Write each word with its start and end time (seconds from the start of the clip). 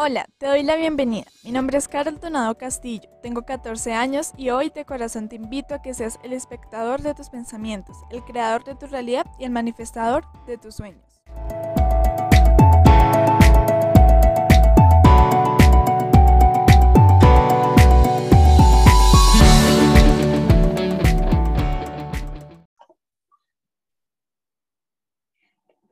Hola, 0.00 0.28
te 0.38 0.46
doy 0.46 0.62
la 0.62 0.76
bienvenida. 0.76 1.26
Mi 1.42 1.50
nombre 1.50 1.76
es 1.76 1.88
Carol 1.88 2.20
Tonado 2.20 2.56
Castillo, 2.56 3.10
tengo 3.20 3.42
14 3.42 3.94
años 3.94 4.30
y 4.36 4.50
hoy 4.50 4.70
de 4.70 4.84
corazón 4.84 5.28
te 5.28 5.34
invito 5.34 5.74
a 5.74 5.82
que 5.82 5.92
seas 5.92 6.20
el 6.22 6.34
espectador 6.34 7.02
de 7.02 7.14
tus 7.14 7.30
pensamientos, 7.30 7.96
el 8.12 8.22
creador 8.22 8.62
de 8.62 8.76
tu 8.76 8.86
realidad 8.86 9.26
y 9.40 9.44
el 9.44 9.50
manifestador 9.50 10.24
de 10.46 10.56
tus 10.56 10.76
sueños. 10.76 11.07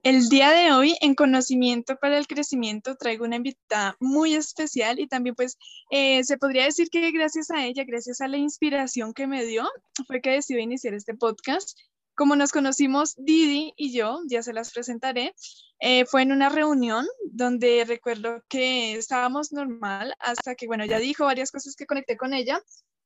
El 0.07 0.29
día 0.29 0.53
de 0.53 0.71
hoy 0.71 0.97
en 1.01 1.17
Conocimiento 1.17 1.97
para 1.97 2.17
el 2.17 2.29
Crecimiento 2.29 2.95
traigo 2.95 3.25
una 3.25 3.35
invitada 3.35 3.97
muy 3.99 4.37
especial 4.37 5.01
y 5.01 5.09
también 5.09 5.35
pues 5.35 5.59
eh, 5.91 6.23
se 6.23 6.39
podría 6.39 6.63
decir 6.63 6.91
que 6.91 7.11
gracias 7.11 7.51
a 7.51 7.67
ella, 7.67 7.83
gracias 7.85 8.21
a 8.21 8.29
la 8.29 8.37
inspiración 8.37 9.13
que 9.13 9.27
me 9.27 9.45
dio, 9.45 9.69
fue 10.07 10.21
que 10.21 10.31
decidí 10.31 10.61
iniciar 10.61 10.95
este 10.95 11.15
podcast. 11.15 11.77
Como 12.15 12.37
nos 12.37 12.53
conocimos 12.53 13.15
Didi 13.17 13.73
y 13.77 13.93
yo, 13.93 14.21
ya 14.29 14.45
se 14.45 14.53
las 14.53 14.73
presentaré, 14.73 15.35
eh, 15.81 16.07
fue 16.07 16.23
en 16.23 16.31
una 16.31 16.51
reunión 16.51 17.05
donde 17.25 17.85
recuerdo 17.85 18.45
que 18.49 18.95
estábamos 18.95 19.51
normal 19.51 20.15
hasta 20.21 20.55
que, 20.55 20.69
bueno, 20.69 20.85
ya 20.85 21.01
dijo 21.01 21.25
varias 21.25 21.51
cosas 21.51 21.75
que 21.75 21.85
conecté 21.85 22.17
con 22.17 22.33
ella 22.33 22.63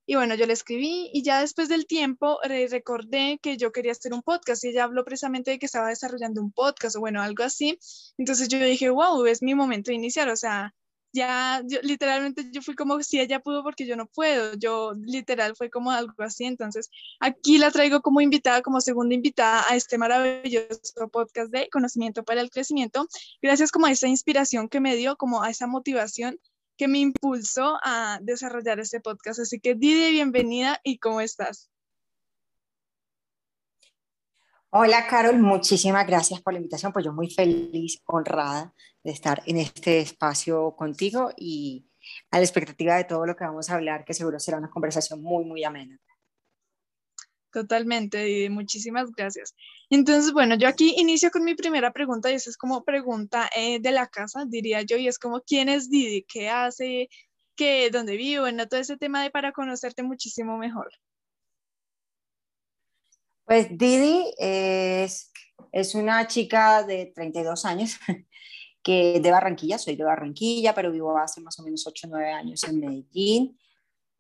y 0.07 0.17
bueno, 0.17 0.35
yo 0.35 0.47
le 0.47 0.53
escribí 0.53 1.11
y 1.13 1.23
ya 1.23 1.41
después 1.41 1.69
del 1.69 1.87
tiempo 1.87 2.39
recordé 2.43 3.39
que 3.43 3.57
yo 3.57 3.71
quería 3.73 3.93
hacer 3.93 4.13
un 4.13 4.23
podcast 4.23 4.65
y 4.65 4.69
ella 4.69 4.85
habló 4.85 5.05
precisamente 5.05 5.53
de 5.53 5.59
que 5.59 5.67
estaba 5.67 5.89
desarrollando 5.89 6.43
un 6.43 6.53
podcast 6.53 6.97
o 6.97 7.01
bueno, 7.01 7.23
algo 7.23 7.45
así. 7.45 7.79
Entonces 8.19 8.49
yo 8.49 8.59
dije, 8.59 8.91
wow, 8.91 9.25
es 9.27 9.43
mi 9.43 9.55
momento 9.55 9.91
de 9.91 9.97
iniciar. 9.97 10.29
O 10.29 10.37
sea, 10.37 10.75
ya 11.13 11.63
yo, 11.67 11.79
literalmente 11.83 12.49
yo 12.53 12.63
fui 12.63 12.75
como 12.75 13.01
si 13.03 13.21
ella 13.21 13.41
pudo 13.41 13.63
porque 13.63 13.87
yo 13.87 13.97
no 13.97 14.07
puedo. 14.07 14.55
Yo 14.55 14.95
literal 14.95 15.55
fue 15.57 15.71
como 15.71 15.91
algo 15.93 16.15
así. 16.19 16.45
Entonces 16.45 16.91
aquí 17.21 17.59
la 17.59 17.71
traigo 17.71 18.01
como 18.01 18.21
invitada, 18.21 18.63
como 18.63 18.81
segunda 18.81 19.15
invitada 19.15 19.65
a 19.69 19.77
este 19.77 19.99
maravilloso 19.99 21.09
podcast 21.13 21.53
de 21.53 21.69
conocimiento 21.71 22.25
para 22.25 22.41
el 22.41 22.51
crecimiento. 22.51 23.07
Gracias 23.43 23.71
como 23.71 23.87
a 23.87 23.93
esa 23.93 24.09
inspiración 24.09 24.69
que 24.69 24.81
me 24.81 24.97
dio, 24.97 25.17
como 25.17 25.43
a 25.43 25.51
esa 25.51 25.67
motivación 25.67 26.39
que 26.81 26.89
me 26.89 26.99
impulsó 26.99 27.77
a 27.85 28.21
desarrollar 28.23 28.81
este 28.81 29.01
podcast. 29.01 29.41
Así 29.41 29.61
que 29.61 29.75
Didi, 29.75 30.13
bienvenida 30.13 30.81
y 30.83 30.97
¿cómo 30.97 31.21
estás? 31.21 31.71
Hola 34.71 35.07
Carol, 35.07 35.39
muchísimas 35.41 36.07
gracias 36.07 36.41
por 36.41 36.55
la 36.55 36.59
invitación. 36.59 36.91
Pues 36.91 37.05
yo 37.05 37.13
muy 37.13 37.29
feliz, 37.29 38.01
honrada 38.07 38.73
de 39.05 39.11
estar 39.11 39.43
en 39.45 39.59
este 39.59 40.01
espacio 40.01 40.75
contigo 40.75 41.31
y 41.37 41.87
a 42.31 42.39
la 42.39 42.45
expectativa 42.45 42.97
de 42.97 43.05
todo 43.05 43.27
lo 43.27 43.37
que 43.37 43.45
vamos 43.45 43.69
a 43.69 43.75
hablar, 43.75 44.07
que 44.07 44.15
seguro 44.15 44.41
será 44.41 44.57
una 44.57 44.71
conversación 44.71 45.21
muy, 45.21 45.45
muy 45.45 45.63
amena. 45.63 46.01
Totalmente, 47.53 48.23
Didi, 48.23 48.49
muchísimas 48.49 49.11
gracias. 49.11 49.55
Entonces, 49.89 50.33
bueno, 50.33 50.55
yo 50.55 50.69
aquí 50.69 50.95
inicio 50.99 51.31
con 51.33 51.43
mi 51.43 51.57
primera 51.57 51.93
pregunta 51.93 52.31
y 52.31 52.35
esa 52.35 52.49
es 52.49 52.57
como 52.57 52.85
pregunta 52.85 53.51
eh, 53.57 53.81
de 53.81 53.91
la 53.91 54.07
casa, 54.07 54.45
diría 54.47 54.83
yo, 54.83 54.97
y 54.97 55.09
es 55.09 55.19
como, 55.19 55.41
¿quién 55.41 55.69
es 55.69 55.91
Didi? 55.91 56.23
¿Qué 56.23 56.49
hace? 56.49 57.09
¿Qué, 57.57 57.91
¿Dónde 57.91 58.17
vive? 58.17 58.41
Bueno, 58.41 58.69
todo 58.69 58.79
ese 58.79 58.97
tema 58.97 59.23
de 59.23 59.31
para 59.31 59.51
conocerte 59.53 60.05
muchísimo 60.05 60.59
mejor. 60.59 60.93
Pues 63.45 63.67
Didi 63.77 64.33
es, 64.39 65.33
es 65.73 65.97
una 65.97 66.29
chica 66.29 66.85
de 66.85 67.07
32 67.07 67.65
años 67.65 67.99
que 68.83 69.19
de 69.19 69.31
Barranquilla, 69.33 69.77
soy 69.77 69.97
de 69.97 70.05
Barranquilla, 70.05 70.73
pero 70.73 70.93
vivo 70.93 71.19
hace 71.19 71.41
más 71.41 71.59
o 71.59 71.65
menos 71.65 71.85
8 71.85 72.07
o 72.07 72.11
9 72.11 72.31
años 72.31 72.63
en 72.63 72.79
Medellín. 72.79 73.59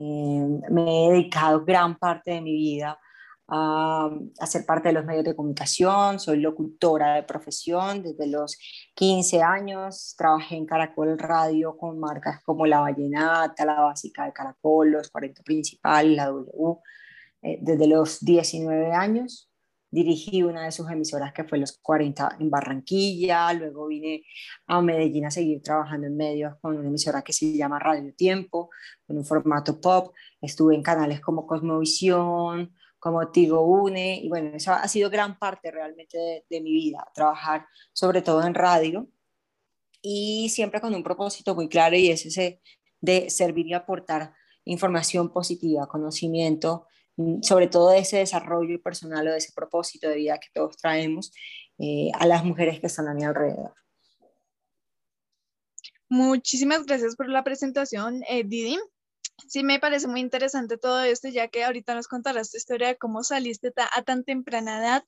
Eh, 0.00 0.61
me 0.70 1.06
he 1.06 1.11
dedicado 1.12 1.65
gran 1.65 1.97
parte 1.97 2.33
de 2.33 2.41
mi 2.41 2.55
vida 2.55 2.98
a, 3.51 4.11
ser 4.47 4.65
parte 4.65 4.88
de 4.88 4.94
los 4.94 5.05
medios 5.05 5.25
de 5.25 5.34
comunicación, 5.34 6.21
soy 6.21 6.38
locutora 6.38 7.16
de 7.16 7.25
profesión 7.25 8.03
desde 8.03 8.28
los 8.28 8.56
15 8.94 9.43
años, 9.43 10.15
trabajé 10.16 10.56
en 10.56 10.66
Caracol 10.66 11.19
Radio 11.19 11.77
con 11.77 11.99
marcas 11.99 12.43
como 12.44 12.65
La 12.66 12.81
Vallenata, 12.81 13.65
La 13.65 13.81
Básica 13.81 14.25
de 14.25 14.33
Caracol, 14.33 14.93
Los 14.93 15.10
40 15.10 15.43
Principal, 15.43 16.15
la 16.15 16.27
W, 16.27 16.78
eh, 17.43 17.59
desde 17.60 17.89
los 17.89 18.21
19 18.21 18.93
años. 18.93 19.49
Dirigí 19.93 20.44
una 20.44 20.66
de 20.66 20.71
sus 20.71 20.89
emisoras 20.89 21.33
que 21.33 21.43
fue 21.43 21.59
Los 21.59 21.77
40 21.78 22.37
en 22.39 22.50
Barranquilla, 22.50 23.53
luego 23.53 23.89
vine 23.89 24.22
a 24.69 24.81
Medellín 24.81 25.27
a 25.27 25.33
seguir 25.33 25.60
trabajando 25.60 26.06
en 26.06 26.16
medios 26.16 26.55
con 26.60 26.78
una 26.78 26.87
emisora 26.87 27.22
que 27.22 27.33
se 27.33 27.56
llama 27.56 27.81
Radio 27.81 28.15
Tiempo, 28.15 28.71
con 29.05 29.19
un 29.19 29.25
formato 29.25 29.81
pop. 29.81 30.15
Estuve 30.41 30.77
en 30.77 30.83
canales 30.84 31.21
como 31.21 31.44
Cosmovisión, 31.44 32.72
como 33.00 33.31
Tigo 33.31 33.62
Une, 33.62 34.21
y 34.22 34.28
bueno, 34.28 34.55
eso 34.55 34.72
ha 34.72 34.87
sido 34.87 35.11
gran 35.11 35.38
parte 35.38 35.71
realmente 35.71 36.44
de, 36.49 36.61
mi 36.61 36.72
vida, 36.72 37.11
trabajar 37.15 37.66
sobre 37.93 38.22
todo 38.22 38.43
en 38.47 38.55
radio 38.55 39.09
y 40.03 40.50
siempre 40.50 40.81
con 40.81 40.94
un 40.94 41.03
propósito 41.03 41.55
muy 41.55 41.69
claro 41.69 41.97
y 41.97 42.10
es 42.10 42.27
ese 42.27 42.60
de 43.00 43.31
servir 43.31 43.66
y 43.66 43.75
aportar 43.75 44.34
información 44.65 45.33
positiva, 45.33 45.89
conocimiento, 45.89 46.87
mm, 47.16 47.43
sobre 47.43 47.69
todo 47.69 47.91
de 47.91 48.00
ese 48.00 48.19
desarrollo 48.19 48.81
personal 48.83 49.27
o 49.27 49.33
de 49.33 49.39
ese 49.39 49.53
propósito 49.55 50.09
de 50.09 50.16
vida 50.16 50.39
que 50.39 50.49
todos 50.53 50.77
traemos 50.77 51.33
eh, 51.78 52.10
a 52.12 52.27
las 52.27 52.44
mujeres 52.44 52.81
que 52.81 52.87
están 52.87 53.09
a 53.09 53.15
mi 53.15 53.25
alrededor. 53.25 53.75
Muchísimas 56.10 56.84
gracias 56.84 57.16
por 57.16 57.31
la 57.31 57.44
presentación, 57.44 58.22
eh, 58.28 58.44
Didi 58.44 58.78
sí 59.49 59.65
me 59.65 59.81
parece 59.81 60.09
muy 60.09 60.21
interesante 60.21 60.77
todo 60.77 61.03
esto, 61.03 61.28
ya 61.28 61.49
que 61.49 61.65
ahorita 61.65 61.95
nos 61.95 62.09
contarás 62.09 62.51
tu 62.51 62.56
historia 62.56 62.89
de 62.89 62.97
cómo 62.97 63.23
saliste 63.23 63.73
a 63.77 64.03
tan 64.03 64.25
temprana 64.25 64.78
edad 64.78 65.05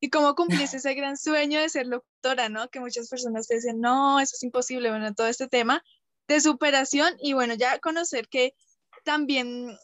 y 0.00 0.10
cómo 0.10 0.34
cumpliste 0.34 0.76
ese 0.78 0.94
gran 0.94 1.16
sueño 1.16 1.60
de 1.60 1.68
ser 1.68 1.86
locutora, 1.86 2.48
¿no? 2.48 2.68
Que 2.68 2.80
muchas 2.80 3.08
personas 3.08 3.46
te 3.46 3.56
dicen, 3.56 3.80
no, 3.80 4.20
eso 4.20 4.34
es 4.34 4.42
imposible, 4.42 4.90
bueno, 4.90 5.14
todo 5.14 5.28
este 5.28 5.48
tema 5.48 5.82
de 6.28 6.40
superación 6.40 7.14
y 7.20 7.34
bueno, 7.34 7.54
ya 7.54 7.78
conocer 7.78 8.28
que 8.28 8.54
también 9.04 9.78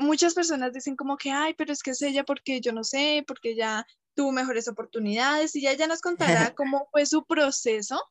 muchas 0.00 0.34
personas 0.34 0.72
dicen 0.72 0.96
como 0.96 1.16
que, 1.16 1.30
ay, 1.30 1.54
pero 1.54 1.72
es 1.72 1.82
que 1.82 1.92
es 1.92 2.02
ella 2.02 2.24
porque 2.24 2.60
yo 2.60 2.72
no 2.72 2.82
sé, 2.82 3.24
porque 3.26 3.54
ya 3.54 3.86
tuvo 4.14 4.32
mejores 4.32 4.68
oportunidades 4.68 5.54
y 5.54 5.62
ya, 5.62 5.72
ya 5.74 5.86
nos 5.86 6.00
contará 6.00 6.54
cómo 6.56 6.88
fue 6.90 7.06
su 7.06 7.24
proceso 7.24 8.02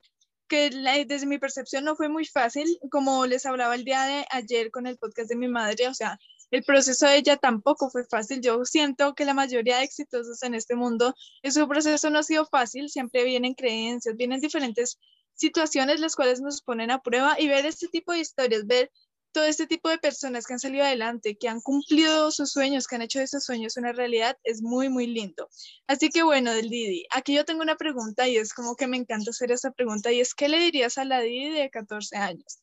que 0.48 0.70
desde 1.08 1.26
mi 1.26 1.40
percepción 1.40 1.84
no 1.84 1.96
fue 1.96 2.10
muy 2.10 2.26
fácil, 2.26 2.78
como 2.92 3.26
les 3.26 3.46
hablaba 3.46 3.76
el 3.76 3.86
día 3.86 4.04
de 4.04 4.26
ayer 4.30 4.72
con 4.72 4.88
el 4.88 4.98
podcast 4.98 5.30
de 5.30 5.36
mi 5.36 5.48
madre, 5.48 5.88
o 5.88 5.94
sea, 5.94 6.20
el 6.52 6.64
proceso 6.64 7.08
de 7.08 7.18
ella 7.18 7.38
tampoco 7.38 7.90
fue 7.90 8.06
fácil. 8.06 8.40
Yo 8.42 8.64
siento 8.64 9.16
que 9.16 9.26
la 9.26 9.34
mayoría 9.34 9.78
de 9.78 9.86
exitosos 9.86 10.44
en 10.44 10.54
este 10.54 10.76
mundo, 10.76 11.16
su 11.44 11.68
proceso 11.68 12.12
no 12.12 12.20
ha 12.20 12.24
sido 12.24 12.46
fácil, 12.46 12.90
siempre 12.90 13.24
vienen 13.24 13.56
creencias, 13.56 14.16
vienen 14.16 14.40
diferentes 14.40 15.00
situaciones 15.34 16.00
las 16.00 16.16
cuales 16.16 16.42
nos 16.42 16.62
ponen 16.62 16.92
a 16.92 17.02
prueba 17.02 17.36
y 17.40 17.48
ver 17.48 17.66
este 17.66 17.88
tipo 17.88 18.12
de 18.12 18.20
historias, 18.20 18.68
ver 18.68 18.92
todo 19.34 19.46
este 19.46 19.68
tipo 19.68 19.90
de 19.90 19.98
personas 19.98 20.46
que 20.46 20.54
han 20.54 20.60
salido 20.60 20.86
adelante, 20.86 21.36
que 21.38 21.50
han 21.50 21.60
cumplido 21.60 22.32
sus 22.32 22.52
sueños, 22.52 22.88
que 22.88 22.96
han 22.96 23.02
hecho 23.02 23.20
de 23.20 23.26
esos 23.26 23.44
sueños 23.44 23.76
una 23.76 23.92
realidad, 23.92 24.38
es 24.44 24.62
muy, 24.62 24.88
muy 24.88 25.08
lindo. 25.08 25.50
Así 25.88 26.10
que 26.10 26.24
bueno, 26.24 26.54
del 26.54 26.70
Didi, 26.70 27.06
aquí 27.12 27.34
yo 27.34 27.44
tengo 27.44 27.62
una 27.62 27.76
pregunta 27.76 28.28
y 28.28 28.38
es 28.38 28.54
como 28.54 28.76
que 28.76 28.88
me 28.88 28.98
encanta 28.98 29.32
hacer 29.32 29.52
esa 29.52 29.72
pregunta 29.72 30.12
y 30.12 30.22
es, 30.22 30.34
¿qué 30.34 30.48
le 30.48 30.60
dirías 30.60 30.98
a 30.98 31.06
la 31.06 31.20
Didi 31.20 31.50
de 31.50 31.70
14 31.70 32.16
años? 32.16 32.62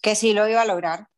Que 0.00 0.14
sí 0.14 0.34
lo 0.34 0.48
iba 0.48 0.62
a 0.62 0.66
lograr, 0.66 1.08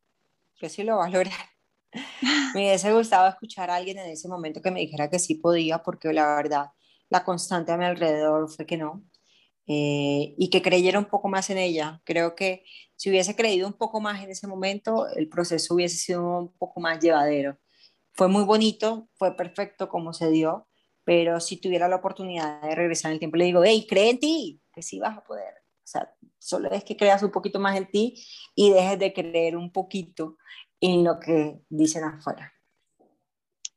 que 0.56 0.70
sí 0.70 0.84
lo 0.84 0.96
va 0.96 1.06
a 1.06 1.10
lograr. 1.10 1.50
me 2.54 2.60
hubiese 2.60 2.92
gustado 2.92 3.28
escuchar 3.28 3.70
a 3.70 3.76
alguien 3.76 3.98
en 3.98 4.10
ese 4.10 4.28
momento 4.28 4.62
que 4.62 4.70
me 4.70 4.80
dijera 4.80 5.10
que 5.10 5.18
sí 5.18 5.34
podía, 5.34 5.82
porque 5.82 6.12
la 6.12 6.36
verdad, 6.36 6.66
la 7.08 7.24
constante 7.24 7.72
a 7.72 7.76
mi 7.76 7.84
alrededor 7.84 8.48
fue 8.50 8.66
que 8.66 8.76
no. 8.76 9.04
Eh, 9.70 10.34
y 10.38 10.48
que 10.48 10.62
creyera 10.62 10.98
un 10.98 11.04
poco 11.04 11.28
más 11.28 11.50
en 11.50 11.58
ella. 11.58 12.00
Creo 12.04 12.34
que 12.34 12.64
si 12.96 13.10
hubiese 13.10 13.36
creído 13.36 13.66
un 13.66 13.74
poco 13.74 14.00
más 14.00 14.22
en 14.24 14.30
ese 14.30 14.46
momento, 14.46 15.06
el 15.08 15.28
proceso 15.28 15.74
hubiese 15.74 15.98
sido 15.98 16.38
un 16.38 16.52
poco 16.54 16.80
más 16.80 16.98
llevadero. 17.00 17.58
Fue 18.12 18.28
muy 18.28 18.44
bonito, 18.44 19.10
fue 19.14 19.36
perfecto 19.36 19.90
como 19.90 20.14
se 20.14 20.30
dio, 20.30 20.66
pero 21.04 21.38
si 21.38 21.58
tuviera 21.58 21.86
la 21.86 21.96
oportunidad 21.96 22.62
de 22.62 22.74
regresar 22.74 23.10
en 23.10 23.14
el 23.14 23.18
tiempo, 23.18 23.36
le 23.36 23.44
digo, 23.44 23.62
hey, 23.62 23.86
cree 23.86 24.10
en 24.10 24.20
ti, 24.20 24.60
que 24.72 24.82
sí 24.82 24.98
vas 24.98 25.18
a 25.18 25.22
poder. 25.22 25.52
O 25.84 25.90
sea, 25.90 26.14
solo 26.38 26.70
es 26.70 26.82
que 26.82 26.96
creas 26.96 27.22
un 27.22 27.30
poquito 27.30 27.60
más 27.60 27.76
en 27.76 27.90
ti 27.90 28.14
y 28.54 28.70
dejes 28.72 28.98
de 28.98 29.12
creer 29.12 29.54
un 29.54 29.70
poquito 29.70 30.38
en 30.80 31.04
lo 31.04 31.20
que 31.20 31.60
dicen 31.68 32.04
afuera. 32.04 32.54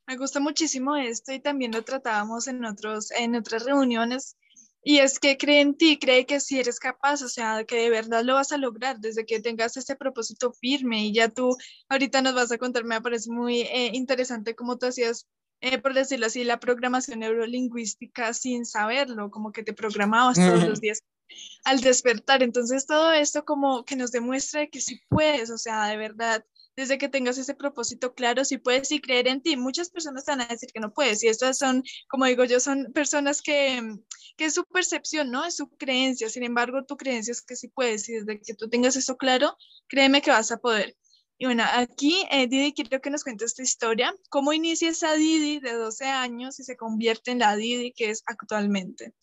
Me 0.08 0.16
gusta 0.16 0.40
muchísimo 0.40 0.96
esto 0.96 1.34
y 1.34 1.42
también 1.42 1.74
lo 1.74 1.84
tratábamos 1.84 2.48
en, 2.48 2.64
otros, 2.64 3.12
en 3.12 3.36
otras 3.36 3.66
reuniones 3.66 4.38
y 4.83 4.98
es 4.98 5.19
que 5.19 5.38
cree 5.38 5.62
en 5.62 5.75
ti, 5.75 6.00
cree 6.00 6.25
que 6.25 6.39
si 6.39 6.60
eres 6.60 6.80
capaz, 6.80 7.22
o 7.22 7.30
sea, 7.30 7.63
que 7.66 7.75
de 7.75 7.89
verdad 7.89 8.24
lo 8.24 8.36
vas 8.36 8.51
a 8.51 8.57
lograr 8.57 9.00
desde 9.00 9.25
que 9.25 9.39
tengas 9.39 9.78
ese 9.78 9.95
propósito 9.95 10.51
firme 10.54 11.06
y 11.06 11.13
ya 11.13 11.30
tú 11.30 11.56
ahorita 11.89 12.22
nos 12.22 12.33
vas 12.33 12.51
a 12.51 12.57
contar, 12.57 12.83
me 12.83 13.01
parece 13.01 13.30
muy 13.31 13.62
eh, 13.62 13.92
interesante 13.94 14.56
cómo 14.56 14.78
tú 14.78 14.88
hacías, 14.88 15.28
eh, 15.62 15.78
por 15.78 15.94
decirlo 15.94 16.25
así, 16.25 16.44
la 16.44 16.60
programación 16.60 17.19
neurolingüística 17.19 18.33
sin 18.33 18.66
saberlo, 18.66 19.30
como 19.30 19.51
que 19.51 19.63
te 19.63 19.74
programabas 19.74 20.38
todos 20.38 20.68
los 20.68 20.81
días 20.81 21.04
al 21.63 21.81
despertar. 21.81 22.42
Entonces 22.42 22.88
todo 22.88 23.12
esto 23.13 23.45
como 23.45 23.86
que 23.86 23.95
nos 23.95 24.12
demuestra 24.12 24.68
que 24.68 24.81
sí 24.81 25.00
puedes, 25.10 25.51
o 25.51 25.57
sea, 25.57 25.86
de 25.86 25.98
verdad, 25.98 26.44
desde 26.76 26.98
que 26.98 27.10
tengas 27.10 27.38
ese 27.38 27.54
propósito 27.54 28.14
claro, 28.14 28.46
sí 28.46 28.58
puedes 28.58 28.92
y 28.92 29.02
creer 29.02 29.28
en 29.28 29.42
ti. 29.42 29.58
Muchas 29.58 29.90
personas 29.90 30.26
van 30.26 30.42
a 30.42 30.48
decir 30.48 30.70
que 30.74 30.80
no 30.80 30.94
puedes 30.94 31.24
y 31.24 31.28
estas 31.28 31.58
son, 31.58 31.84
como 32.08 32.26
digo 32.26 32.46
yo, 32.46 32.60
son 32.60 32.92
personas 32.94 33.42
que, 33.42 33.98
que 34.38 34.46
es 34.46 34.54
su 34.54 34.64
percepción, 34.66 35.32
¿no? 35.32 35.46
Es 35.46 35.58
su 35.58 35.70
creencia. 35.70 36.30
Sin 36.30 36.44
embargo, 36.44 36.86
tu 36.86 36.98
creencia 36.98 37.32
es 37.32 37.42
que 37.42 37.56
sí 37.56 37.68
puedes 37.68 38.08
y 38.10 38.14
desde 38.14 38.40
que 38.40 38.54
tú 38.54 38.70
tengas 38.70 38.96
eso 38.96 39.18
claro, 39.18 39.58
créeme 39.88 40.22
que 40.22 40.32
vas 40.32 40.52
a 40.52 40.58
poder. 40.58 40.96
Y 41.38 41.46
bueno, 41.46 41.64
aquí 41.74 42.24
eh, 42.30 42.48
Didi 42.48 42.72
quiero 42.72 43.02
que 43.02 43.10
nos 43.10 43.24
cuente 43.24 43.46
esta 43.46 43.64
historia. 43.64 44.14
¿Cómo 44.30 44.54
inicia 44.54 44.90
esa 44.90 45.14
Didi 45.16 45.60
de 45.60 45.74
12 45.74 46.06
años 46.06 46.60
y 46.60 46.64
se 46.64 46.78
convierte 46.78 47.32
en 47.32 47.40
la 47.40 47.56
Didi 47.56 47.94
que 47.94 48.12
es 48.12 48.22
actualmente? 48.28 49.16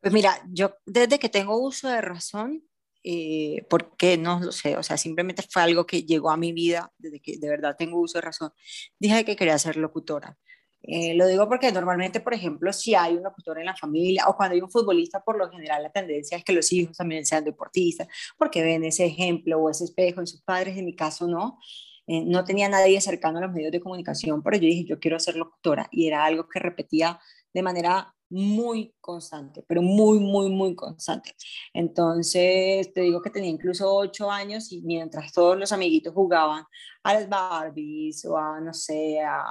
Pues 0.00 0.14
mira, 0.14 0.40
yo 0.52 0.76
desde 0.86 1.18
que 1.18 1.28
tengo 1.28 1.56
uso 1.56 1.88
de 1.88 2.00
razón, 2.00 2.62
eh, 3.04 3.66
¿por 3.68 3.96
qué? 3.96 4.16
No 4.16 4.40
lo 4.40 4.50
sé, 4.50 4.76
o 4.78 4.82
sea, 4.82 4.96
simplemente 4.96 5.42
fue 5.50 5.62
algo 5.62 5.86
que 5.86 6.04
llegó 6.04 6.30
a 6.30 6.38
mi 6.38 6.52
vida 6.52 6.90
desde 6.98 7.20
que 7.20 7.36
de 7.38 7.48
verdad 7.50 7.76
tengo 7.78 8.00
uso 8.00 8.18
de 8.18 8.22
razón. 8.22 8.50
Dije 8.98 9.24
que 9.24 9.36
quería 9.36 9.58
ser 9.58 9.76
locutora. 9.76 10.38
Eh, 10.86 11.14
lo 11.14 11.26
digo 11.26 11.48
porque 11.48 11.70
normalmente, 11.72 12.20
por 12.20 12.34
ejemplo, 12.34 12.72
si 12.72 12.94
hay 12.94 13.14
un 13.14 13.22
locutor 13.22 13.58
en 13.58 13.66
la 13.66 13.76
familia 13.76 14.26
o 14.28 14.36
cuando 14.36 14.54
hay 14.54 14.60
un 14.60 14.70
futbolista, 14.70 15.20
por 15.20 15.38
lo 15.38 15.50
general 15.50 15.82
la 15.82 15.90
tendencia 15.90 16.36
es 16.38 16.44
que 16.44 16.52
los 16.52 16.70
hijos 16.72 16.96
también 16.96 17.24
sean 17.26 17.44
deportistas, 17.44 18.08
porque 18.38 18.62
ven 18.62 18.84
ese 18.84 19.06
ejemplo 19.06 19.58
o 19.58 19.70
ese 19.70 19.84
espejo 19.84 20.20
en 20.20 20.26
sus 20.26 20.42
padres. 20.42 20.76
En 20.76 20.86
mi 20.86 20.96
caso, 20.96 21.26
no. 21.26 21.58
Eh, 22.06 22.22
no 22.24 22.44
tenía 22.44 22.68
nadie 22.68 23.00
cercano 23.00 23.38
a 23.38 23.42
los 23.42 23.52
medios 23.52 23.72
de 23.72 23.80
comunicación, 23.80 24.42
pero 24.42 24.56
yo 24.56 24.62
dije, 24.64 24.84
yo 24.84 24.98
quiero 24.98 25.18
ser 25.18 25.36
locutora 25.36 25.88
y 25.90 26.06
era 26.06 26.24
algo 26.24 26.48
que 26.48 26.58
repetía 26.58 27.18
de 27.54 27.62
manera 27.62 28.14
muy 28.34 28.92
constante, 29.00 29.64
pero 29.68 29.80
muy, 29.80 30.18
muy, 30.18 30.50
muy 30.50 30.74
constante. 30.74 31.34
Entonces, 31.72 32.92
te 32.92 33.02
digo 33.02 33.22
que 33.22 33.30
tenía 33.30 33.48
incluso 33.50 33.94
ocho 33.94 34.30
años 34.30 34.72
y 34.72 34.82
mientras 34.82 35.32
todos 35.32 35.56
los 35.56 35.70
amiguitos 35.72 36.12
jugaban 36.12 36.64
a 37.04 37.14
las 37.14 37.28
Barbies 37.28 38.24
o 38.24 38.36
a, 38.36 38.60
no 38.60 38.74
sé, 38.74 39.20
a, 39.20 39.48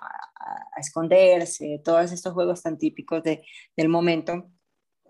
esconderse, 0.77 1.81
todos 1.83 2.11
estos 2.11 2.33
juegos 2.33 2.61
tan 2.61 2.77
típicos 2.77 3.23
de, 3.23 3.45
del 3.77 3.87
momento, 3.87 4.49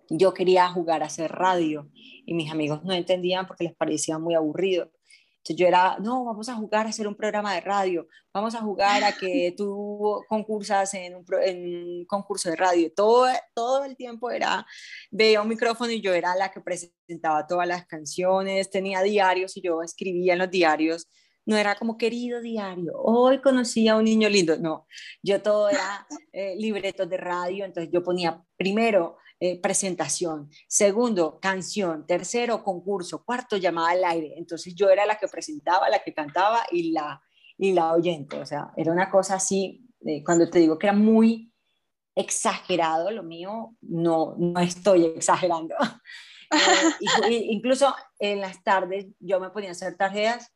yo 0.09 0.33
quería 0.33 0.69
jugar 0.69 1.01
a 1.01 1.07
hacer 1.07 1.31
radio 1.31 1.89
y 1.95 2.35
mis 2.35 2.51
amigos 2.51 2.83
no 2.83 2.93
entendían 2.93 3.47
porque 3.47 3.63
les 3.63 3.75
parecía 3.75 4.19
muy 4.19 4.35
aburrido. 4.35 4.91
Entonces 5.43 5.57
yo 5.57 5.67
era, 5.67 5.97
no, 5.99 6.23
vamos 6.23 6.47
a 6.47 6.55
jugar 6.55 6.85
a 6.85 6.89
hacer 6.89 7.05
un 7.05 7.15
programa 7.15 7.53
de 7.53 7.59
radio, 7.59 8.07
vamos 8.33 8.55
a 8.55 8.61
jugar 8.61 9.03
a 9.03 9.11
que 9.11 9.53
tú 9.57 10.23
concursas 10.29 10.93
en 10.93 11.15
un, 11.15 11.25
en 11.43 11.65
un 11.65 12.05
concurso 12.05 12.49
de 12.49 12.55
radio. 12.55 12.89
Todo, 12.95 13.27
todo 13.53 13.83
el 13.83 13.97
tiempo 13.97 14.31
era, 14.31 14.65
veía 15.11 15.41
un 15.41 15.49
micrófono 15.49 15.91
y 15.91 15.99
yo 15.99 16.13
era 16.13 16.33
la 16.37 16.49
que 16.49 16.61
presentaba 16.61 17.45
todas 17.45 17.67
las 17.67 17.85
canciones, 17.85 18.69
tenía 18.69 19.01
diarios 19.01 19.57
y 19.57 19.61
yo 19.61 19.81
escribía 19.81 20.31
en 20.31 20.39
los 20.39 20.49
diarios. 20.49 21.09
No 21.45 21.57
era 21.57 21.75
como 21.75 21.97
querido 21.97 22.41
diario, 22.41 22.93
hoy 22.95 23.41
conocí 23.41 23.87
a 23.87 23.97
un 23.97 24.05
niño 24.05 24.29
lindo, 24.29 24.57
no, 24.57 24.87
yo 25.21 25.41
todo 25.41 25.69
era 25.69 26.07
eh, 26.33 26.55
libretos 26.57 27.09
de 27.09 27.17
radio, 27.17 27.65
entonces 27.65 27.91
yo 27.91 28.03
ponía 28.03 28.43
primero 28.55 29.17
eh, 29.45 29.59
presentación, 29.59 30.49
segundo, 30.69 31.37
canción, 31.41 32.05
tercero, 32.07 32.63
concurso, 32.63 33.25
cuarto, 33.25 33.57
llamada 33.57 33.89
al 33.89 34.05
aire. 34.05 34.35
Entonces 34.37 34.73
yo 34.73 34.89
era 34.89 35.05
la 35.05 35.17
que 35.17 35.27
presentaba, 35.27 35.89
la 35.89 36.01
que 36.01 36.13
cantaba 36.13 36.61
y 36.71 36.93
la, 36.93 37.21
y 37.57 37.73
la 37.73 37.91
oyente. 37.91 38.39
O 38.39 38.45
sea, 38.45 38.71
era 38.77 38.93
una 38.93 39.09
cosa 39.09 39.35
así, 39.35 39.85
eh, 40.05 40.23
cuando 40.23 40.49
te 40.49 40.59
digo 40.59 40.79
que 40.79 40.87
era 40.87 40.95
muy 40.95 41.51
exagerado, 42.15 43.11
lo 43.11 43.23
mío, 43.23 43.75
no, 43.81 44.35
no 44.37 44.61
estoy 44.61 45.05
exagerando. 45.05 45.75
Eh, 47.27 47.47
incluso 47.49 47.95
en 48.19 48.39
las 48.39 48.63
tardes 48.63 49.07
yo 49.19 49.39
me 49.39 49.49
ponía 49.49 49.69
a 49.69 49.71
hacer 49.71 49.97
tareas 49.97 50.53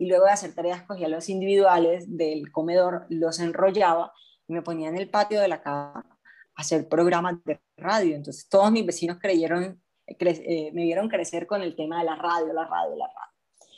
y 0.00 0.06
luego 0.06 0.24
de 0.24 0.30
hacer 0.30 0.54
tareas 0.54 0.82
cogía 0.84 1.08
los 1.08 1.28
individuales 1.28 2.16
del 2.16 2.50
comedor, 2.50 3.04
los 3.10 3.38
enrollaba 3.38 4.14
y 4.48 4.54
me 4.54 4.62
ponía 4.62 4.88
en 4.88 4.96
el 4.96 5.10
patio 5.10 5.38
de 5.42 5.46
la 5.46 5.60
casa 5.60 6.06
hacer 6.54 6.88
programas 6.88 7.34
de 7.44 7.60
radio. 7.76 8.16
Entonces 8.16 8.48
todos 8.48 8.72
mis 8.72 8.86
vecinos 8.86 9.18
creyeron, 9.20 9.78
eh, 10.06 10.70
me 10.72 10.84
vieron 10.84 11.10
crecer 11.10 11.46
con 11.46 11.60
el 11.60 11.76
tema 11.76 11.98
de 11.98 12.06
la 12.06 12.16
radio, 12.16 12.50
la 12.54 12.64
radio, 12.64 12.96
la 12.96 13.08
radio. 13.08 13.68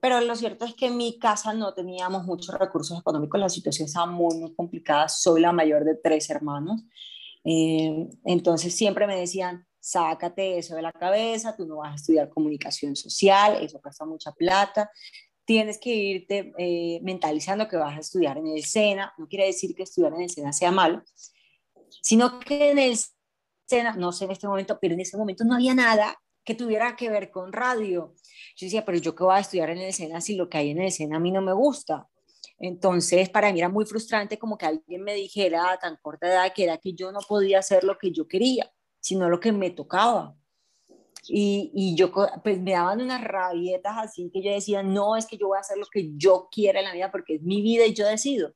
Pero 0.00 0.20
lo 0.20 0.36
cierto 0.36 0.64
es 0.64 0.74
que 0.74 0.86
en 0.86 0.96
mi 0.96 1.18
casa 1.18 1.52
no 1.52 1.74
teníamos 1.74 2.24
muchos 2.26 2.56
recursos 2.56 3.00
económicos, 3.00 3.40
la 3.40 3.48
situación 3.48 3.86
estaba 3.86 4.06
muy, 4.06 4.36
muy 4.36 4.54
complicada, 4.54 5.08
soy 5.08 5.40
la 5.40 5.50
mayor 5.50 5.82
de 5.84 5.96
tres 5.96 6.30
hermanos. 6.30 6.80
Eh, 7.42 8.08
entonces 8.24 8.72
siempre 8.76 9.08
me 9.08 9.18
decían, 9.18 9.66
sácate 9.80 10.58
eso 10.58 10.76
de 10.76 10.82
la 10.82 10.92
cabeza, 10.92 11.56
tú 11.56 11.66
no 11.66 11.78
vas 11.78 11.92
a 11.92 11.96
estudiar 11.96 12.28
comunicación 12.28 12.94
social, 12.94 13.58
eso 13.60 13.80
cuesta 13.80 14.04
mucha 14.04 14.30
plata, 14.30 14.88
tienes 15.52 15.78
que 15.78 15.94
irte 15.94 16.54
eh, 16.56 16.98
mentalizando 17.02 17.68
que 17.68 17.76
vas 17.76 17.94
a 17.94 18.00
estudiar 18.00 18.38
en 18.38 18.46
el 18.46 18.64
SENA, 18.64 19.12
no 19.18 19.28
quiere 19.28 19.44
decir 19.44 19.74
que 19.74 19.82
estudiar 19.82 20.14
en 20.14 20.22
el 20.22 20.30
SENA 20.30 20.50
sea 20.50 20.70
malo, 20.70 21.02
sino 22.00 22.40
que 22.40 22.70
en 22.70 22.78
el 22.78 22.96
SENA, 23.66 23.94
no 23.96 24.12
sé 24.12 24.24
en 24.24 24.30
este 24.30 24.48
momento, 24.48 24.78
pero 24.80 24.94
en 24.94 25.00
ese 25.00 25.18
momento 25.18 25.44
no 25.44 25.54
había 25.54 25.74
nada 25.74 26.18
que 26.42 26.54
tuviera 26.54 26.96
que 26.96 27.10
ver 27.10 27.30
con 27.30 27.52
radio. 27.52 28.14
Yo 28.56 28.66
decía, 28.66 28.82
pero 28.82 28.96
yo 28.96 29.14
qué 29.14 29.24
voy 29.24 29.34
a 29.34 29.40
estudiar 29.40 29.68
en 29.68 29.78
el 29.78 29.92
SENA 29.92 30.22
si 30.22 30.36
lo 30.36 30.48
que 30.48 30.56
hay 30.56 30.70
en 30.70 30.80
el 30.80 30.90
SENA 30.90 31.18
a 31.18 31.20
mí 31.20 31.30
no 31.30 31.42
me 31.42 31.52
gusta. 31.52 32.08
Entonces, 32.58 33.28
para 33.28 33.52
mí 33.52 33.58
era 33.58 33.68
muy 33.68 33.84
frustrante 33.84 34.38
como 34.38 34.56
que 34.56 34.64
alguien 34.64 35.02
me 35.02 35.12
dijera 35.12 35.70
a 35.70 35.76
tan 35.76 35.98
corta 36.00 36.28
edad 36.28 36.52
que 36.54 36.64
era 36.64 36.78
que 36.78 36.94
yo 36.94 37.12
no 37.12 37.20
podía 37.28 37.58
hacer 37.58 37.84
lo 37.84 37.98
que 37.98 38.10
yo 38.10 38.26
quería, 38.26 38.72
sino 39.00 39.28
lo 39.28 39.38
que 39.38 39.52
me 39.52 39.68
tocaba. 39.68 40.34
Y, 41.28 41.70
y, 41.74 41.94
yo, 41.94 42.10
pues 42.42 42.60
me 42.60 42.72
daban 42.72 43.00
unas 43.00 43.22
rabietas 43.22 43.94
así 43.96 44.30
que 44.32 44.42
yo 44.42 44.50
decía, 44.50 44.82
no, 44.82 45.16
es 45.16 45.26
que 45.26 45.36
yo 45.36 45.48
voy 45.48 45.56
a 45.56 45.60
hacer 45.60 45.78
lo 45.78 45.86
que 45.86 46.12
yo 46.16 46.48
quiera 46.50 46.80
en 46.80 46.86
la 46.86 46.92
vida 46.92 47.12
porque 47.12 47.36
es 47.36 47.42
mi 47.42 47.62
vida 47.62 47.86
y 47.86 47.94
yo 47.94 48.06
decido. 48.06 48.54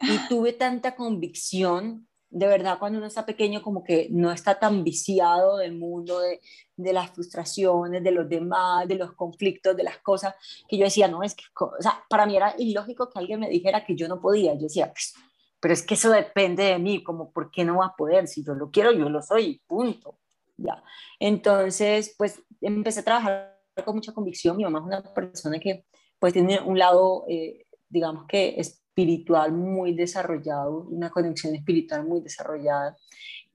Y 0.00 0.18
tuve 0.28 0.52
tanta 0.52 0.96
convicción 0.96 2.08
de 2.34 2.48
verdad 2.48 2.80
cuando 2.80 2.98
uno 2.98 3.06
está 3.06 3.24
pequeño 3.24 3.62
como 3.62 3.84
que 3.84 4.08
no 4.10 4.32
está 4.32 4.58
tan 4.58 4.82
viciado 4.82 5.58
del 5.58 5.78
mundo, 5.78 6.18
de, 6.18 6.40
de, 6.76 6.92
las 6.92 7.12
frustraciones, 7.12 8.02
de 8.02 8.10
los 8.10 8.28
demás, 8.28 8.88
de 8.88 8.96
los 8.96 9.12
conflictos, 9.12 9.76
de 9.76 9.84
las 9.84 9.98
cosas, 9.98 10.34
que 10.68 10.76
yo 10.76 10.84
decía, 10.84 11.06
no, 11.06 11.22
es 11.22 11.36
que, 11.36 11.44
o 11.60 11.80
sea, 11.80 12.02
para 12.10 12.26
mí 12.26 12.36
era 12.36 12.52
ilógico 12.58 13.08
que 13.08 13.20
alguien 13.20 13.38
me 13.38 13.48
dijera 13.48 13.84
que 13.84 13.94
yo 13.94 14.08
no 14.08 14.20
podía. 14.20 14.52
Yo 14.54 14.62
decía, 14.62 14.92
pues, 14.92 15.14
pero 15.60 15.74
es 15.74 15.84
que 15.84 15.94
eso 15.94 16.10
depende 16.10 16.64
de 16.64 16.78
mí, 16.80 17.04
como, 17.04 17.30
¿por 17.30 17.52
qué 17.52 17.64
no 17.64 17.78
va 17.78 17.86
a 17.86 17.96
poder? 17.96 18.26
Si 18.26 18.44
yo 18.44 18.54
lo 18.54 18.68
quiero, 18.72 18.90
yo 18.90 19.08
lo 19.08 19.22
soy, 19.22 19.62
punto. 19.68 20.18
Ya. 20.56 20.82
Entonces, 21.18 22.14
pues 22.16 22.42
empecé 22.60 23.00
a 23.00 23.04
trabajar 23.04 23.60
con 23.84 23.96
mucha 23.96 24.12
convicción. 24.12 24.56
Mi 24.56 24.64
mamá 24.64 24.78
es 24.80 24.86
una 24.86 25.14
persona 25.14 25.58
que 25.58 25.84
pues 26.18 26.32
tiene 26.32 26.60
un 26.60 26.78
lado, 26.78 27.24
eh, 27.28 27.66
digamos 27.88 28.26
que 28.26 28.54
es 28.58 28.84
espiritual 28.94 29.52
muy 29.52 29.92
desarrollado, 29.92 30.86
una 30.88 31.10
conexión 31.10 31.54
espiritual 31.54 32.06
muy 32.06 32.20
desarrollada, 32.20 32.96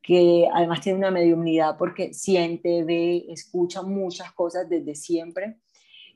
que 0.01 0.49
además 0.53 0.81
tiene 0.81 0.99
una 0.99 1.11
mediunidad 1.11 1.77
porque 1.77 2.13
siente, 2.13 2.83
ve, 2.83 3.25
escucha 3.29 3.81
muchas 3.81 4.33
cosas 4.33 4.69
desde 4.69 4.95
siempre. 4.95 5.59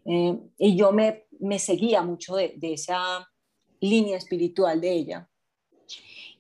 Eh, 0.06 0.38
y 0.58 0.76
yo 0.76 0.92
me, 0.92 1.28
me 1.40 1.58
seguía 1.58 2.02
mucho 2.02 2.36
de, 2.36 2.58
esa 2.62 3.26
línea 3.80 4.18
espiritual 4.18 4.82
de 4.82 4.92
ella 4.92 5.30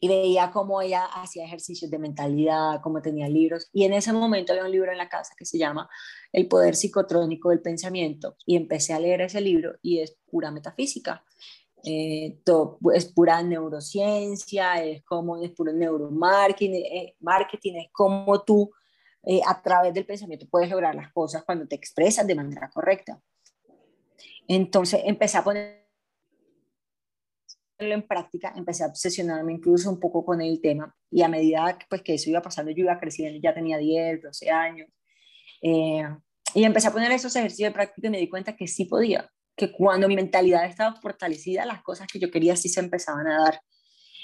y 0.04 0.10
veía 0.10 0.52
cómo 0.52 0.82
ella 0.82 1.06
hacía 1.06 1.46
ejercicios 1.46 1.90
de 1.90 1.98
mentalidad, 1.98 2.82
cómo 2.82 3.02
tenía 3.02 3.30
libros. 3.30 3.70
Y 3.72 3.86
en 3.86 3.94
ese 3.94 4.12
momento 4.12 4.52
había 4.52 4.66
un 4.66 4.72
libro 4.72 4.92
en 4.92 4.98
la 4.98 5.08
casa 5.08 5.34
que 5.38 5.46
se 5.46 5.58
llama 5.58 5.90
El 6.34 6.50
poder 6.50 6.76
psicotrónico 6.76 7.52
del 7.52 7.62
pensamiento 7.62 8.36
y 8.46 8.58
empecé 8.58 8.92
a 8.92 9.00
leer 9.00 9.22
ese 9.22 9.40
libro 9.40 9.76
y 9.82 10.00
es 10.00 10.18
pura 10.30 10.52
metafísica. 10.52 11.24
Eh, 11.86 12.38
es 12.94 13.06
pura 13.14 13.42
neurociencia, 13.44 14.84
es 14.84 15.06
como 15.06 15.42
es 15.42 15.52
puro 15.52 15.72
neuromarketing, 15.72 16.74
eh, 16.74 17.16
marketing, 17.22 17.76
es 17.76 17.88
como 17.94 18.44
tú 18.44 18.72
eh, 19.26 19.40
a 19.48 19.62
través 19.62 19.94
del 19.94 20.06
pensamiento 20.06 20.50
puedes 20.52 20.70
lograr 20.70 20.96
las 20.96 21.14
cosas 21.14 21.46
cuando 21.46 21.66
te 21.66 21.76
expresas 21.76 22.28
de 22.28 22.36
manera 22.36 22.70
correcta. 22.70 23.22
Entonces 24.50 25.00
empecé 25.06 25.38
a 25.38 25.46
ponerlo 25.46 25.83
en 27.92 28.08
práctica, 28.08 28.54
empecé 28.56 28.84
a 28.84 28.88
obsesionarme 28.88 29.54
incluso 29.54 29.90
un 29.90 30.00
poco 30.00 30.24
con 30.24 30.42
el 30.42 30.62
tema 30.62 30.96
y 31.12 31.22
a 31.22 31.28
medida 31.28 31.78
pues, 31.90 32.02
que 32.02 32.16
eso 32.16 32.30
iba 32.30 32.42
pasando, 32.42 32.72
yo 32.72 32.84
iba 32.84 33.00
creciendo, 33.00 33.40
ya 33.42 33.54
tenía 33.54 33.78
10, 33.78 34.22
12 34.22 34.50
años. 34.50 34.88
y 35.62 36.64
empecé 36.64 36.88
a 36.88 36.92
poner 36.92 37.12
esos 37.12 37.36
ejercicios 37.36 37.70
de 37.70 37.74
práctica 37.74 38.08
y 38.08 38.12
me 38.12 38.20
di 38.20 38.30
cuenta 38.30 38.56
que 38.56 38.68
sí 38.68 38.86
podía, 38.86 39.30
que 39.56 39.72
cuando 39.72 40.08
mi 40.08 40.16
mentalidad 40.16 40.66
estaba 40.66 40.96
fortalecida, 41.00 41.66
las 41.66 41.82
cosas 41.84 42.08
que 42.08 42.20
yo 42.20 42.32
quería 42.32 42.56
sí 42.56 42.70
se 42.70 42.80
empezaban 42.80 43.28
a 43.28 43.44
dar, 43.44 43.62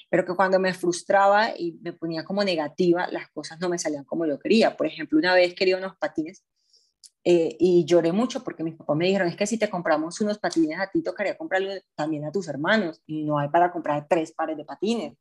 pero 0.09 0.25
que 0.25 0.35
cuando 0.35 0.59
me 0.59 0.73
frustraba 0.73 1.51
y 1.57 1.73
me 1.81 1.93
ponía 1.93 2.23
como 2.23 2.43
negativa, 2.43 3.07
las 3.11 3.29
cosas 3.29 3.59
no 3.59 3.69
me 3.69 3.77
salían 3.77 4.05
como 4.05 4.25
yo 4.25 4.39
quería. 4.39 4.75
Por 4.75 4.87
ejemplo, 4.87 5.19
una 5.19 5.35
vez 5.35 5.53
quería 5.53 5.77
unos 5.77 5.95
patines 5.97 6.43
eh, 7.23 7.55
y 7.59 7.85
lloré 7.85 8.11
mucho 8.11 8.43
porque 8.43 8.63
mis 8.63 8.75
papás 8.75 8.95
me 8.95 9.05
dijeron, 9.05 9.27
es 9.27 9.35
que 9.35 9.45
si 9.45 9.57
te 9.57 9.69
compramos 9.69 10.19
unos 10.21 10.39
patines 10.39 10.79
a 10.79 10.89
ti, 10.89 11.01
tocaría 11.01 11.37
comprarlo 11.37 11.71
también 11.95 12.25
a 12.25 12.31
tus 12.31 12.47
hermanos 12.47 13.01
y 13.05 13.23
no 13.23 13.37
hay 13.37 13.49
para 13.49 13.71
comprar 13.71 14.07
tres 14.07 14.31
pares 14.31 14.57
de 14.57 14.65
patines. 14.65 15.13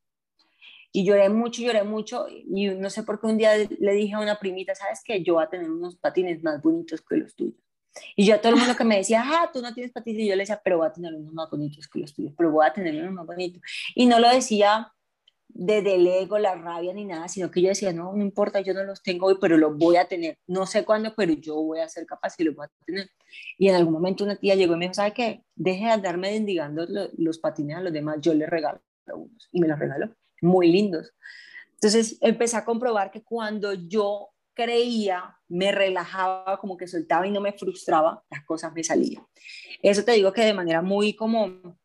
Y 0.92 1.04
lloré 1.04 1.28
mucho, 1.28 1.60
lloré 1.60 1.82
mucho. 1.82 2.26
Y 2.30 2.68
no 2.68 2.88
sé 2.88 3.02
por 3.02 3.20
qué 3.20 3.26
un 3.26 3.36
día 3.36 3.52
le 3.56 3.92
dije 3.92 4.14
a 4.14 4.20
una 4.20 4.38
primita, 4.38 4.74
¿sabes 4.74 5.02
qué? 5.04 5.22
Yo 5.22 5.34
voy 5.34 5.44
a 5.44 5.48
tener 5.48 5.70
unos 5.70 5.96
patines 5.96 6.42
más 6.42 6.62
bonitos 6.62 7.02
que 7.02 7.16
los 7.16 7.34
tuyos. 7.34 7.60
Y 8.16 8.24
yo 8.24 8.36
a 8.36 8.40
todo 8.40 8.52
el 8.52 8.58
mundo 8.58 8.76
que 8.76 8.84
me 8.84 8.96
decía, 8.96 9.22
ah, 9.24 9.50
tú 9.52 9.60
no 9.60 9.74
tienes 9.74 9.92
patines, 9.92 10.22
y 10.22 10.28
yo 10.28 10.36
le 10.36 10.42
decía, 10.42 10.60
pero 10.62 10.78
voy 10.78 10.86
a 10.86 10.92
tener 10.92 11.14
unos 11.14 11.32
más 11.32 11.50
bonitos 11.50 11.88
que 11.88 11.98
los 11.98 12.14
tuyos, 12.14 12.32
pero 12.36 12.50
voy 12.50 12.66
a 12.66 12.72
tener 12.72 12.94
unos 13.02 13.12
más 13.12 13.26
bonitos. 13.26 13.60
Y 13.94 14.06
no 14.06 14.18
lo 14.18 14.30
decía 14.30 14.92
desde 15.48 15.94
el 15.94 16.06
ego, 16.06 16.38
la 16.38 16.54
rabia 16.54 16.92
ni 16.92 17.04
nada, 17.04 17.28
sino 17.28 17.50
que 17.50 17.60
yo 17.62 17.68
decía, 17.68 17.92
no, 17.92 18.12
no 18.12 18.22
importa, 18.22 18.60
yo 18.60 18.74
no 18.74 18.84
los 18.84 19.02
tengo 19.02 19.26
hoy, 19.26 19.38
pero 19.40 19.56
los 19.56 19.76
voy 19.76 19.96
a 19.96 20.06
tener. 20.06 20.38
No 20.46 20.66
sé 20.66 20.84
cuándo, 20.84 21.14
pero 21.16 21.32
yo 21.32 21.56
voy 21.56 21.80
a 21.80 21.88
ser 21.88 22.06
capaz 22.06 22.34
y 22.38 22.44
los 22.44 22.54
voy 22.54 22.66
a 22.66 22.84
tener. 22.84 23.10
Y 23.56 23.68
en 23.68 23.74
algún 23.74 23.92
momento 23.92 24.24
una 24.24 24.36
tía 24.36 24.54
llegó 24.54 24.74
y 24.74 24.78
me 24.78 24.84
dijo, 24.84 24.94
¿sabe 24.94 25.12
qué? 25.12 25.44
Deje 25.56 25.84
de 25.84 25.90
andarme 25.90 26.30
mendigando 26.30 26.86
los, 27.16 27.38
patines 27.38 27.76
a 27.76 27.80
los 27.80 27.92
demás, 27.92 28.18
yo 28.20 28.34
les 28.34 28.48
regalo 28.48 28.80
unos. 29.12 29.48
Y 29.52 29.60
me 29.60 29.68
los 29.68 29.78
regaló, 29.78 30.14
muy 30.42 30.70
lindos. 30.70 31.12
Entonces 31.74 32.18
empecé 32.20 32.56
a 32.56 32.64
comprobar 32.64 33.10
que 33.10 33.22
cuando 33.22 33.72
yo 33.72 34.28
creía, 34.54 35.36
me 35.46 35.70
relajaba, 35.70 36.58
como 36.60 36.76
que 36.76 36.88
soltaba 36.88 37.26
y 37.26 37.30
no 37.30 37.40
me 37.40 37.52
frustraba, 37.52 38.24
las 38.28 38.44
cosas 38.44 38.72
me 38.72 38.82
salían. 38.82 39.24
Eso 39.82 40.04
te 40.04 40.12
digo 40.12 40.32
que 40.32 40.44
de 40.44 40.52
manera 40.52 40.82
muy 40.82 41.14
como 41.14 41.78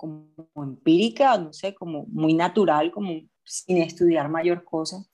como 0.00 0.48
empírica, 0.56 1.36
no 1.36 1.52
sé, 1.52 1.74
como 1.74 2.06
muy 2.06 2.32
natural, 2.32 2.90
como 2.90 3.20
sin 3.44 3.78
estudiar 3.78 4.30
mayor 4.30 4.64
cosa. 4.64 5.04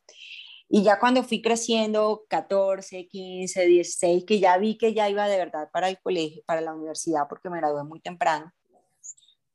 Y 0.69 0.85
ya 0.85 1.01
cuando 1.01 1.25
fui 1.25 1.43
creciendo, 1.43 2.25
14, 2.29 3.09
15, 3.09 3.67
16, 3.67 4.25
que 4.25 4.39
ya 4.39 4.57
vi 4.59 4.79
que 4.79 4.95
ya 4.95 5.11
iba 5.11 5.27
de 5.27 5.39
verdad 5.39 5.69
para 5.73 5.89
el 5.89 5.99
colegio, 5.99 6.43
para 6.47 6.61
la 6.61 6.73
universidad, 6.73 7.27
porque 7.29 7.51
me 7.51 7.59
gradué 7.59 7.83
muy 7.83 8.01
temprano, 8.01 8.53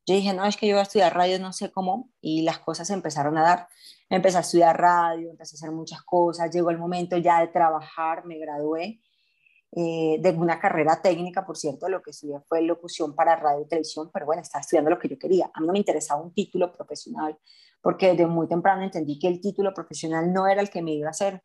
yo 0.05 0.15
dije, 0.15 0.33
no, 0.33 0.45
es 0.45 0.57
que 0.57 0.67
yo 0.67 0.73
voy 0.73 0.79
a 0.81 0.83
estudiar 0.83 1.15
radio, 1.15 1.39
no 1.39 1.53
sé 1.53 1.71
cómo, 1.71 2.09
y 2.19 2.41
las 2.41 2.59
cosas 2.59 2.89
empezaron 2.89 3.37
a 3.37 3.43
dar. 3.43 3.67
Empecé 4.09 4.37
a 4.37 4.41
estudiar 4.41 4.77
radio, 4.77 5.29
empecé 5.29 5.55
a 5.55 5.57
hacer 5.57 5.71
muchas 5.71 6.01
cosas, 6.01 6.51
llegó 6.51 6.71
el 6.71 6.77
momento 6.77 7.15
ya 7.17 7.39
de 7.39 7.47
trabajar, 7.47 8.25
me 8.25 8.37
gradué 8.37 8.99
eh, 9.73 10.17
de 10.19 10.29
una 10.31 10.59
carrera 10.59 11.01
técnica, 11.01 11.45
por 11.45 11.57
cierto, 11.57 11.87
lo 11.87 12.01
que 12.01 12.11
estudié 12.11 12.41
fue 12.41 12.61
locución 12.61 13.15
para 13.15 13.37
radio 13.37 13.61
y 13.61 13.67
televisión, 13.67 14.09
pero 14.13 14.25
bueno, 14.25 14.41
estaba 14.41 14.61
estudiando 14.61 14.89
lo 14.89 14.99
que 14.99 15.07
yo 15.07 15.17
quería. 15.17 15.49
A 15.53 15.61
mí 15.61 15.67
no 15.67 15.73
me 15.73 15.79
interesaba 15.79 16.21
un 16.21 16.33
título 16.33 16.73
profesional, 16.73 17.37
porque 17.81 18.09
desde 18.09 18.27
muy 18.27 18.47
temprano 18.47 18.83
entendí 18.83 19.17
que 19.17 19.27
el 19.27 19.39
título 19.39 19.73
profesional 19.73 20.33
no 20.33 20.47
era 20.47 20.61
el 20.61 20.69
que 20.69 20.81
me 20.81 20.93
iba 20.93 21.07
a 21.07 21.11
hacer, 21.11 21.41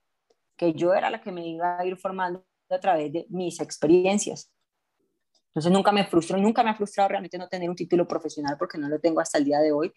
que 0.57 0.73
yo 0.73 0.93
era 0.95 1.09
la 1.11 1.21
que 1.21 1.31
me 1.31 1.47
iba 1.47 1.79
a 1.79 1.87
ir 1.87 1.97
formando 1.97 2.45
a 2.69 2.81
través 2.81 3.13
de 3.13 3.27
mis 3.31 3.61
experiencias. 3.61 4.51
Entonces 5.49 5.73
nunca 5.73 5.93
me 5.93 6.05
frustró, 6.05 6.37
nunca 6.37 6.63
me 6.63 6.71
ha 6.71 6.75
frustrado 6.75 7.11
realmente 7.11 7.39
no 7.39 7.49
tener 7.49 7.71
un 7.71 7.77
título 7.77 8.07
profesional 8.09 8.57
porque 8.59 8.77
no 8.77 8.89
lo 8.89 8.99
tengo 8.99 9.21
hasta 9.21 9.39
el 9.39 9.45
día 9.45 9.61
de 9.61 9.73
hoy, 9.73 9.93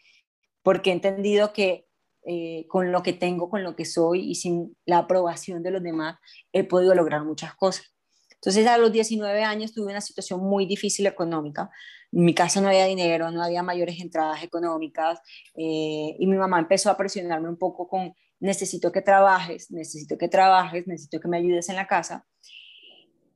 porque 0.61 0.91
he 0.91 0.93
entendido 0.93 1.51
que 1.51 1.87
eh, 2.25 2.67
con 2.67 2.91
lo 2.91 3.01
que 3.01 3.13
tengo, 3.13 3.49
con 3.49 3.63
lo 3.63 3.75
que 3.75 3.85
soy 3.85 4.29
y 4.29 4.35
sin 4.35 4.77
la 4.85 4.99
aprobación 4.99 5.63
de 5.63 5.71
los 5.71 5.81
demás, 5.81 6.17
he 6.53 6.63
podido 6.63 6.93
lograr 6.93 7.23
muchas 7.23 7.55
cosas. 7.55 7.91
Entonces 8.39 8.65
a 8.67 8.77
los 8.77 8.91
19 8.91 9.43
años 9.43 9.73
tuve 9.73 9.91
una 9.91 10.01
situación 10.01 10.39
muy 10.39 10.65
difícil 10.65 11.05
económica. 11.07 11.69
En 12.11 12.23
mi 12.23 12.33
casa 12.33 12.61
no 12.61 12.69
había 12.69 12.85
dinero, 12.85 13.31
no 13.31 13.43
había 13.43 13.63
mayores 13.63 13.99
entradas 13.99 14.41
económicas 14.43 15.19
eh, 15.55 16.15
y 16.17 16.25
mi 16.25 16.37
mamá 16.37 16.59
empezó 16.59 16.89
a 16.89 16.97
presionarme 16.97 17.49
un 17.49 17.57
poco 17.57 17.87
con 17.87 18.13
necesito 18.39 18.91
que 18.93 19.01
trabajes, 19.01 19.69
necesito 19.71 20.17
que 20.17 20.29
trabajes, 20.29 20.87
necesito 20.87 21.19
que 21.19 21.27
me 21.27 21.37
ayudes 21.37 21.67
en 21.67 21.75
la 21.75 21.87
casa. 21.87 22.25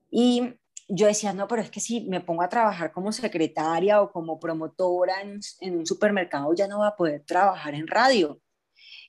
Y 0.10 0.54
yo 0.88 1.08
decía, 1.08 1.34
no, 1.34 1.48
pero 1.50 1.62
es 1.62 1.70
que 1.70 1.82
si 1.82 2.08
me 2.08 2.22
pongo 2.22 2.42
a 2.42 2.50
trabajar 2.50 2.94
como 2.94 3.12
secretaria 3.12 4.02
o 4.02 4.12
como 4.12 4.40
promotora 4.40 5.22
en, 5.22 5.40
en 5.60 5.78
un 5.80 5.86
supermercado, 5.86 6.54
ya 6.54 6.68
no 6.68 6.78
voy 6.78 6.88
a 6.88 6.96
poder 6.96 7.24
trabajar 7.26 7.76
en 7.76 7.88
radio 7.88 8.40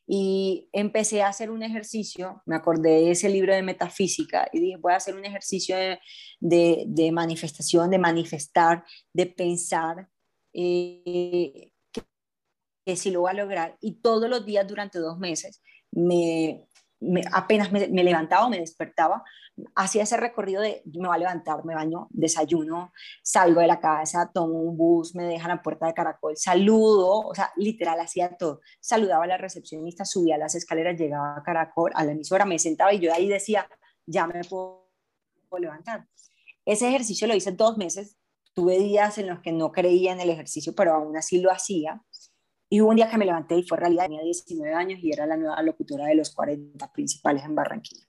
y 0.06 0.68
empecé 0.72 1.22
a 1.22 1.28
hacer 1.28 1.50
un 1.50 1.62
ejercicio, 1.62 2.42
me 2.44 2.56
acordé 2.56 2.90
de 2.90 3.10
ese 3.12 3.28
libro 3.28 3.54
de 3.54 3.62
metafísica 3.62 4.48
y 4.52 4.60
dije, 4.60 4.76
voy 4.76 4.92
a 4.92 4.96
hacer 4.96 5.14
un 5.14 5.24
ejercicio 5.24 5.76
de, 5.76 6.84
de, 6.86 7.12
manifestación, 7.12 7.90
de 7.90 7.98
manifestar, 7.98 8.84
de 9.14 9.26
pensar 9.26 10.08
eh, 10.52 11.70
que, 12.84 12.96
si 12.96 13.10
lo 13.10 13.22
voy 13.22 13.30
a 13.30 13.34
lograr. 13.34 13.78
Y 13.80 14.00
todos 14.02 14.28
los 14.28 14.44
días 14.44 14.66
durante 14.68 14.98
dos 14.98 15.18
meses 15.18 15.62
me, 15.90 16.66
apenas 17.32 17.72
me, 17.72 17.88
me, 17.88 18.04
levantaba 18.04 18.46
o 18.46 18.50
me 18.50 18.58
despertaba, 18.58 19.22
hacía 19.74 20.02
ese 20.02 20.16
recorrido 20.16 20.62
de 20.62 20.82
me 20.86 21.06
voy 21.06 21.16
a 21.16 21.18
levantar, 21.18 21.64
me 21.64 21.74
baño, 21.74 22.08
desayuno, 22.10 22.92
salgo 23.22 23.60
de 23.60 23.66
la 23.66 23.80
casa, 23.80 24.30
tomo 24.32 24.54
un 24.60 24.76
bus, 24.76 25.14
me 25.14 25.24
dejan 25.24 25.50
a 25.50 25.56
la 25.56 25.62
puerta 25.62 25.86
de 25.86 25.94
Caracol, 25.94 26.36
saludo, 26.36 27.20
o 27.20 27.34
sea, 27.34 27.52
literal 27.56 28.00
hacía 28.00 28.36
todo. 28.36 28.60
Saludaba 28.80 29.24
a 29.24 29.28
la 29.28 29.36
recepcionista, 29.36 30.04
subía 30.04 30.38
las 30.38 30.54
escaleras, 30.54 30.98
llegaba 30.98 31.36
a 31.36 31.42
Caracol, 31.42 31.92
a 31.94 32.04
la 32.04 32.12
emisora, 32.12 32.44
me 32.44 32.58
sentaba 32.58 32.92
y 32.92 33.00
yo 33.00 33.12
ahí 33.12 33.28
decía, 33.28 33.68
ya 34.06 34.26
me 34.26 34.42
puedo 34.44 34.88
levantar. 35.58 36.06
Ese 36.64 36.88
ejercicio 36.88 37.26
lo 37.28 37.34
hice 37.34 37.52
dos 37.52 37.76
meses, 37.76 38.16
tuve 38.54 38.78
días 38.78 39.18
en 39.18 39.28
los 39.28 39.40
que 39.40 39.52
no 39.52 39.72
creía 39.72 40.12
en 40.12 40.20
el 40.20 40.30
ejercicio, 40.30 40.74
pero 40.74 40.94
aún 40.94 41.16
así 41.16 41.40
lo 41.40 41.50
hacía. 41.50 42.02
Y 42.68 42.80
hubo 42.80 42.90
un 42.90 42.96
día 42.96 43.10
que 43.10 43.18
me 43.18 43.26
levanté 43.26 43.56
y 43.56 43.62
fue 43.62 43.78
realidad, 43.78 44.04
tenía 44.04 44.22
19 44.22 44.74
años 44.74 44.98
y 45.02 45.12
era 45.12 45.26
la 45.26 45.36
nueva 45.36 45.62
locutora 45.62 46.06
de 46.06 46.14
los 46.14 46.34
40 46.34 46.92
principales 46.92 47.44
en 47.44 47.54
Barranquilla. 47.54 48.04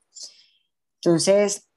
Entonces, 1.01 1.69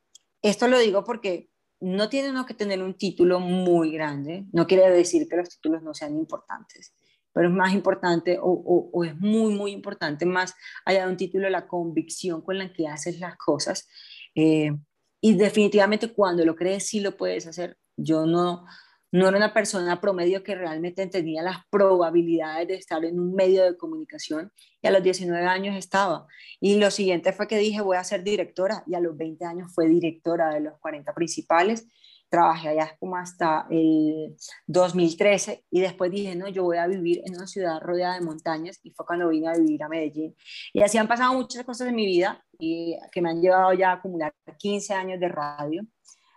esto 0.42 0.68
lo 0.68 0.78
digo 0.78 1.04
porque 1.04 1.50
no 1.80 2.08
tiene 2.08 2.30
uno 2.30 2.46
que 2.46 2.54
tener 2.54 2.82
un 2.82 2.94
título 2.94 3.40
muy 3.40 3.92
grande, 3.92 4.46
no 4.52 4.66
quiere 4.66 4.90
decir 4.90 5.28
que 5.28 5.36
los 5.36 5.48
títulos 5.48 5.82
no 5.82 5.94
sean 5.94 6.16
importantes, 6.16 6.94
pero 7.32 7.48
es 7.48 7.54
más 7.54 7.72
importante 7.72 8.38
o, 8.40 9.04
es 9.04 9.16
muy, 9.16 9.54
muy 9.54 9.72
importante 9.72 10.26
más 10.26 10.54
allá 10.84 11.04
de 11.04 11.10
un 11.10 11.16
título 11.16 11.48
la 11.50 11.68
convicción 11.68 12.42
con 12.42 12.58
la 12.58 12.72
que 12.72 12.88
haces 12.88 13.20
las 13.20 13.36
cosas. 13.36 13.88
Eh, 14.34 14.72
y 15.20 15.34
definitivamente 15.34 16.12
cuando 16.12 16.44
lo 16.44 16.56
crees 16.56 16.86
sí 16.86 17.00
lo 17.00 17.16
puedes 17.16 17.46
hacer. 17.46 17.76
Yo 17.96 18.26
no, 18.26 18.64
no 19.10 19.28
era 19.28 19.38
una 19.38 19.54
persona 19.54 20.00
promedio 20.00 20.42
que 20.42 20.54
realmente 20.54 21.06
tenía 21.06 21.42
las 21.42 21.58
probabilidades 21.70 22.68
de 22.68 22.74
estar 22.74 23.04
en 23.04 23.18
un 23.18 23.34
medio 23.34 23.64
de 23.64 23.76
comunicación 23.76 24.52
y 24.82 24.86
a 24.86 24.90
los 24.90 25.02
19 25.02 25.46
años 25.46 25.76
estaba. 25.76 26.26
Y 26.60 26.76
lo 26.76 26.90
siguiente 26.90 27.32
fue 27.32 27.48
que 27.48 27.58
dije 27.58 27.80
voy 27.80 27.96
a 27.96 28.04
ser 28.04 28.22
directora 28.22 28.84
y 28.86 28.94
a 28.94 29.00
los 29.00 29.16
20 29.16 29.44
años 29.44 29.72
fue 29.74 29.88
directora 29.88 30.50
de 30.50 30.60
los 30.60 30.78
40 30.80 31.14
principales. 31.14 31.86
Trabajé 32.28 32.68
allá 32.68 32.94
como 33.00 33.16
hasta 33.16 33.66
el 33.70 34.36
2013 34.66 35.64
y 35.70 35.80
después 35.80 36.10
dije, 36.10 36.36
no, 36.36 36.46
yo 36.48 36.62
voy 36.62 36.76
a 36.76 36.86
vivir 36.86 37.22
en 37.24 37.34
una 37.34 37.46
ciudad 37.46 37.80
rodeada 37.80 38.16
de 38.16 38.20
montañas 38.20 38.78
y 38.82 38.90
fue 38.90 39.06
cuando 39.06 39.30
vine 39.30 39.48
a 39.48 39.54
vivir 39.54 39.82
a 39.82 39.88
Medellín. 39.88 40.36
Y 40.74 40.82
así 40.82 40.98
han 40.98 41.08
pasado 41.08 41.32
muchas 41.32 41.64
cosas 41.64 41.88
en 41.88 41.94
mi 41.94 42.04
vida 42.04 42.44
y 42.58 42.98
que 43.12 43.22
me 43.22 43.30
han 43.30 43.40
llevado 43.40 43.72
ya 43.72 43.92
a 43.92 43.94
acumular 43.94 44.34
15 44.58 44.92
años 44.92 45.18
de 45.18 45.28
radio, 45.28 45.86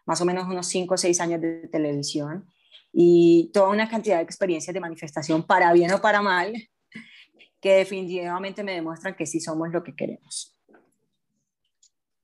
más 0.06 0.22
o 0.22 0.26
menos 0.26 0.48
unos 0.48 0.68
5 0.68 0.94
o 0.94 0.98
6 0.98 1.20
años 1.20 1.42
de 1.42 1.68
televisión 1.68 2.48
y 2.94 3.52
toda 3.54 3.70
una 3.70 3.90
cantidad 3.90 4.18
de 4.18 4.24
experiencias 4.24 4.74
de 4.74 4.80
manifestación, 4.80 5.44
para 5.44 5.72
bien 5.74 5.92
o 5.92 6.02
para 6.02 6.22
mal, 6.22 6.54
que 7.62 7.76
definitivamente 7.76 8.64
me 8.64 8.74
demuestran 8.74 9.16
que 9.16 9.26
sí 9.26 9.40
somos 9.40 9.70
lo 9.72 9.84
que 9.84 9.96
queremos. 9.96 10.58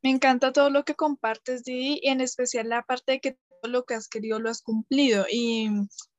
Me 0.02 0.10
encanta 0.10 0.52
todo 0.52 0.70
lo 0.70 0.84
que 0.84 0.96
compartes, 0.96 1.64
Didi, 1.64 2.00
y 2.02 2.10
en 2.10 2.22
especial 2.22 2.70
la 2.70 2.84
parte 2.84 3.14
de 3.14 3.20
que 3.20 3.32
todo 3.62 3.72
lo 3.72 3.84
que 3.86 3.96
has 3.96 4.08
querido 4.08 4.40
lo 4.40 4.50
has 4.50 4.62
cumplido. 4.62 5.26
Y 5.32 5.70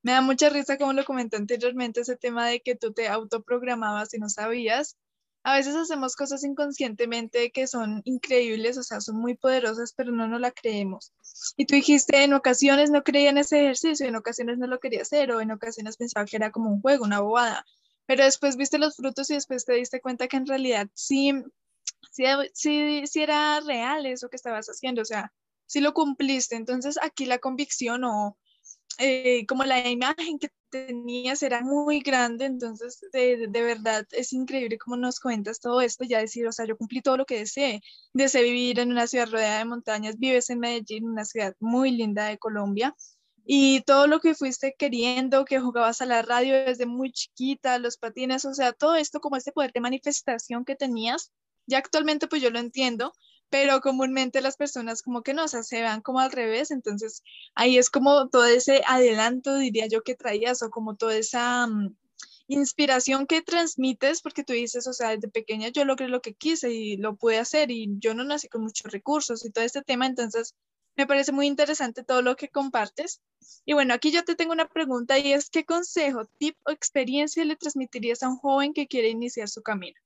me 0.02 0.12
da 0.12 0.20
mucha 0.20 0.50
risa, 0.50 0.78
como 0.78 0.92
lo 0.92 1.04
comenté 1.04 1.36
anteriormente, 1.36 2.00
ese 2.00 2.16
tema 2.16 2.48
de 2.48 2.60
que 2.60 2.74
tú 2.74 2.92
te 2.92 3.08
autoprogramabas 3.08 4.14
y 4.14 4.18
no 4.18 4.28
sabías 4.28 4.96
a 5.44 5.54
veces 5.54 5.74
hacemos 5.76 6.16
cosas 6.16 6.44
inconscientemente 6.44 7.50
que 7.50 7.66
son 7.66 8.02
increíbles, 8.04 8.76
o 8.76 8.82
sea, 8.82 9.00
son 9.00 9.16
muy 9.16 9.34
poderosas, 9.34 9.92
pero 9.92 10.12
no 10.12 10.26
nos 10.28 10.40
la 10.40 10.50
creemos. 10.50 11.12
Y 11.56 11.66
tú 11.66 11.74
dijiste, 11.74 12.22
en 12.24 12.34
ocasiones 12.34 12.90
no 12.90 13.02
creía 13.02 13.30
en 13.30 13.38
ese 13.38 13.62
ejercicio, 13.62 14.06
en 14.06 14.16
ocasiones 14.16 14.58
no 14.58 14.66
lo 14.66 14.80
quería 14.80 15.02
hacer, 15.02 15.30
o 15.32 15.40
en 15.40 15.50
ocasiones 15.50 15.96
pensaba 15.96 16.26
que 16.26 16.36
era 16.36 16.50
como 16.50 16.70
un 16.70 16.80
juego, 16.80 17.04
una 17.04 17.20
bobada. 17.20 17.64
Pero 18.06 18.24
después 18.24 18.56
viste 18.56 18.78
los 18.78 18.96
frutos 18.96 19.30
y 19.30 19.34
después 19.34 19.64
te 19.64 19.74
diste 19.74 20.00
cuenta 20.00 20.28
que 20.28 20.36
en 20.36 20.46
realidad 20.46 20.88
sí, 20.94 21.32
sí, 22.10 22.24
sí, 22.54 23.02
sí 23.06 23.22
era 23.22 23.60
real 23.60 24.06
eso 24.06 24.28
que 24.28 24.36
estabas 24.36 24.66
haciendo, 24.66 25.02
o 25.02 25.04
sea, 25.04 25.32
sí 25.66 25.80
lo 25.80 25.94
cumpliste. 25.94 26.56
Entonces 26.56 26.98
aquí 27.00 27.26
la 27.26 27.38
convicción 27.38 28.04
o 28.04 28.36
eh, 28.98 29.46
como 29.46 29.64
la 29.64 29.88
imagen 29.88 30.38
que 30.38 30.50
tenías 30.70 31.42
era 31.42 31.60
muy 31.62 32.00
grande, 32.00 32.44
entonces 32.46 33.00
de, 33.12 33.46
de, 33.48 33.62
verdad 33.62 34.06
es 34.12 34.32
increíble 34.32 34.78
cómo 34.78 34.96
nos 34.96 35.20
cuentas 35.20 35.60
todo 35.60 35.80
esto, 35.80 36.04
ya 36.04 36.18
decir, 36.20 36.46
o 36.46 36.52
sea, 36.52 36.66
yo 36.66 36.76
cumplí 36.76 37.02
todo 37.02 37.16
lo 37.16 37.26
que 37.26 37.38
deseé, 37.38 37.80
deseé 38.12 38.42
vivir 38.42 38.80
en 38.80 38.90
una 38.92 39.06
ciudad 39.06 39.30
rodeada 39.30 39.58
de 39.58 39.64
montañas, 39.64 40.18
vives 40.18 40.50
en 40.50 40.60
Medellín, 40.60 41.08
una 41.08 41.24
ciudad 41.24 41.54
muy 41.60 41.90
linda 41.90 42.26
de 42.26 42.38
Colombia, 42.38 42.94
y 43.50 43.80
todo 43.82 44.06
lo 44.06 44.20
que 44.20 44.34
fuiste 44.34 44.74
queriendo, 44.78 45.46
que 45.46 45.58
jugabas 45.58 46.02
a 46.02 46.06
la 46.06 46.20
radio 46.20 46.54
desde 46.54 46.84
muy 46.84 47.12
chiquita, 47.12 47.78
los 47.78 47.96
patines, 47.96 48.44
o 48.44 48.52
sea, 48.52 48.74
todo 48.74 48.94
esto 48.94 49.20
como 49.20 49.36
este 49.36 49.52
poder 49.52 49.72
de 49.72 49.80
manifestación 49.80 50.66
que 50.66 50.76
tenías, 50.76 51.32
ya 51.66 51.78
actualmente 51.78 52.28
pues 52.28 52.42
yo 52.42 52.50
lo 52.50 52.58
entiendo, 52.58 53.14
pero 53.50 53.80
comúnmente 53.80 54.40
las 54.40 54.56
personas 54.56 55.02
como 55.02 55.22
que 55.22 55.34
no, 55.34 55.48
se 55.48 55.82
van 55.82 56.02
como 56.02 56.20
al 56.20 56.32
revés, 56.32 56.70
entonces 56.70 57.22
ahí 57.54 57.78
es 57.78 57.90
como 57.90 58.28
todo 58.28 58.44
ese 58.46 58.82
adelanto, 58.86 59.56
diría 59.56 59.86
yo, 59.86 60.02
que 60.02 60.14
traías 60.14 60.62
o 60.62 60.70
como 60.70 60.96
toda 60.96 61.16
esa 61.16 61.66
mm, 61.66 61.96
inspiración 62.48 63.26
que 63.26 63.42
transmites, 63.42 64.22
porque 64.22 64.44
tú 64.44 64.52
dices, 64.52 64.86
o 64.86 64.92
sea, 64.92 65.10
desde 65.10 65.28
pequeña 65.28 65.68
yo 65.68 65.84
logré 65.84 66.08
lo 66.08 66.20
que 66.20 66.34
quise 66.34 66.72
y 66.72 66.96
lo 66.96 67.16
pude 67.16 67.38
hacer 67.38 67.70
y 67.70 67.88
yo 67.98 68.14
no 68.14 68.24
nací 68.24 68.48
con 68.48 68.62
muchos 68.62 68.90
recursos 68.92 69.44
y 69.44 69.50
todo 69.50 69.64
este 69.64 69.82
tema, 69.82 70.06
entonces 70.06 70.54
me 70.96 71.06
parece 71.06 71.32
muy 71.32 71.46
interesante 71.46 72.02
todo 72.02 72.22
lo 72.22 72.36
que 72.36 72.48
compartes. 72.48 73.20
Y 73.64 73.72
bueno, 73.72 73.94
aquí 73.94 74.10
yo 74.10 74.24
te 74.24 74.34
tengo 74.34 74.52
una 74.52 74.68
pregunta 74.68 75.18
y 75.18 75.32
es, 75.32 75.48
¿qué 75.48 75.64
consejo, 75.64 76.24
tip 76.38 76.56
o 76.66 76.72
experiencia 76.72 77.44
le 77.44 77.56
transmitirías 77.56 78.22
a 78.22 78.28
un 78.28 78.36
joven 78.36 78.72
que 78.74 78.88
quiere 78.88 79.08
iniciar 79.08 79.48
su 79.48 79.62
camino? 79.62 79.98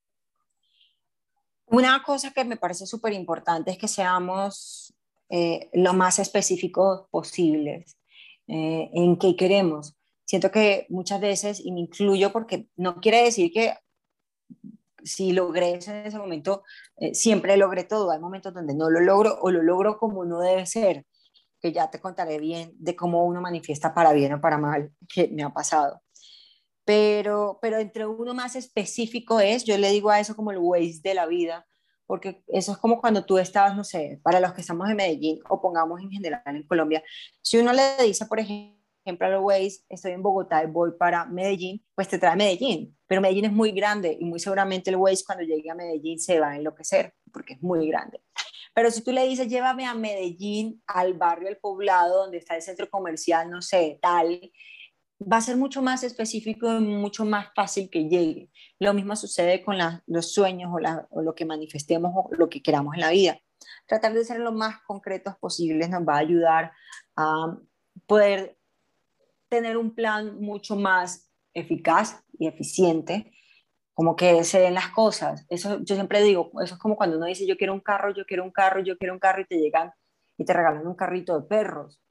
Una 1.72 2.02
cosa 2.02 2.32
que 2.32 2.44
me 2.44 2.58
parece 2.58 2.84
súper 2.84 3.14
importante 3.14 3.70
es 3.70 3.78
que 3.78 3.88
seamos 3.88 4.94
eh, 5.30 5.70
lo 5.72 5.94
más 5.94 6.18
específicos 6.18 7.06
posibles 7.10 7.96
eh, 8.46 8.90
en 8.92 9.16
qué 9.16 9.34
queremos. 9.36 9.96
Siento 10.26 10.50
que 10.50 10.84
muchas 10.90 11.18
veces, 11.22 11.64
y 11.64 11.72
me 11.72 11.80
incluyo 11.80 12.30
porque 12.30 12.68
no 12.76 12.96
quiere 12.96 13.24
decir 13.24 13.50
que 13.50 13.72
si 15.02 15.32
logré 15.32 15.72
eso 15.72 15.92
en 15.92 16.04
ese 16.04 16.18
momento, 16.18 16.62
eh, 16.98 17.14
siempre 17.14 17.56
logré 17.56 17.84
todo. 17.84 18.10
Hay 18.10 18.18
momentos 18.18 18.52
donde 18.52 18.74
no 18.74 18.90
lo 18.90 19.00
logro 19.00 19.38
o 19.40 19.50
lo 19.50 19.62
logro 19.62 19.96
como 19.96 20.26
no 20.26 20.40
debe 20.40 20.66
ser, 20.66 21.06
que 21.58 21.72
ya 21.72 21.88
te 21.88 22.02
contaré 22.02 22.38
bien 22.38 22.74
de 22.76 22.94
cómo 22.94 23.24
uno 23.24 23.40
manifiesta 23.40 23.94
para 23.94 24.12
bien 24.12 24.34
o 24.34 24.42
para 24.42 24.58
mal, 24.58 24.92
que 25.08 25.28
me 25.28 25.42
ha 25.42 25.48
pasado. 25.48 26.02
Pero, 26.84 27.58
pero 27.62 27.78
entre 27.78 28.06
uno 28.06 28.34
más 28.34 28.56
específico 28.56 29.40
es, 29.40 29.64
yo 29.64 29.78
le 29.78 29.90
digo 29.90 30.10
a 30.10 30.20
eso 30.20 30.34
como 30.34 30.50
el 30.50 30.58
Waze 30.58 31.00
de 31.02 31.14
la 31.14 31.26
vida, 31.26 31.66
porque 32.06 32.42
eso 32.48 32.72
es 32.72 32.78
como 32.78 33.00
cuando 33.00 33.24
tú 33.24 33.38
estabas, 33.38 33.76
no 33.76 33.84
sé, 33.84 34.20
para 34.22 34.40
los 34.40 34.52
que 34.52 34.60
estamos 34.60 34.88
en 34.90 34.96
Medellín 34.96 35.38
o 35.48 35.60
pongamos 35.60 36.00
en 36.00 36.10
general 36.10 36.42
en 36.46 36.66
Colombia, 36.66 37.02
si 37.40 37.58
uno 37.58 37.72
le 37.72 37.82
dice, 38.04 38.26
por 38.26 38.40
ejemplo, 38.40 39.26
a 39.26 39.30
los 39.30 39.42
Waze, 39.42 39.84
estoy 39.88 40.12
en 40.12 40.22
Bogotá 40.22 40.62
y 40.62 40.66
voy 40.66 40.92
para 40.98 41.24
Medellín, 41.26 41.84
pues 41.94 42.08
te 42.08 42.18
trae 42.18 42.36
Medellín, 42.36 42.96
pero 43.06 43.20
Medellín 43.20 43.46
es 43.46 43.52
muy 43.52 43.72
grande 43.72 44.16
y 44.18 44.24
muy 44.24 44.40
seguramente 44.40 44.90
el 44.90 44.96
Waze 44.96 45.24
cuando 45.24 45.44
llegue 45.44 45.70
a 45.70 45.74
Medellín 45.74 46.18
se 46.18 46.40
va 46.40 46.50
a 46.50 46.56
enloquecer 46.56 47.14
porque 47.32 47.54
es 47.54 47.62
muy 47.62 47.88
grande. 47.88 48.20
Pero 48.74 48.90
si 48.90 49.02
tú 49.02 49.12
le 49.12 49.26
dices, 49.26 49.48
llévame 49.48 49.86
a 49.86 49.94
Medellín, 49.94 50.82
al 50.86 51.14
barrio, 51.14 51.48
al 51.48 51.58
poblado, 51.58 52.22
donde 52.22 52.38
está 52.38 52.56
el 52.56 52.62
centro 52.62 52.88
comercial, 52.88 53.50
no 53.50 53.60
sé, 53.60 53.98
tal, 54.00 54.50
va 55.30 55.38
a 55.38 55.40
ser 55.40 55.56
mucho 55.56 55.82
más 55.82 56.02
específico 56.02 56.72
y 56.74 56.80
mucho 56.80 57.24
más 57.24 57.48
fácil 57.54 57.90
que 57.90 58.08
llegue. 58.08 58.50
Lo 58.78 58.94
mismo 58.94 59.16
sucede 59.16 59.62
con 59.62 59.76
los 60.06 60.32
sueños 60.32 60.72
o, 60.72 61.22
lo 61.22 61.34
que 61.34 61.44
manifestemos 61.44 62.12
o 62.14 62.30
lo 62.34 62.48
que 62.48 62.62
queramos 62.62 62.94
en 62.94 63.00
la 63.00 63.10
vida. 63.10 63.38
Tratar 63.86 64.12
de 64.12 64.24
ser 64.24 64.40
lo 64.40 64.52
más 64.52 64.80
concretos 64.86 65.36
posibles 65.38 65.88
nos 65.90 66.02
va 66.06 66.16
a 66.16 66.18
ayudar 66.18 66.72
a 67.16 67.56
poder 68.06 68.58
tener 69.48 69.76
un 69.76 69.94
plan 69.94 70.40
mucho 70.40 70.76
más 70.76 71.30
eficaz 71.54 72.22
y 72.38 72.46
eficiente, 72.46 73.32
como 73.92 74.16
que 74.16 74.44
se 74.44 74.60
den 74.60 74.74
las 74.74 74.88
cosas. 74.88 75.44
Eso 75.50 75.80
yo 75.82 75.94
siempre 75.94 76.22
digo, 76.22 76.50
eso 76.62 76.74
es 76.74 76.80
como 76.80 76.96
cuando 76.96 77.18
uno 77.18 77.26
dice 77.26 77.46
yo 77.46 77.56
quiero 77.56 77.74
un 77.74 77.80
carro, 77.80 78.14
yo 78.14 78.24
quiero 78.24 78.44
un 78.44 78.50
carro, 78.50 78.80
yo 78.80 78.96
quiero 78.96 79.12
un 79.12 79.20
carro 79.20 79.42
y 79.42 79.46
te 79.46 79.58
llegan 79.58 79.92
y 80.38 80.44
te 80.44 80.52
regalan 80.52 80.86
un 80.86 80.94
carrito 80.94 81.38
de 81.38 81.46
perros 81.46 82.02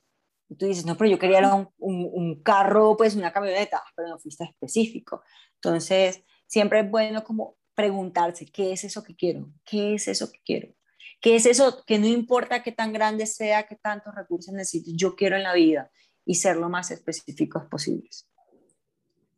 y 0.51 0.55
tú 0.55 0.65
dices, 0.65 0.86
no, 0.86 0.98
pero 0.98 1.10
yo 1.10 1.17
quería 1.17 1.55
un, 1.55 1.70
un, 1.77 2.43
carro, 2.43 2.98
pues 2.98 3.15
una 3.15 3.31
camioneta, 3.31 3.81
pero 3.96 4.10
no 4.10 4.20
fuiste 4.20 4.43
específico. 4.43 5.24
Entonces, 5.55 6.25
siempre 6.46 6.81
es 6.81 6.91
bueno 6.91 7.24
como 7.24 7.55
preguntarse, 7.74 8.46
¿qué 8.48 8.74
es 8.74 8.84
eso 8.84 9.01
que 9.01 9.15
quiero? 9.15 9.50
¿Qué 9.63 9.93
es 9.93 10.10
eso 10.10 10.29
que 10.29 10.41
quiero? 10.43 10.75
¿Qué 11.22 11.38
es 11.38 11.46
eso 11.46 11.86
que 11.88 12.00
no 12.00 12.05
importa 12.05 12.63
qué 12.63 12.74
tan 12.74 12.91
grande 12.91 13.27
sea, 13.27 13.65
qué 13.65 13.77
tantos 13.77 14.13
recursos 14.13 14.53
necesito, 14.53 14.91
yo 14.93 15.15
quiero 15.15 15.38
en 15.38 15.43
la 15.43 15.53
vida? 15.53 15.89
Y 16.25 16.36
ser 16.36 16.58
lo 16.58 16.67
más 16.67 16.91
específicos 16.91 17.63
posibles. 17.72 18.27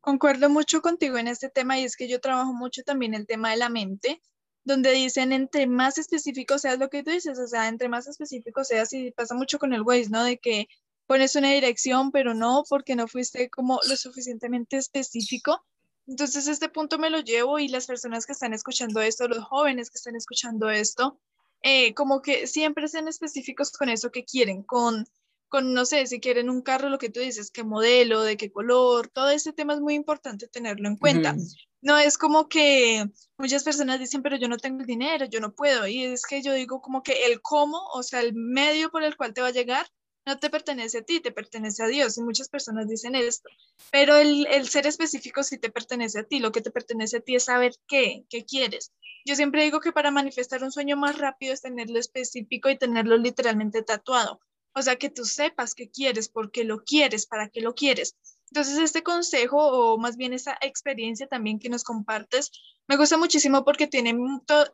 Concuerdo 0.02 0.50
mucho 0.50 0.82
contigo 0.82 1.20
en 1.20 1.28
este 1.28 1.48
tema 1.48 1.78
y 1.78 1.84
es 1.84 1.96
que 1.96 2.08
yo 2.08 2.22
trabajo 2.22 2.54
mucho 2.54 2.82
también 2.82 3.14
el 3.14 3.28
tema 3.28 3.52
de 3.52 3.58
la 3.58 3.70
mente, 3.70 4.20
donde 4.64 4.92
dicen 4.94 5.32
entre 5.32 5.68
más 5.68 6.00
específico 6.00 6.58
seas 6.58 6.80
lo 6.80 6.90
que 6.90 7.04
tú 7.04 7.12
dices, 7.12 7.38
o 7.38 7.48
sea, 7.48 7.68
entre 7.68 7.88
más 7.88 8.08
específico 8.08 8.64
seas 8.64 8.92
y 8.94 9.12
pasa 9.12 9.36
mucho 9.36 9.60
con 9.60 9.74
el 9.74 9.84
Waze, 9.84 10.10
¿no? 10.10 10.24
De 10.24 10.40
que 10.40 10.68
pones 11.14 11.36
una 11.36 11.52
dirección, 11.52 12.12
pero 12.12 12.34
no 12.34 12.64
porque 12.68 12.96
no 12.96 13.08
fuiste 13.08 13.48
como 13.52 13.80
lo 13.88 13.96
suficientemente 13.96 14.78
específico. 14.78 15.64
Entonces, 16.08 16.48
este 16.48 16.70
punto 16.70 16.98
me 16.98 17.12
lo 17.12 17.20
llevo 17.20 17.60
y 17.60 17.68
las 17.68 17.86
personas 17.86 18.26
que 18.26 18.32
están 18.32 18.52
escuchando 18.52 19.00
esto, 19.00 19.28
los 19.28 19.44
jóvenes 19.44 19.92
que 19.92 20.00
están 20.00 20.16
escuchando 20.16 20.72
esto, 20.72 21.20
eh, 21.62 21.94
como 21.94 22.24
que 22.24 22.48
siempre 22.48 22.88
sean 22.88 23.08
específicos 23.08 23.72
con 23.72 23.90
eso 23.90 24.10
que 24.10 24.26
quieren, 24.26 24.64
con, 24.64 25.06
con, 25.50 25.76
no 25.76 25.86
sé, 25.86 26.08
si 26.08 26.20
quieren 26.20 26.50
un 26.50 26.64
carro, 26.64 26.90
lo 26.90 26.98
que 26.98 27.12
tú 27.12 27.20
dices, 27.20 27.52
qué 27.52 27.64
modelo, 27.64 28.24
de 28.24 28.36
qué 28.36 28.52
color, 28.52 29.08
todo 29.10 29.30
ese 29.30 29.54
tema 29.54 29.76
es 29.76 29.82
muy 29.82 29.94
importante 29.94 30.48
tenerlo 30.48 30.88
en 30.88 30.98
cuenta. 30.98 31.36
No 31.84 32.00
es 32.00 32.18
como 32.18 32.48
que 32.50 33.06
muchas 33.38 33.64
personas 33.64 34.00
dicen, 34.00 34.24
pero 34.24 34.38
yo 34.38 34.48
no 34.48 34.58
tengo 34.58 34.80
el 34.80 34.88
dinero, 34.88 35.26
yo 35.26 35.40
no 35.40 35.54
puedo. 35.54 35.86
Y 35.86 36.06
es 36.06 36.24
que 36.26 36.42
yo 36.42 36.54
digo 36.54 36.82
como 36.82 37.04
que 37.04 37.28
el 37.28 37.40
cómo, 37.40 37.78
o 37.94 38.02
sea, 38.02 38.22
el 38.22 38.34
medio 38.34 38.90
por 38.90 39.04
el 39.04 39.16
cual 39.16 39.36
te 39.36 39.42
va 39.42 39.50
a 39.50 39.52
llegar, 39.52 39.86
no 40.26 40.40
te 40.40 40.50
pertenece 40.50 41.00
a 41.00 41.02
ti, 41.02 41.20
te 41.20 41.32
pertenece 41.32 41.84
a 41.84 41.88
Dios. 41.88 42.18
Y 42.18 42.22
muchas 42.22 42.50
personas 42.50 42.88
dicen 42.88 43.16
esto, 43.16 43.50
pero 43.92 44.16
el, 44.16 44.68
ser 44.68 44.88
específico 44.88 45.44
sí 45.44 45.58
te 45.58 45.70
pertenece 45.70 46.20
a 46.20 46.24
ti. 46.24 46.40
Lo 46.40 46.52
que 46.52 46.62
te 46.62 46.72
pertenece 46.72 47.18
a 47.18 47.22
ti 47.22 47.36
es 47.36 47.46
saber 47.46 47.74
qué, 47.88 48.26
qué 48.30 48.46
quieres. 48.46 48.92
Yo 49.26 49.36
siempre 49.36 49.64
digo 49.64 49.80
que 49.80 49.92
para 49.92 50.12
manifestar 50.12 50.64
un 50.64 50.72
sueño 50.72 50.98
más 50.98 51.18
rápido 51.18 51.54
es 51.54 51.62
tenerlo 51.62 52.00
específico 52.00 52.70
y 52.70 52.78
tenerlo 52.78 53.18
literalmente 53.18 53.84
tatuado. 53.84 54.40
O 54.76 54.82
sea, 54.82 54.96
que 54.96 55.10
tú 55.10 55.24
sepas 55.24 55.76
qué 55.76 55.90
quieres, 55.90 56.30
por 56.30 56.52
qué 56.52 56.64
lo 56.64 56.84
quieres, 56.84 57.28
para 57.28 57.50
qué 57.50 57.62
lo 57.62 57.76
quieres. 57.76 58.18
Entonces, 58.50 58.78
este 58.80 59.04
consejo, 59.04 59.58
o 59.58 59.98
más 59.98 60.18
bien 60.18 60.34
esa 60.34 60.58
experiencia 60.62 61.28
también 61.28 61.60
que 61.60 61.70
nos 61.70 61.84
compartes, 61.84 62.52
me 62.88 62.98
gusta 62.98 63.18
muchísimo 63.18 63.64
porque 63.64 63.88
tiene, 63.88 64.16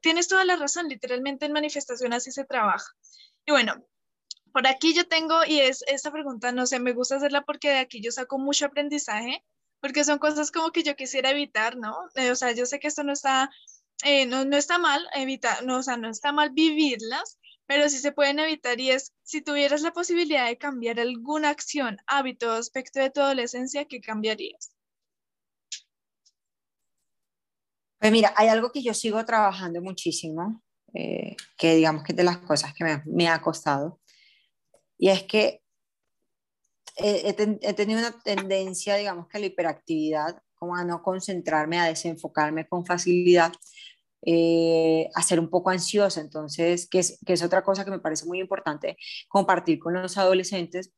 tienes 0.02 0.28
toda 0.28 0.46
la 0.46 0.56
razón, 0.56 0.90
literalmente 0.90 1.46
en 1.46 1.54
manifestación 1.54 2.14
así 2.14 2.32
se 2.32 2.46
trabaja. 2.46 2.94
Y 3.46 3.52
bueno, 3.52 3.86
por 4.52 4.68
aquí 4.68 4.94
yo 4.94 5.08
tengo, 5.08 5.46
y 5.46 5.60
es 5.60 5.84
esta 5.88 6.12
pregunta, 6.12 6.52
no 6.52 6.66
sé, 6.66 6.80
me 6.80 6.94
gusta 6.94 7.18
hacerla 7.18 7.42
porque 7.44 7.70
de 7.70 7.80
aquí 7.80 8.02
yo 8.02 8.12
saco 8.12 8.38
mucho 8.38 8.66
aprendizaje, 8.66 9.44
porque 9.82 10.04
son 10.04 10.20
cosas 10.20 10.52
como 10.52 10.72
que 10.72 10.84
yo 10.84 10.96
quisiera 10.96 11.32
evitar, 11.32 11.78
¿no? 11.78 11.96
Eh, 12.16 12.32
o 12.32 12.36
sea, 12.36 12.52
yo 12.52 12.66
sé 12.66 12.80
que 12.80 12.88
esto 12.88 13.04
no 13.04 13.14
está, 13.14 13.50
eh, 14.04 14.26
no, 14.26 14.46
no, 14.46 14.58
está 14.58 14.78
mal 14.78 15.08
evitar, 15.14 15.64
no, 15.64 15.78
o 15.78 15.84
sea, 15.84 15.98
no 15.98 16.10
está 16.10 16.32
mal 16.32 16.52
vivirlas, 16.52 17.40
pero 17.66 17.88
sí 17.90 18.00
se 18.00 18.12
pueden 18.12 18.40
evitar 18.40 18.80
y 18.80 18.92
es, 18.92 19.14
si 19.24 19.42
tuvieras 19.42 19.82
la 19.82 19.94
posibilidad 19.94 20.48
de 20.48 20.58
cambiar 20.58 21.00
alguna 21.00 21.50
acción, 21.50 21.98
hábito 22.08 22.50
o 22.50 22.54
aspecto 22.54 23.00
de 23.00 23.12
tu 23.12 23.22
adolescencia, 23.22 23.86
¿qué 23.86 24.02
cambiarías? 24.02 24.72
Pues 28.00 28.12
mira, 28.12 28.34
hay 28.38 28.48
algo 28.48 28.72
que 28.72 28.82
yo 28.82 28.94
sigo 28.94 29.24
trabajando 29.26 29.82
muchísimo, 29.82 30.64
eh, 30.94 31.36
que 31.58 31.76
digamos 31.76 32.04
que 32.04 32.14
es 32.14 32.18
de 32.18 32.24
las 32.24 32.38
cosas 32.38 32.74
que 32.74 32.84
me, 32.84 33.04
me 33.06 33.28
ha 33.28 33.42
costado, 33.42 34.00
y 35.00 35.10
es 35.10 35.24
que 35.24 35.64
he, 36.98 37.34
tenido 37.74 38.00
una 38.00 38.12
tendencia, 38.22 38.96
digamos 38.96 39.28
que 39.28 39.38
a 39.38 39.40
la 39.40 39.46
hiperactividad, 39.48 40.44
como 40.56 40.76
a 40.76 40.84
no 40.84 41.02
concentrarme, 41.02 41.80
a 41.80 41.86
desenfocarme 41.86 42.68
con 42.68 42.86
facilidad, 42.86 43.54
eh, 44.26 45.10
a 45.16 45.24
ser 45.24 45.40
un 45.40 45.50
poco 45.50 45.70
ansiosa. 45.70 46.20
Entonces, 46.20 46.88
que 46.90 47.00
es, 47.00 47.18
que 47.26 47.34
es 47.34 47.44
otra 47.44 47.64
cosa 47.64 47.86
que 47.86 47.92
me 47.92 48.00
parece 48.00 48.26
muy 48.26 48.42
importante 48.42 48.98
compartir 49.30 49.80
con 49.80 49.94
los 49.94 50.18
adolescentes, 50.18 50.92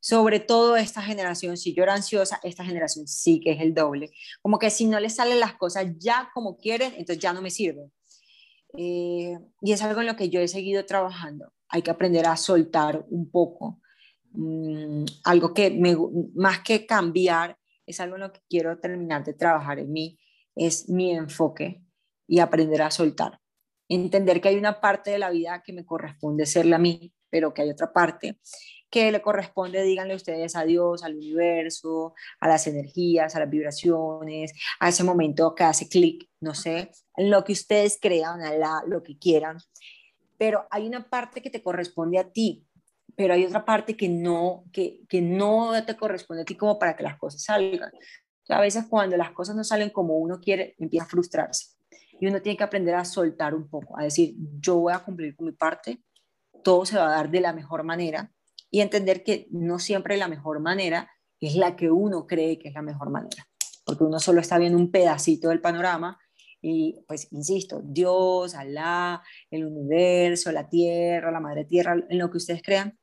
sobre 0.00 0.38
todo 0.38 0.76
esta 0.76 1.00
generación, 1.02 1.56
si 1.56 1.74
yo 1.74 1.82
era 1.82 1.94
ansiosa, 1.94 2.38
esta 2.44 2.64
generación 2.64 3.08
sí 3.08 3.40
que 3.40 3.52
es 3.52 3.60
el 3.60 3.74
doble. 3.74 4.10
Como 4.42 4.58
que 4.58 4.70
si 4.70 4.84
no 4.84 5.00
les 5.00 5.16
salen 5.16 5.40
las 5.40 5.54
cosas 5.54 5.86
ya 5.98 6.30
como 6.34 6.58
quieren, 6.58 6.92
entonces 6.92 7.18
ya 7.18 7.32
no 7.32 7.40
me 7.40 7.50
sirve. 7.50 7.90
Eh, 8.76 9.38
y 9.62 9.72
es 9.72 9.82
algo 9.82 10.00
en 10.00 10.06
lo 10.06 10.16
que 10.16 10.28
yo 10.28 10.40
he 10.40 10.48
seguido 10.48 10.84
trabajando 10.84 11.52
hay 11.68 11.82
que 11.82 11.90
aprender 11.90 12.26
a 12.26 12.36
soltar 12.36 13.04
un 13.08 13.30
poco. 13.30 13.80
Mm, 14.32 15.04
algo 15.24 15.54
que 15.54 15.70
más 16.34 16.60
que 16.60 16.86
cambiar, 16.86 17.58
es 17.86 18.00
algo 18.00 18.16
en 18.16 18.22
lo 18.22 18.32
que 18.32 18.40
quiero 18.48 18.78
terminar 18.78 19.24
de 19.24 19.34
trabajar 19.34 19.78
en 19.78 19.92
mí, 19.92 20.18
es 20.54 20.88
mi 20.88 21.12
enfoque 21.12 21.82
y 22.26 22.40
aprender 22.40 22.82
a 22.82 22.90
soltar. 22.90 23.40
Entender 23.88 24.40
que 24.40 24.48
hay 24.48 24.56
una 24.56 24.80
parte 24.80 25.12
de 25.12 25.18
la 25.18 25.30
vida 25.30 25.62
que 25.64 25.72
me 25.72 25.86
corresponde 25.86 26.46
serle 26.46 26.74
a 26.74 26.78
mí, 26.78 27.14
pero 27.30 27.52
que 27.52 27.62
hay 27.62 27.70
otra 27.70 27.92
parte 27.92 28.38
que 28.90 29.10
le 29.10 29.20
corresponde, 29.20 29.82
díganle 29.82 30.14
ustedes 30.14 30.54
a 30.56 30.64
Dios, 30.64 31.02
al 31.02 31.16
universo, 31.16 32.14
a 32.40 32.48
las 32.48 32.66
energías, 32.66 33.34
a 33.34 33.40
las 33.40 33.50
vibraciones, 33.50 34.52
a 34.78 34.88
ese 34.88 35.04
momento 35.04 35.54
que 35.54 35.64
hace 35.64 35.88
clic, 35.88 36.28
no 36.40 36.54
sé, 36.54 36.92
en 37.16 37.30
lo 37.30 37.44
que 37.44 37.52
ustedes 37.52 37.98
crean, 38.00 38.42
a 38.42 38.84
lo 38.86 39.02
que 39.02 39.18
quieran, 39.18 39.58
pero 40.38 40.66
hay 40.70 40.86
una 40.86 41.08
parte 41.08 41.42
que 41.42 41.50
te 41.50 41.62
corresponde 41.62 42.18
a 42.18 42.30
ti, 42.30 42.66
pero 43.16 43.34
hay 43.34 43.44
otra 43.44 43.64
parte 43.64 43.96
que 43.96 44.08
no, 44.08 44.64
que, 44.72 45.00
que 45.08 45.22
no 45.22 45.72
te 45.84 45.96
corresponde 45.96 46.42
a 46.42 46.44
ti 46.44 46.54
como 46.54 46.78
para 46.78 46.96
que 46.96 47.02
las 47.02 47.18
cosas 47.18 47.42
salgan. 47.42 47.90
a 48.48 48.60
veces 48.60 48.84
cuando 48.88 49.16
las 49.16 49.32
cosas 49.32 49.56
no 49.56 49.64
salen 49.64 49.90
como 49.90 50.16
uno 50.18 50.38
quiere, 50.40 50.74
empieza 50.78 51.06
a 51.06 51.08
frustrarse. 51.08 51.76
Y 52.20 52.26
uno 52.26 52.40
tiene 52.40 52.56
que 52.56 52.64
aprender 52.64 52.94
a 52.94 53.04
soltar 53.04 53.54
un 53.54 53.68
poco, 53.68 53.98
a 53.98 54.04
decir, 54.04 54.34
yo 54.58 54.76
voy 54.76 54.92
a 54.92 55.00
cumplir 55.00 55.36
con 55.36 55.46
mi 55.46 55.52
parte, 55.52 56.02
todo 56.66 56.84
se 56.84 56.98
va 56.98 57.06
a 57.06 57.16
dar 57.16 57.30
de 57.30 57.40
la 57.40 57.52
mejor 57.52 57.84
manera 57.84 58.32
y 58.72 58.80
entender 58.80 59.22
que 59.22 59.46
no 59.52 59.78
siempre 59.78 60.16
la 60.16 60.26
mejor 60.26 60.58
manera 60.58 61.08
es 61.38 61.54
la 61.54 61.76
que 61.76 61.92
uno 61.92 62.26
cree 62.26 62.58
que 62.58 62.70
es 62.70 62.74
la 62.74 62.82
mejor 62.82 63.08
manera. 63.10 63.46
porque 63.84 64.02
uno 64.02 64.18
solo 64.18 64.40
está 64.40 64.58
viendo 64.58 64.76
un 64.76 64.90
pedacito 64.90 65.50
del 65.50 65.60
panorama 65.60 66.18
y 66.60 67.04
pues, 67.06 67.28
insisto, 67.30 67.80
Dios, 67.84 68.56
Alá, 68.56 69.22
el 69.48 69.64
universo, 69.64 70.50
la 70.50 70.68
tierra, 70.68 71.30
la 71.30 71.38
madre 71.38 71.66
tierra, 71.66 71.94
en 72.08 72.18
lo 72.18 72.32
que 72.32 72.38
ustedes 72.38 72.62
crean, 72.64 72.98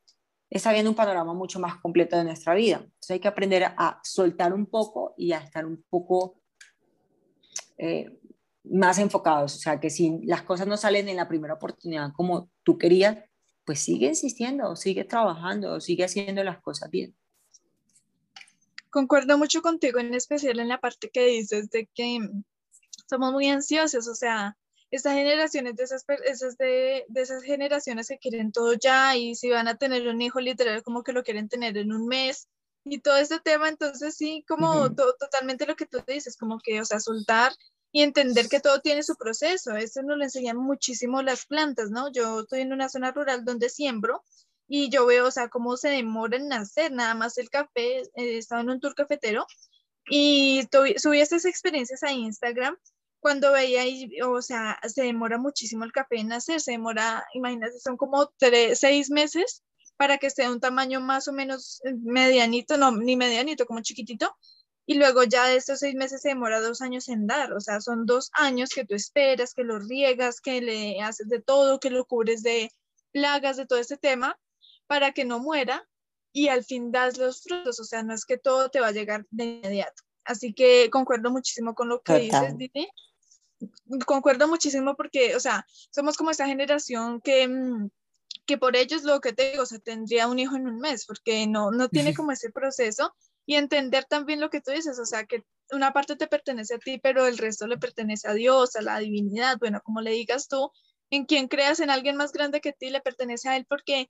está 0.49 0.73
viendo 0.73 0.91
un 0.91 0.97
panorama 0.97 1.33
mucho 1.33 1.57
más 1.61 1.77
completo 1.77 2.17
de 2.17 2.25
nuestra 2.25 2.55
vida. 2.55 2.79
Entonces 2.83 3.11
hay 3.11 3.19
que 3.21 3.29
aprender 3.29 3.63
a 3.63 4.01
soltar 4.03 4.53
un 4.53 4.65
poco 4.65 5.13
y 5.15 5.31
a 5.31 5.37
estar 5.37 5.65
un 5.65 5.85
poco 5.89 6.41
eh, 7.77 8.19
más 8.65 8.99
enfocados. 8.99 9.55
O 9.55 9.59
sea, 9.59 9.79
que 9.79 9.89
si 9.89 10.19
las 10.25 10.41
cosas 10.41 10.67
no 10.67 10.75
salen 10.75 11.07
en 11.07 11.15
la 11.15 11.29
primera 11.29 11.53
oportunidad 11.53 12.11
como 12.11 12.49
tú 12.63 12.77
querías, 12.77 13.19
pues 13.65 13.79
sigue 13.79 14.07
insistiendo, 14.07 14.75
sigue 14.75 15.05
trabajando, 15.05 15.79
sigue 15.79 16.05
haciendo 16.05 16.43
las 16.43 16.61
cosas 16.61 16.89
bien. 16.89 17.15
Concuerdo 18.89 19.37
mucho 19.37 19.61
contigo, 19.61 19.99
en 19.99 20.13
especial 20.13 20.59
en 20.59 20.67
la 20.67 20.79
parte 20.79 21.09
que 21.09 21.25
dices 21.25 21.69
de 21.69 21.87
que 21.87 22.19
somos 23.09 23.31
muy 23.31 23.47
ansiosos, 23.47 24.07
o 24.07 24.15
sea, 24.15 24.57
estas 24.91 25.13
generaciones 25.13 25.75
de 25.75 25.83
esas, 25.83 26.05
esas 26.25 26.57
de, 26.57 27.05
de, 27.07 27.21
esas 27.21 27.41
generaciones 27.43 28.07
que 28.07 28.19
quieren 28.19 28.51
todo 28.51 28.73
ya 28.73 29.15
y 29.15 29.33
si 29.33 29.49
van 29.49 29.67
a 29.67 29.77
tener 29.77 30.07
un 30.07 30.21
hijo 30.21 30.39
literal 30.39 30.83
como 30.83 31.03
que 31.03 31.13
lo 31.13 31.23
quieren 31.23 31.49
tener 31.49 31.77
en 31.77 31.91
un 31.91 32.07
mes 32.07 32.47
y 32.85 32.99
todo 32.99 33.17
este 33.17 33.39
tema, 33.39 33.69
entonces 33.69 34.15
sí, 34.15 34.43
como 34.47 34.93
totalmente 34.93 35.65
lo 35.65 35.75
que 35.75 35.85
tú 35.85 36.03
dices, 36.05 36.37
como 36.37 36.59
que, 36.59 36.81
o 36.81 36.85
sea, 36.85 36.99
soltar 36.99 37.53
y 37.93 38.01
entender 38.01 38.49
que 38.49 38.59
todo 38.59 38.81
tiene 38.81 39.03
su 39.03 39.15
proceso. 39.15 39.77
Eso 39.77 40.01
nos 40.01 40.17
lo 40.17 40.23
enseñan 40.23 40.57
muchísimo 40.57 41.21
las 41.21 41.45
plantas, 41.45 41.91
¿no? 41.91 42.11
Yo 42.11 42.41
estoy 42.41 42.61
en 42.61 42.73
una 42.73 42.89
zona 42.89 43.11
rural 43.11 43.45
donde 43.45 43.69
siembro 43.69 44.23
y 44.67 44.89
yo 44.89 45.05
veo, 45.05 45.27
o 45.27 45.31
sea, 45.31 45.47
cómo 45.49 45.77
se 45.77 45.89
demora 45.89 46.35
en 46.37 46.47
nacer, 46.47 46.91
nada 46.91 47.13
más 47.13 47.37
el 47.37 47.49
café, 47.49 47.99
eh, 48.01 48.37
estaba 48.37 48.61
en 48.61 48.71
un 48.71 48.79
tour 48.79 48.95
cafetero 48.95 49.45
y 50.09 50.67
subí 50.97 51.21
estas 51.21 51.45
experiencias 51.45 52.01
a 52.03 52.11
Instagram 52.11 52.75
cuando 53.19 53.51
veía, 53.53 53.85
y, 53.85 54.19
o 54.21 54.41
sea, 54.41 54.79
se 54.85 55.03
demora 55.03 55.37
muchísimo 55.37 55.85
el 55.85 55.93
café 55.93 56.17
en 56.17 56.29
nacer, 56.29 56.59
se 56.59 56.71
demora, 56.71 57.25
imagínate, 57.33 57.79
son 57.79 57.95
como 57.95 58.33
tres, 58.37 58.79
seis 58.79 59.11
meses 59.11 59.63
para 59.97 60.17
que 60.17 60.27
esté 60.27 60.43
de 60.43 60.51
un 60.51 60.59
tamaño 60.59 60.99
más 60.99 61.27
o 61.27 61.33
menos 61.33 61.79
eh, 61.85 61.93
medianito, 62.01 62.75
no, 62.77 62.91
ni 62.91 63.15
medianito, 63.15 63.65
como 63.65 63.81
chiquitito, 63.81 64.35
y 64.85 64.95
luego 64.95 65.23
ya 65.23 65.47
de 65.47 65.55
estos 65.55 65.79
seis 65.79 65.95
meses 65.95 66.21
se 66.21 66.29
demora 66.29 66.59
dos 66.59 66.81
años 66.81 67.07
en 67.07 67.25
dar, 67.25 67.53
o 67.53 67.59
sea, 67.61 67.79
son 67.79 68.05
dos 68.05 68.29
años 68.33 68.69
que 68.69 68.85
tú 68.85 68.95
esperas, 68.95 69.53
que 69.53 69.63
lo 69.63 69.79
riegas, 69.79 70.41
que 70.41 70.61
le 70.61 71.01
haces 71.01 71.29
de 71.29 71.41
todo, 71.41 71.79
que 71.79 71.89
lo 71.89 72.05
cubres 72.05 72.43
de 72.43 72.69
plagas, 73.11 73.57
de 73.57 73.65
todo 73.65 73.79
este 73.79 73.97
tema, 73.97 74.37
para 74.87 75.13
que 75.13 75.23
no 75.23 75.39
muera 75.39 75.87
y 76.33 76.49
al 76.49 76.65
fin 76.65 76.91
das 76.91 77.17
los 77.17 77.43
frutos, 77.43 77.79
o 77.79 77.83
sea, 77.85 78.03
no 78.03 78.13
es 78.13 78.25
que 78.25 78.37
todo 78.37 78.69
te 78.69 78.81
va 78.81 78.87
a 78.87 78.91
llegar 78.91 79.25
de 79.29 79.45
inmediato. 79.45 80.03
Así 80.25 80.53
que 80.53 80.89
concuerdo 80.89 81.31
muchísimo 81.31 81.75
con 81.75 81.89
lo 81.89 82.01
que 82.01 82.17
dices, 82.19 82.57
Didi. 82.57 82.89
Concuerdo 84.05 84.47
muchísimo 84.47 84.95
porque, 84.95 85.35
o 85.35 85.39
sea, 85.39 85.65
somos 85.91 86.17
como 86.17 86.31
esa 86.31 86.47
generación 86.47 87.21
que, 87.21 87.47
mm, 87.47 87.89
que 88.45 88.57
por 88.57 88.75
ellos 88.75 89.03
lo 89.03 89.21
que 89.21 89.31
te 89.31 89.51
digo, 89.51 89.63
o 89.63 89.65
sea, 89.65 89.79
tendría 89.79 90.27
un 90.27 90.39
hijo 90.39 90.55
en 90.55 90.67
un 90.67 90.79
mes, 90.79 91.05
porque 91.05 91.47
no, 91.47 91.71
no 91.71 91.87
tiene 91.87 92.13
como 92.13 92.31
ese 92.31 92.51
proceso 92.51 93.13
y 93.45 93.55
entender 93.55 94.05
también 94.05 94.39
lo 94.39 94.49
que 94.49 94.61
tú 94.61 94.71
dices, 94.71 94.99
o 94.99 95.05
sea, 95.05 95.25
que 95.25 95.43
una 95.71 95.91
parte 95.91 96.15
te 96.15 96.27
pertenece 96.27 96.75
a 96.75 96.79
ti, 96.79 96.99
pero 96.99 97.25
el 97.25 97.37
resto 97.37 97.67
le 97.67 97.77
pertenece 97.77 98.27
a 98.27 98.33
Dios, 98.33 98.75
a 98.75 98.81
la 98.81 98.99
divinidad, 98.99 99.57
bueno, 99.59 99.81
como 99.83 100.01
le 100.01 100.11
digas 100.11 100.47
tú, 100.47 100.71
en 101.09 101.25
quien 101.25 101.47
creas 101.47 101.79
en 101.79 101.89
alguien 101.89 102.15
más 102.15 102.31
grande 102.31 102.61
que 102.61 102.73
ti, 102.73 102.89
le 102.89 103.01
pertenece 103.01 103.49
a 103.49 103.57
él 103.57 103.65
porque, 103.67 104.07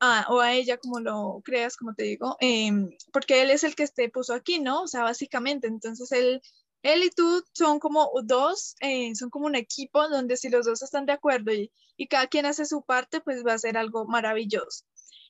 ah, 0.00 0.26
o 0.30 0.40
a 0.40 0.52
ella, 0.54 0.78
como 0.78 1.00
lo 1.00 1.40
creas, 1.44 1.76
como 1.76 1.94
te 1.94 2.04
digo, 2.04 2.36
em, 2.40 2.90
porque 3.12 3.42
él 3.42 3.50
es 3.50 3.64
el 3.64 3.74
que 3.74 3.86
te 3.88 4.08
puso 4.10 4.34
aquí, 4.34 4.60
¿no? 4.60 4.82
O 4.82 4.88
sea, 4.88 5.02
básicamente, 5.02 5.66
entonces 5.68 6.12
él, 6.12 6.40
él 6.82 7.02
y 7.04 7.10
tú 7.10 7.42
son 7.52 7.78
como 7.78 8.10
dos, 8.24 8.76
eh, 8.80 9.14
son 9.16 9.30
como 9.30 9.46
un 9.46 9.56
equipo 9.56 10.08
donde 10.08 10.36
si 10.36 10.48
los 10.48 10.66
dos 10.66 10.82
están 10.82 11.06
de 11.06 11.12
acuerdo 11.12 11.52
y, 11.52 11.70
y 11.96 12.06
cada 12.08 12.26
quien 12.26 12.46
hace 12.46 12.64
su 12.66 12.82
parte, 12.82 13.20
pues 13.20 13.44
va 13.44 13.54
a 13.54 13.58
ser 13.58 13.76
algo 13.76 14.06
maravilloso. 14.06 14.84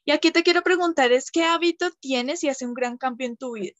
Y 0.07 0.12
aquí 0.12 0.31
te 0.31 0.45
quiero 0.45 0.62
preguntar, 0.62 1.11
es 1.11 1.33
qué 1.33 1.42
hábito 1.42 1.90
tienes 1.99 2.45
y 2.45 2.49
hace 2.49 2.64
un 2.64 2.75
gran 2.75 2.97
cambio 2.97 3.27
en 3.27 3.37
tu 3.37 3.55
vida. 3.55 3.75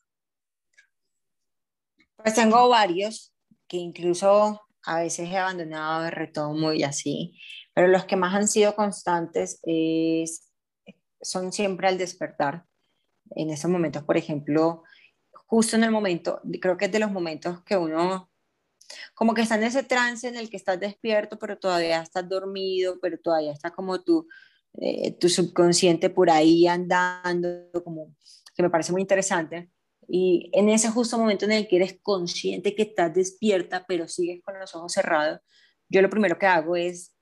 Pues 2.17 2.35
tengo 2.35 2.69
varios 2.69 3.33
que 3.69 3.77
incluso 3.77 4.61
a 4.83 5.01
veces 5.01 5.31
he 5.31 5.37
abandonado, 5.37 6.11
retomo 6.11 6.73
y 6.73 6.83
así, 6.83 7.39
pero 7.73 7.87
los 7.87 8.07
que 8.07 8.17
más 8.17 8.35
han 8.35 8.49
sido 8.49 8.75
constantes 8.75 9.61
es, 9.63 10.51
son 11.21 11.53
siempre 11.53 11.87
al 11.87 11.97
despertar. 11.97 12.67
En 13.37 13.51
esos 13.51 13.71
momentos, 13.71 14.03
por 14.03 14.17
ejemplo, 14.17 14.83
justo 15.47 15.77
en 15.77 15.85
el 15.85 15.93
momento, 15.93 16.41
creo 16.61 16.77
que 16.77 16.87
es 16.87 16.93
de 16.93 16.99
los 16.99 17.13
momentos 17.13 17.63
que 17.63 17.77
uno 17.77 18.31
como 19.15 19.35
que 19.35 19.43
está 19.43 19.55
en 19.57 19.65
ese 19.65 19.83
trance 19.85 20.27
en 20.27 20.37
el 20.37 20.51
que 20.51 20.57
estás 20.57 20.79
despierto, 20.79 21.39
pero 21.39 21.59
todavía 21.59 22.03
estás 22.03 22.29
dormido, 22.29 22.99
pero 23.01 23.19
todavía 23.19 23.53
está 23.53 23.71
como 23.71 24.03
tú 24.03 24.29
eh, 24.81 25.13
tu 25.13 25.29
subconsciente 25.29 26.11
por 26.11 26.31
ahí 26.31 26.67
andando, 26.67 27.71
como 27.85 28.15
que 28.55 28.63
me 28.63 28.71
parece 28.71 28.93
muy 28.93 29.03
interesante. 29.03 29.71
Y 30.09 30.51
en 30.53 30.69
ese 30.69 30.91
justo 30.91 31.19
momento 31.19 31.45
en 31.45 31.53
el 31.53 31.69
que 31.69 31.77
eres 31.77 31.99
consciente 32.03 32.75
que 32.75 32.83
estás 32.83 33.13
despierta, 33.13 33.85
pero 33.89 34.07
sigues 34.07 34.43
con 34.43 34.59
los 34.59 34.75
ojos 34.75 34.93
cerrados, 34.93 35.41
yo 35.89 36.03
lo 36.03 36.11
primero 36.11 36.39
que 36.39 36.47
hago 36.47 36.77
es 36.77 37.13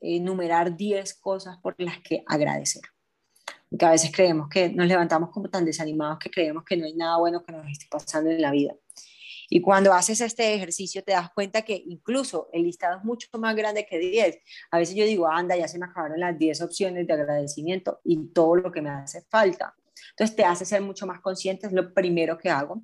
enumerar 0.00 0.76
10 0.76 1.14
cosas 1.20 1.58
por 1.62 1.74
las 1.78 2.00
que 2.00 2.24
agradecer. 2.26 2.82
Porque 3.70 3.86
a 3.86 3.90
veces 3.90 4.10
creemos 4.12 4.48
que 4.48 4.70
nos 4.70 4.86
levantamos 4.86 5.30
como 5.30 5.48
tan 5.48 5.64
desanimados 5.64 6.18
que 6.18 6.30
creemos 6.30 6.64
que 6.64 6.76
no 6.76 6.84
hay 6.84 6.94
nada 6.94 7.16
bueno 7.18 7.42
que 7.42 7.52
nos 7.52 7.66
esté 7.66 7.86
pasando 7.90 8.30
en 8.30 8.42
la 8.42 8.50
vida. 8.50 8.74
Y 9.54 9.60
cuando 9.60 9.92
haces 9.92 10.22
este 10.22 10.54
ejercicio 10.54 11.04
te 11.04 11.12
das 11.12 11.30
cuenta 11.30 11.60
que 11.60 11.74
incluso 11.74 12.48
el 12.54 12.62
listado 12.62 12.96
es 12.96 13.04
mucho 13.04 13.28
más 13.38 13.54
grande 13.54 13.84
que 13.84 13.98
10. 13.98 14.38
A 14.70 14.78
veces 14.78 14.94
yo 14.94 15.04
digo, 15.04 15.28
anda, 15.28 15.54
ya 15.54 15.68
se 15.68 15.78
me 15.78 15.84
acabaron 15.84 16.18
las 16.18 16.38
10 16.38 16.62
opciones 16.62 17.06
de 17.06 17.12
agradecimiento 17.12 18.00
y 18.02 18.28
todo 18.28 18.56
lo 18.56 18.72
que 18.72 18.80
me 18.80 18.88
hace 18.88 19.20
falta. 19.28 19.74
Entonces 20.12 20.34
te 20.34 20.46
hace 20.46 20.64
ser 20.64 20.80
mucho 20.80 21.06
más 21.06 21.20
consciente, 21.20 21.66
es 21.66 21.74
lo 21.74 21.92
primero 21.92 22.38
que 22.38 22.48
hago. 22.48 22.82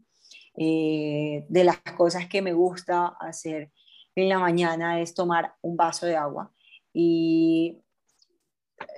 Eh, 0.58 1.46
de 1.48 1.64
las 1.64 1.78
cosas 1.96 2.26
que 2.28 2.42
me 2.42 2.52
gusta 2.52 3.16
hacer 3.18 3.72
en 4.14 4.28
la 4.28 4.38
mañana 4.38 5.00
es 5.00 5.14
tomar 5.14 5.54
un 5.62 5.74
vaso 5.74 6.04
de 6.04 6.16
agua 6.16 6.52
y 6.92 7.82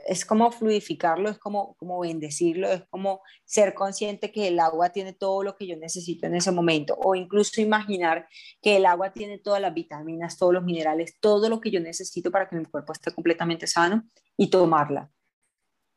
es 0.07 0.25
como 0.25 0.51
fluidificarlo, 0.51 1.31
es 1.31 1.39
como, 1.39 1.75
como 1.77 2.01
bendecirlo, 2.01 2.69
es 2.71 2.83
como 2.91 3.23
ser 3.45 3.75
consciente 3.75 4.33
que 4.33 4.49
el 4.49 4.59
agua 4.59 4.91
tiene 4.91 5.13
todo 5.13 5.43
lo 5.43 5.57
que 5.57 5.67
yo 5.67 5.77
necesito 5.77 6.27
en 6.27 6.35
ese 6.35 6.51
momento, 6.51 6.97
o 6.99 7.15
incluso 7.15 7.61
imaginar 7.61 8.27
que 8.61 8.77
el 8.77 8.87
agua 8.87 9.13
tiene 9.13 9.39
todas 9.39 9.61
las 9.61 9.75
vitaminas, 9.75 10.39
todos 10.39 10.53
los 10.53 10.65
minerales, 10.65 11.19
todo 11.21 11.49
lo 11.49 11.61
que 11.61 11.71
yo 11.71 11.81
necesito 11.81 12.31
para 12.31 12.49
que 12.49 12.57
mi 12.57 12.65
cuerpo 12.65 12.93
esté 12.93 13.13
completamente 13.13 13.67
sano 13.67 14.05
y 14.37 14.49
tomarla. 14.51 15.11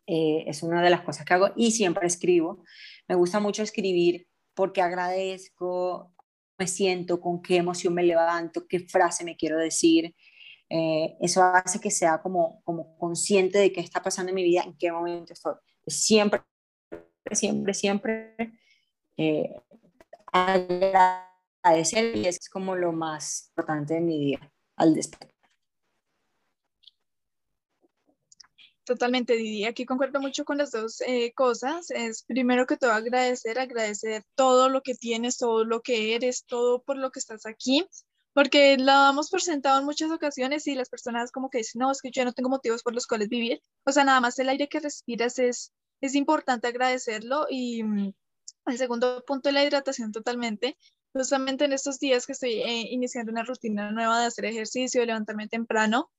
Eh, 0.05 0.43
es 0.47 0.63
una 0.63 0.81
de 0.81 0.89
las 0.89 1.01
cosas 1.01 1.25
que 1.25 1.33
hago 1.33 1.51
y 1.55 1.71
siempre 1.71 2.07
escribo. 2.07 2.63
Me 3.07 3.15
gusta 3.15 3.39
mucho 3.39 3.63
escribir 3.63 4.27
porque 4.53 4.81
agradezco, 4.81 6.13
me 6.57 6.67
siento, 6.67 7.19
con 7.19 7.41
qué 7.41 7.57
emoción 7.57 7.93
me 7.93 8.03
levanto, 8.03 8.67
qué 8.67 8.81
frase 8.81 9.23
me 9.23 9.35
quiero 9.35 9.57
decir. 9.57 10.13
Eh, 10.75 11.17
eso 11.21 11.43
hace 11.43 11.79
que 11.79 11.91
sea 11.91 12.19
como, 12.19 12.59
como 12.63 12.97
consciente 12.97 13.59
de 13.59 13.71
qué 13.71 13.79
está 13.79 14.01
pasando 14.01 14.31
en 14.31 14.35
mi 14.35 14.43
vida, 14.43 14.63
en 14.63 14.75
qué 14.75 14.91
momento 14.91 15.31
estoy. 15.31 15.53
Siempre, 15.85 16.41
siempre, 17.31 17.75
siempre 17.75 18.35
eh, 19.15 19.53
agradecer 20.31 22.17
y 22.17 22.25
es 22.25 22.49
como 22.49 22.75
lo 22.75 22.91
más 22.91 23.49
importante 23.49 23.93
de 23.93 24.01
mi 24.01 24.17
día 24.17 24.51
al 24.75 24.95
despertar. 24.95 25.29
Totalmente, 28.83 29.35
Didi. 29.35 29.65
Aquí 29.65 29.85
concuerdo 29.85 30.19
mucho 30.19 30.43
con 30.43 30.57
las 30.57 30.71
dos 30.71 31.01
eh, 31.01 31.33
cosas. 31.35 31.91
Es 31.91 32.23
primero 32.23 32.65
que 32.65 32.77
todo 32.77 32.93
agradecer, 32.93 33.59
agradecer 33.59 34.23
todo 34.33 34.69
lo 34.69 34.81
que 34.81 34.95
tienes, 34.95 35.37
todo 35.37 35.65
lo 35.65 35.83
que 35.83 36.15
eres, 36.15 36.45
todo 36.45 36.81
por 36.81 36.97
lo 36.97 37.11
que 37.11 37.19
estás 37.19 37.45
aquí 37.45 37.87
porque 38.33 38.77
lo 38.77 38.85
damos 38.85 39.29
por 39.29 39.41
sentado 39.41 39.79
en 39.79 39.85
muchas 39.85 40.11
ocasiones 40.11 40.65
y 40.67 40.75
las 40.75 40.89
personas 40.89 41.31
como 41.31 41.49
que 41.49 41.59
dicen, 41.59 41.79
no, 41.79 41.91
es 41.91 42.01
que 42.01 42.11
yo 42.11 42.25
no 42.25 42.33
tengo 42.33 42.49
motivos 42.49 42.81
por 42.81 42.93
los 42.93 43.05
cuales 43.05 43.29
vivir. 43.29 43.61
O 43.85 43.91
sea, 43.91 44.03
nada 44.03 44.19
más 44.21 44.37
el 44.39 44.49
aire 44.49 44.67
que 44.67 44.79
respiras 44.79 45.37
es, 45.39 45.71
es 46.01 46.15
importante 46.15 46.67
agradecerlo. 46.67 47.45
Y 47.49 47.83
mm, 47.83 48.13
el 48.67 48.77
segundo 48.77 49.23
punto 49.25 49.49
es 49.49 49.55
la 49.55 49.63
hidratación 49.63 50.11
totalmente. 50.11 50.77
Justamente 51.13 51.65
en 51.65 51.73
estos 51.73 51.99
días 51.99 52.25
que 52.25 52.31
estoy 52.31 52.53
eh, 52.53 52.87
iniciando 52.89 53.31
una 53.31 53.43
rutina 53.43 53.91
nueva 53.91 54.19
de 54.19 54.25
hacer 54.25 54.45
ejercicio, 54.45 55.01
de 55.01 55.07
levantarme 55.07 55.47
temprano, 55.47 56.09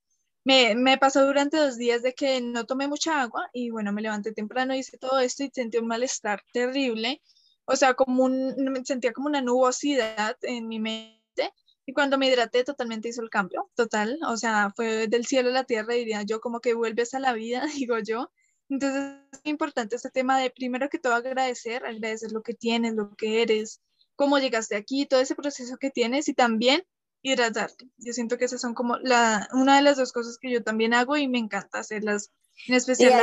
me, 0.45 0.75
me, 0.75 0.97
pasó 0.97 1.25
durante 1.25 1.57
dos 1.57 1.75
días 1.75 2.01
de 2.01 2.13
que 2.13 2.39
no 2.39 2.65
tomé 2.65 2.87
mucha 2.87 3.21
agua 3.21 3.49
y 3.51 3.71
bueno, 3.71 3.91
me 3.91 4.03
levanté 4.03 4.31
temprano, 4.31 4.75
hice 4.75 4.97
todo 4.97 5.19
esto 5.19 5.43
y 5.43 5.49
sentí 5.53 5.79
un 5.79 5.87
malestar 5.87 6.43
terrible. 6.53 7.21
O 7.65 7.75
sea, 7.75 7.95
como 7.95 8.23
un, 8.23 8.85
sentía 8.85 9.11
como 9.11 9.27
una 9.27 9.41
nubosidad 9.41 10.37
en 10.43 10.67
mi 10.67 10.79
mente 10.79 11.51
y 11.85 11.93
cuando 11.93 12.17
me 12.17 12.27
hidraté, 12.27 12.63
totalmente 12.63 13.09
hizo 13.09 13.21
el 13.21 13.29
cambio, 13.29 13.69
total. 13.75 14.19
O 14.27 14.37
sea, 14.37 14.71
fue 14.75 15.07
del 15.07 15.25
cielo 15.25 15.49
a 15.49 15.53
la 15.53 15.63
tierra, 15.65 15.93
diría 15.93 16.23
yo, 16.23 16.41
como 16.41 16.59
que 16.59 16.73
vuelves 16.73 17.13
a 17.13 17.19
la 17.19 17.33
vida, 17.33 17.65
digo 17.75 17.99
yo. 17.99 18.31
Entonces, 18.69 19.19
es 19.31 19.41
importante 19.43 19.95
este 19.95 20.09
tema 20.09 20.39
de, 20.39 20.49
primero 20.49 20.89
que 20.89 20.97
todo, 20.97 21.13
agradecer, 21.13 21.85
agradecer 21.85 22.31
lo 22.31 22.41
que 22.41 22.55
tienes, 22.55 22.95
lo 22.95 23.13
que 23.15 23.43
eres, 23.43 23.81
cómo 24.15 24.39
llegaste 24.39 24.75
aquí, 24.75 25.05
todo 25.05 25.19
ese 25.19 25.35
proceso 25.35 25.77
que 25.77 25.91
tienes 25.91 26.27
y 26.27 26.33
también 26.33 26.83
hidratarte. 27.21 27.87
Yo 27.97 28.13
siento 28.13 28.37
que 28.37 28.45
esas 28.45 28.61
son 28.61 28.73
como 28.73 28.97
la, 28.97 29.47
una 29.53 29.75
de 29.75 29.83
las 29.83 29.97
dos 29.97 30.11
cosas 30.11 30.37
que 30.39 30.51
yo 30.51 30.63
también 30.63 30.93
hago 30.95 31.17
y 31.17 31.27
me 31.27 31.37
encanta 31.37 31.79
hacerlas. 31.79 32.31
En 32.67 32.75
especial 32.75 33.13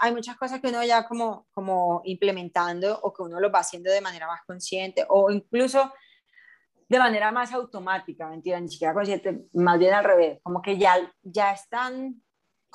hay, 0.00 0.14
muchas 0.14 0.36
cosas 0.36 0.60
que 0.60 0.68
uno 0.68 0.84
ya 0.84 1.06
como, 1.06 1.46
como 1.52 2.00
implementando 2.04 2.98
o 3.02 3.12
que 3.12 3.22
uno 3.22 3.40
lo 3.40 3.50
va 3.50 3.60
haciendo 3.60 3.90
de 3.90 4.00
manera 4.00 4.26
más 4.26 4.40
consciente 4.46 5.04
o 5.08 5.30
incluso 5.30 5.92
de 6.88 6.98
manera 6.98 7.30
más 7.32 7.52
automática, 7.52 8.28
mentira, 8.28 8.60
ni 8.60 8.68
siquiera 8.68 8.94
consciente, 8.94 9.46
más 9.52 9.78
bien 9.78 9.94
al 9.94 10.04
revés, 10.04 10.40
como 10.42 10.62
que 10.62 10.78
ya, 10.78 10.94
ya 11.22 11.52
es 11.52 11.68
tan 11.68 12.22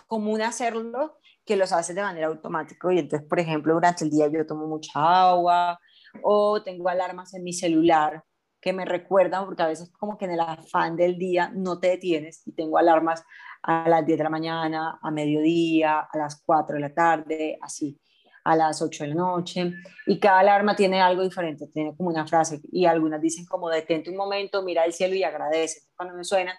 común 0.07 0.41
hacerlo 0.41 1.17
que 1.45 1.55
los 1.55 1.71
haces 1.71 1.95
de 1.95 2.01
manera 2.01 2.27
automática. 2.27 2.93
Y 2.93 2.99
entonces, 2.99 3.27
por 3.27 3.39
ejemplo, 3.39 3.73
durante 3.73 4.05
el 4.05 4.11
día 4.11 4.27
yo 4.27 4.45
tomo 4.45 4.67
mucha 4.67 4.91
agua 4.95 5.79
o 6.21 6.61
tengo 6.61 6.89
alarmas 6.89 7.33
en 7.33 7.43
mi 7.43 7.53
celular 7.53 8.23
que 8.61 8.71
me 8.71 8.85
recuerdan, 8.85 9.45
porque 9.45 9.63
a 9.63 9.67
veces 9.67 9.91
como 9.91 10.17
que 10.17 10.25
en 10.25 10.31
el 10.31 10.39
afán 10.39 10.95
del 10.95 11.17
día 11.17 11.51
no 11.53 11.79
te 11.79 11.89
detienes 11.89 12.47
y 12.47 12.53
tengo 12.53 12.77
alarmas 12.77 13.23
a 13.61 13.89
las 13.89 14.05
10 14.05 14.17
de 14.17 14.23
la 14.23 14.29
mañana, 14.29 14.99
a 15.01 15.11
mediodía, 15.11 15.99
a 15.99 16.17
las 16.17 16.41
4 16.45 16.75
de 16.75 16.81
la 16.81 16.93
tarde, 16.93 17.57
así, 17.61 17.99
a 18.43 18.55
las 18.55 18.81
8 18.81 19.03
de 19.03 19.09
la 19.09 19.15
noche. 19.15 19.73
Y 20.05 20.19
cada 20.19 20.39
alarma 20.39 20.75
tiene 20.75 21.01
algo 21.01 21.23
diferente, 21.23 21.67
tiene 21.67 21.95
como 21.95 22.09
una 22.09 22.27
frase 22.27 22.61
y 22.71 22.85
algunas 22.85 23.21
dicen 23.21 23.45
como 23.45 23.69
detente 23.69 24.09
un 24.09 24.17
momento, 24.17 24.63
mira 24.63 24.85
el 24.85 24.93
cielo 24.93 25.15
y 25.15 25.23
agradece. 25.23 25.81
Cuando 25.95 26.15
me 26.15 26.23
suena, 26.23 26.57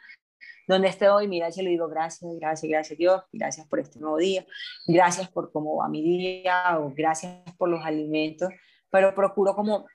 donde 0.67 0.89
esté 0.89 1.09
hoy, 1.09 1.29
mira 1.29 1.49
el 1.49 1.53
cielo 1.53 1.69
y 1.69 1.73
digo 1.73 1.89
gracias, 1.89 2.31
gracias, 2.41 2.71
gracias 2.71 2.99
Dios, 2.99 3.23
gracias 3.33 3.67
por 3.67 3.81
este 3.81 3.99
nuevo 4.01 4.17
día, 4.17 4.47
gracias 4.87 5.29
por 5.29 5.53
cómo 5.53 5.77
va 5.77 5.89
mi 5.89 6.03
día 6.03 6.79
o 6.79 6.91
gracias 6.95 7.43
por 7.59 7.69
los 7.69 7.85
alimentos, 7.85 8.49
pero 8.91 9.15
procuro 9.15 9.55
como 9.55 9.87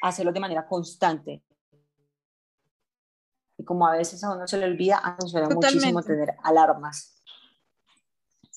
hacerlo 0.00 0.32
de 0.32 0.40
manera 0.40 0.66
constante, 0.66 1.42
y 3.62 3.64
como 3.64 3.86
a 3.86 3.96
veces 3.96 4.22
a 4.24 4.34
uno 4.34 4.46
se 4.46 4.58
le 4.58 4.66
olvida, 4.66 4.98
a 4.98 5.16
suena 5.26 5.48
muchísimo 5.48 6.02
tener 6.02 6.34
alarmas. 6.42 7.21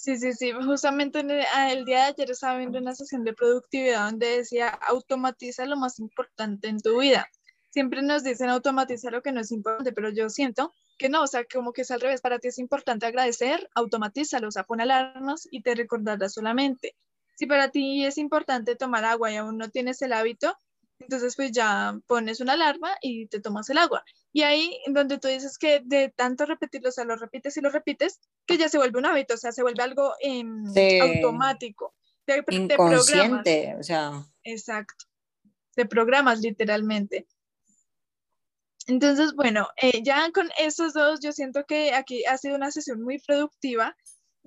Sí, 0.06 0.18
sí, 0.20 0.34
sí. 0.34 0.52
Justamente 0.52 1.22
el, 1.22 1.32
ah, 1.56 1.72
el, 1.72 1.84
día 1.84 1.98
de 1.98 2.04
ayer 2.04 2.30
estaba 2.30 2.60
viendo 2.60 2.78
una 2.78 2.94
sesión 2.94 3.24
de 3.24 3.34
productividad 3.34 4.06
donde 4.06 4.38
decía 4.38 4.68
automatiza 4.70 5.66
lo 5.66 5.78
más 5.78 5.98
importante 5.98 6.68
en 6.68 6.80
tu 6.80 7.00
vida. 7.00 7.28
Siempre 7.72 8.04
nos 8.04 8.24
dicen 8.24 8.50
automatiza 8.50 9.10
lo 9.10 9.24
que 9.24 9.32
no 9.32 9.42
es 9.42 9.52
importante, 9.52 9.94
pero 9.94 10.12
yo 10.12 10.30
siento 10.30 10.72
que 11.00 11.10
no, 11.10 11.24
o 11.24 11.28
sea, 11.28 11.44
como 11.52 11.74
que 11.74 11.82
es 11.82 11.90
al 11.90 12.02
revés. 12.02 12.22
Para 12.22 12.38
ti 12.38 12.50
es 12.50 12.60
importante 12.60 13.08
agradecer, 13.08 13.68
automatízalo, 13.74 14.50
o 14.50 14.52
sea, 14.52 14.64
pon 14.66 14.80
alarmas 14.80 15.48
y 15.50 15.64
te 15.64 15.74
recordarás 15.74 16.36
solamente. 16.36 16.96
Si 17.36 17.48
para 17.48 17.70
ti 17.70 18.06
es 18.06 18.20
importante 18.20 18.76
tomar 18.76 19.06
agua 19.06 19.32
y 19.32 19.38
aún 19.38 19.58
no 19.58 19.70
tienes 19.70 20.04
el 20.04 20.14
hábito, 20.14 20.56
entonces 21.00 21.36
pues 21.36 21.52
ya 21.52 22.00
pones 22.08 22.40
una 22.40 22.54
alarma 22.54 22.96
y 23.02 23.28
te 23.28 23.42
tomas 23.42 23.70
el 23.70 23.78
agua. 23.78 24.04
Y 24.32 24.44
ahí 24.44 24.78
donde 24.88 25.18
tú 25.18 25.28
dices 25.28 25.58
que 25.58 25.82
de 25.84 26.10
tanto 26.10 26.46
repetirlo, 26.46 26.90
o 26.90 26.92
sea, 26.92 27.06
lo 27.06 27.16
repites 27.16 27.56
y 27.58 27.62
lo 27.62 27.70
repites, 27.70 28.20
que 28.46 28.58
ya 28.58 28.70
se 28.70 28.78
vuelve 28.78 29.00
un 29.00 29.06
hábito, 29.06 29.36
o 29.36 29.38
sea, 29.38 29.52
se 29.52 29.62
vuelve 29.62 29.84
algo 29.84 30.14
automático. 31.02 31.94
Te, 32.26 32.44
Inconsciente, 32.50 33.76
o 33.80 33.84
sea. 33.84 34.26
Exacto. 34.44 35.06
Te 35.76 35.86
programas 35.86 36.40
literalmente. 36.40 37.28
Entonces, 38.88 39.34
bueno, 39.36 39.68
eh, 39.82 40.02
ya 40.04 40.32
con 40.32 40.50
esos 40.58 40.94
dos, 40.94 41.20
yo 41.22 41.32
siento 41.32 41.66
que 41.66 41.94
aquí 41.94 42.24
ha 42.26 42.38
sido 42.38 42.56
una 42.56 42.72
sesión 42.72 43.02
muy 43.02 43.20
productiva. 43.20 43.96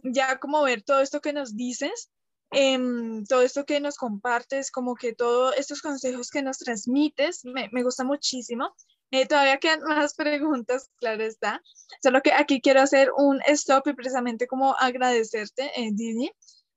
Ya 0.03 0.39
como 0.39 0.63
ver 0.63 0.83
todo 0.83 1.01
esto 1.01 1.21
que 1.21 1.33
nos 1.33 1.57
dices, 1.57 2.11
Em, 2.51 3.25
todo 3.25 3.43
esto 3.43 3.65
que 3.65 3.81
nos 3.81 3.97
compartes, 3.97 4.71
como 4.71 4.95
que 4.95 5.15
todos 5.15 5.55
estos 5.57 5.83
consejos 5.83 6.31
que 6.31 6.43
nos 6.43 6.59
transmites, 6.59 7.45
me, 7.45 7.69
me 7.73 7.83
gusta 7.83 8.05
muchísimo. 8.05 8.75
Eh, 9.11 9.27
todavía 9.27 9.59
quedan 9.59 9.83
más 9.83 10.15
preguntas, 10.17 10.91
claro 10.97 11.25
está. 11.25 11.63
Solo 12.03 12.21
que 12.23 12.33
aquí 12.33 12.61
quiero 12.61 12.81
hacer 12.81 13.11
un 13.17 13.41
stop 13.47 13.89
y 13.89 13.95
precisamente 13.95 14.47
como 14.47 14.75
agradecerte, 14.79 15.71
eh, 15.77 15.91
Didi, 15.93 16.31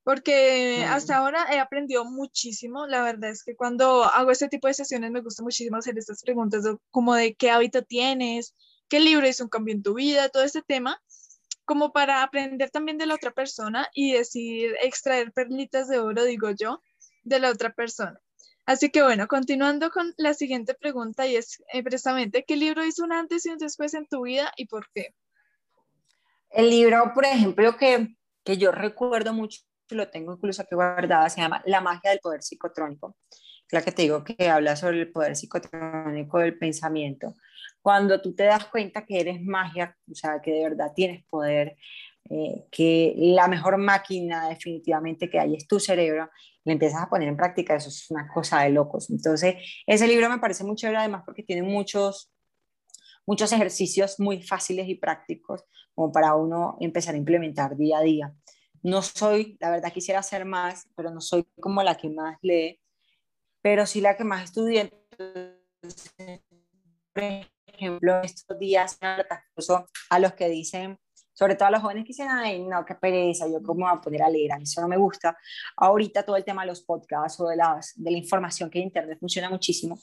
porque 0.03 0.83
hasta 0.87 1.17
ahora 1.17 1.45
he 1.51 1.59
aprendido 1.59 2.05
muchísimo. 2.05 2.87
La 2.87 3.03
verdad 3.03 3.29
es 3.29 3.43
que 3.43 3.55
cuando 3.55 4.03
hago 4.03 4.31
este 4.31 4.49
tipo 4.49 4.67
de 4.67 4.73
sesiones 4.73 5.11
me 5.11 5.21
gusta 5.21 5.43
muchísimo 5.43 5.77
hacer 5.77 5.97
estas 5.97 6.21
preguntas 6.23 6.65
como 6.89 7.15
de 7.15 7.35
qué 7.35 7.51
hábito 7.51 7.83
tienes, 7.83 8.55
qué 8.89 8.99
libro 8.99 9.27
hizo 9.27 9.43
un 9.43 9.49
cambio 9.49 9.73
en 9.73 9.83
tu 9.83 9.93
vida, 9.93 10.29
todo 10.29 10.43
este 10.43 10.61
tema 10.61 11.01
como 11.71 11.93
para 11.93 12.21
aprender 12.21 12.69
también 12.69 12.97
de 12.97 13.05
la 13.05 13.15
otra 13.15 13.31
persona 13.31 13.87
y 13.93 14.11
decir, 14.11 14.75
extraer 14.81 15.31
perlitas 15.31 15.87
de 15.87 15.99
oro, 15.99 16.25
digo 16.25 16.51
yo, 16.51 16.81
de 17.23 17.39
la 17.39 17.49
otra 17.49 17.71
persona. 17.71 18.19
Así 18.65 18.89
que 18.89 19.01
bueno, 19.01 19.25
continuando 19.29 19.89
con 19.89 20.13
la 20.17 20.33
siguiente 20.33 20.73
pregunta 20.73 21.27
y 21.27 21.37
es 21.37 21.63
eh, 21.71 21.81
precisamente, 21.81 22.43
¿qué 22.45 22.57
libro 22.57 22.83
hizo 22.83 23.05
un 23.05 23.13
antes 23.13 23.45
y 23.45 23.51
un 23.51 23.57
después 23.57 23.93
en 23.93 24.05
tu 24.05 24.23
vida 24.23 24.51
y 24.57 24.65
por 24.65 24.91
qué? 24.93 25.15
El 26.49 26.69
libro, 26.69 27.13
por 27.15 27.23
ejemplo, 27.23 27.77
que, 27.77 28.17
que 28.43 28.57
yo 28.57 28.73
recuerdo 28.73 29.33
mucho, 29.33 29.61
lo 29.91 30.09
tengo 30.09 30.33
incluso 30.33 30.63
aquí 30.63 30.75
guardado, 30.75 31.29
se 31.29 31.39
llama 31.39 31.63
La 31.65 31.79
magia 31.79 32.09
del 32.09 32.19
poder 32.19 32.43
psicotrónico, 32.43 33.15
la 33.69 33.81
que 33.81 33.93
te 33.93 34.01
digo 34.01 34.25
que 34.25 34.49
habla 34.49 34.75
sobre 34.75 34.99
el 34.99 35.09
poder 35.09 35.37
psicotrónico 35.37 36.39
del 36.39 36.57
pensamiento 36.57 37.37
cuando 37.81 38.21
tú 38.21 38.33
te 38.35 38.43
das 38.43 38.65
cuenta 38.65 39.05
que 39.05 39.19
eres 39.19 39.41
magia, 39.41 39.97
o 40.09 40.15
sea, 40.15 40.41
que 40.41 40.51
de 40.51 40.63
verdad 40.69 40.93
tienes 40.95 41.23
poder, 41.25 41.77
eh, 42.29 42.65
que 42.71 43.13
la 43.17 43.47
mejor 43.47 43.77
máquina 43.77 44.49
definitivamente 44.49 45.29
que 45.29 45.39
hay 45.39 45.55
es 45.55 45.67
tu 45.67 45.79
cerebro, 45.79 46.29
le 46.63 46.73
empiezas 46.73 47.01
a 47.01 47.09
poner 47.09 47.27
en 47.27 47.35
práctica, 47.35 47.75
eso 47.75 47.89
es 47.89 48.09
una 48.11 48.27
cosa 48.27 48.61
de 48.61 48.69
locos. 48.69 49.09
Entonces, 49.09 49.55
ese 49.87 50.07
libro 50.07 50.29
me 50.29 50.37
parece 50.37 50.63
muy 50.63 50.75
chévere 50.75 50.99
además 50.99 51.23
porque 51.25 51.43
tiene 51.43 51.63
muchos, 51.63 52.31
muchos 53.25 53.51
ejercicios 53.51 54.19
muy 54.19 54.43
fáciles 54.43 54.87
y 54.87 54.95
prácticos 54.95 55.63
como 55.95 56.11
para 56.11 56.35
uno 56.35 56.77
empezar 56.79 57.15
a 57.15 57.17
implementar 57.17 57.75
día 57.75 57.97
a 57.97 58.01
día. 58.01 58.33
No 58.83 59.01
soy, 59.01 59.57
la 59.59 59.71
verdad 59.71 59.91
quisiera 59.91 60.19
hacer 60.19 60.45
más, 60.45 60.87
pero 60.95 61.11
no 61.11 61.21
soy 61.21 61.45
como 61.59 61.83
la 61.83 61.97
que 61.97 62.09
más 62.09 62.37
lee, 62.41 62.79
pero 63.61 63.85
sí 63.85 64.01
la 64.01 64.15
que 64.15 64.23
más 64.23 64.43
estudié. 64.43 64.91
Entonces, 65.11 66.41
ejemplo, 67.81 68.21
estos 68.21 68.57
días 68.59 68.97
a 69.01 70.19
los 70.19 70.33
que 70.33 70.49
dicen, 70.49 70.99
sobre 71.33 71.55
todo 71.55 71.69
a 71.69 71.71
los 71.71 71.81
jóvenes 71.81 72.03
que 72.03 72.09
dicen, 72.09 72.27
ay, 72.29 72.63
no, 72.63 72.85
qué 72.85 72.95
pereza, 72.95 73.47
yo 73.47 73.61
cómo 73.63 73.85
voy 73.85 73.97
a 73.97 74.01
poner 74.01 74.21
a 74.21 74.29
leer, 74.29 74.51
a 74.51 74.57
mí 74.57 74.63
eso 74.63 74.81
no 74.81 74.87
me 74.87 74.97
gusta. 74.97 75.35
Ahorita 75.77 76.23
todo 76.23 76.35
el 76.35 76.43
tema 76.43 76.61
de 76.61 76.67
los 76.67 76.81
podcasts 76.81 77.39
o 77.39 77.47
de, 77.47 77.55
las, 77.55 77.93
de 77.95 78.11
la 78.11 78.17
información 78.17 78.69
que 78.69 78.79
en 78.79 78.85
Internet 78.85 79.17
funciona 79.19 79.49
muchísimo. 79.49 79.99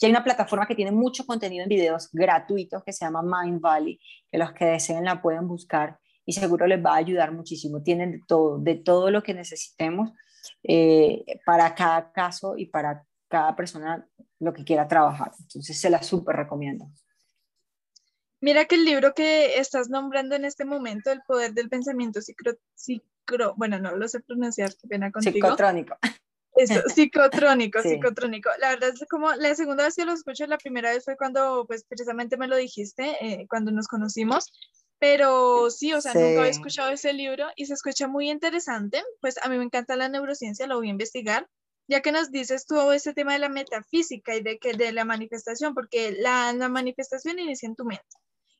Y 0.00 0.06
hay 0.06 0.10
una 0.10 0.24
plataforma 0.24 0.66
que 0.66 0.74
tiene 0.74 0.90
mucho 0.90 1.24
contenido 1.26 1.62
en 1.62 1.68
videos 1.68 2.08
gratuitos 2.12 2.82
que 2.82 2.92
se 2.92 3.04
llama 3.04 3.22
Mind 3.22 3.60
Valley, 3.60 4.00
que 4.30 4.38
los 4.38 4.52
que 4.52 4.64
deseen 4.64 5.04
la 5.04 5.22
pueden 5.22 5.46
buscar 5.46 5.98
y 6.26 6.32
seguro 6.32 6.66
les 6.66 6.84
va 6.84 6.94
a 6.94 6.96
ayudar 6.96 7.32
muchísimo. 7.32 7.82
Tienen 7.82 8.12
de 8.12 8.20
todo, 8.26 8.58
de 8.58 8.74
todo 8.74 9.10
lo 9.10 9.22
que 9.22 9.34
necesitemos 9.34 10.10
eh, 10.62 11.24
para 11.44 11.74
cada 11.74 12.12
caso 12.12 12.56
y 12.56 12.66
para 12.66 13.04
cada 13.28 13.54
persona 13.54 14.06
lo 14.40 14.52
que 14.52 14.64
quiera 14.64 14.88
trabajar. 14.88 15.32
Entonces 15.38 15.80
se 15.80 15.90
la 15.90 16.02
súper 16.02 16.36
recomiendo. 16.36 16.90
Mira 18.40 18.64
que 18.64 18.76
el 18.76 18.84
libro 18.84 19.12
que 19.14 19.58
estás 19.58 19.90
nombrando 19.90 20.34
en 20.34 20.44
este 20.44 20.64
momento, 20.64 21.12
El 21.12 21.20
poder 21.22 21.52
del 21.52 21.68
pensamiento 21.68 22.20
psicro, 22.22 23.54
bueno, 23.56 23.78
no 23.78 23.94
lo 23.96 24.08
sé 24.08 24.20
pronunciar, 24.20 24.70
qué 24.80 24.88
pena 24.88 25.10
contigo. 25.10 25.34
Psicotrónico. 25.34 25.98
Eso, 26.56 26.82
psicotrónico, 26.94 27.82
psicotrónico. 27.82 28.50
La 28.58 28.70
verdad 28.70 28.90
es 28.90 29.06
como 29.08 29.32
la 29.32 29.54
segunda 29.54 29.84
vez 29.84 29.94
que 29.94 30.04
lo 30.04 30.12
escucho, 30.12 30.46
la 30.46 30.58
primera 30.58 30.90
vez 30.90 31.04
fue 31.04 31.16
cuando, 31.16 31.66
pues, 31.66 31.84
precisamente 31.84 32.36
me 32.38 32.48
lo 32.48 32.56
dijiste, 32.56 33.16
eh, 33.20 33.46
cuando 33.48 33.72
nos 33.72 33.88
conocimos, 33.88 34.50
pero 34.98 35.70
sí, 35.70 35.92
o 35.92 36.00
sea, 36.00 36.14
nunca 36.14 36.40
había 36.40 36.50
escuchado 36.50 36.90
ese 36.90 37.12
libro 37.12 37.46
y 37.56 37.66
se 37.66 37.74
escucha 37.74 38.08
muy 38.08 38.30
interesante, 38.30 39.02
pues 39.20 39.36
a 39.42 39.48
mí 39.48 39.58
me 39.58 39.64
encanta 39.64 39.96
la 39.96 40.08
neurociencia, 40.08 40.66
lo 40.66 40.76
voy 40.76 40.88
a 40.88 40.90
investigar, 40.90 41.48
ya 41.88 42.02
que 42.02 42.12
nos 42.12 42.30
dices 42.30 42.66
todo 42.66 42.92
ese 42.92 43.14
tema 43.14 43.32
de 43.32 43.38
la 43.38 43.48
metafísica 43.48 44.34
y 44.36 44.42
de, 44.42 44.58
que, 44.58 44.74
de 44.74 44.92
la 44.92 45.04
manifestación, 45.04 45.74
porque 45.74 46.12
la, 46.12 46.52
la 46.52 46.68
manifestación 46.68 47.38
inicia 47.38 47.66
en 47.66 47.76
tu 47.76 47.84
mente. 47.84 48.04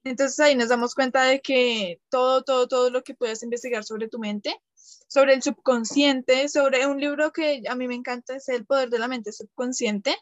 Entonces 0.05 0.41
ahí 0.41 0.57
nos 0.57 0.69
damos 0.69 0.95
cuenta 0.95 1.25
de 1.25 1.41
que 1.41 2.01
todo, 2.09 2.43
todo, 2.43 2.69
todo 2.69 2.91
lo 2.91 3.03
que 3.03 3.15
puedes 3.15 3.43
investigar 3.43 3.85
sobre 3.85 4.09
tu 4.09 4.19
mente, 4.19 4.61
sobre 5.09 5.35
el 5.35 5.43
subconsciente, 5.43 6.49
sobre 6.49 6.87
un 6.87 7.01
libro 7.01 7.33
que 7.33 7.63
a 7.69 7.75
mí 7.75 7.87
me 7.87 7.95
encanta, 7.95 8.37
es 8.37 8.49
El 8.49 8.65
poder 8.65 8.89
de 8.91 8.99
la 8.99 9.09
mente 9.09 9.33
subconsciente. 9.33 10.17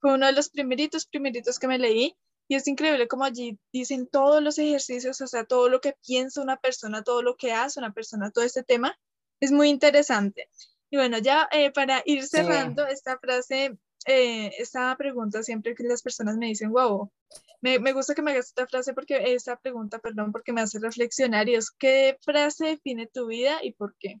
Fue 0.00 0.14
uno 0.14 0.26
de 0.26 0.32
los 0.32 0.48
primeritos, 0.48 1.06
primeritos 1.06 1.58
que 1.58 1.68
me 1.68 1.78
leí 1.78 2.16
y 2.50 2.56
es 2.56 2.66
increíble 2.66 3.06
como 3.06 3.22
allí 3.22 3.60
dicen 3.72 4.08
todos 4.08 4.42
los 4.42 4.58
ejercicios, 4.58 5.20
o 5.20 5.26
sea, 5.28 5.44
todo 5.44 5.68
lo 5.68 5.80
que 5.80 5.94
piensa 6.04 6.42
una 6.42 6.56
persona, 6.56 7.04
todo 7.04 7.22
lo 7.22 7.36
que 7.36 7.52
hace 7.52 7.78
una 7.78 7.92
persona, 7.92 8.32
todo 8.32 8.44
este 8.44 8.64
tema. 8.64 8.98
Es 9.38 9.52
muy 9.52 9.68
interesante. 9.68 10.48
Y 10.90 10.96
bueno, 10.96 11.18
ya 11.18 11.48
eh, 11.52 11.70
para 11.70 12.02
ir 12.04 12.26
cerrando 12.26 12.84
esta 12.88 13.20
frase, 13.20 13.78
eh, 14.04 14.50
esta 14.58 14.96
pregunta, 14.96 15.44
siempre 15.44 15.76
que 15.76 15.84
las 15.84 16.02
personas 16.02 16.36
me 16.38 16.46
dicen, 16.46 16.72
wow, 16.72 17.12
me, 17.60 17.78
me, 17.78 17.92
gusta 17.92 18.14
que 18.14 18.22
me 18.22 18.32
hagas 18.32 18.46
esta 18.46 18.66
frase 18.66 18.94
porque 18.94 19.34
esta 19.34 19.56
pregunta, 19.56 19.98
perdón, 19.98 20.32
porque 20.32 20.52
me 20.52 20.60
hace 20.60 20.78
reflexionar 20.78 21.48
y 21.48 21.54
es, 21.54 21.70
¿qué 21.70 22.18
frase 22.22 22.66
define 22.66 23.06
tu 23.06 23.26
vida 23.26 23.62
y 23.62 23.72
por 23.72 23.94
qué? 23.98 24.20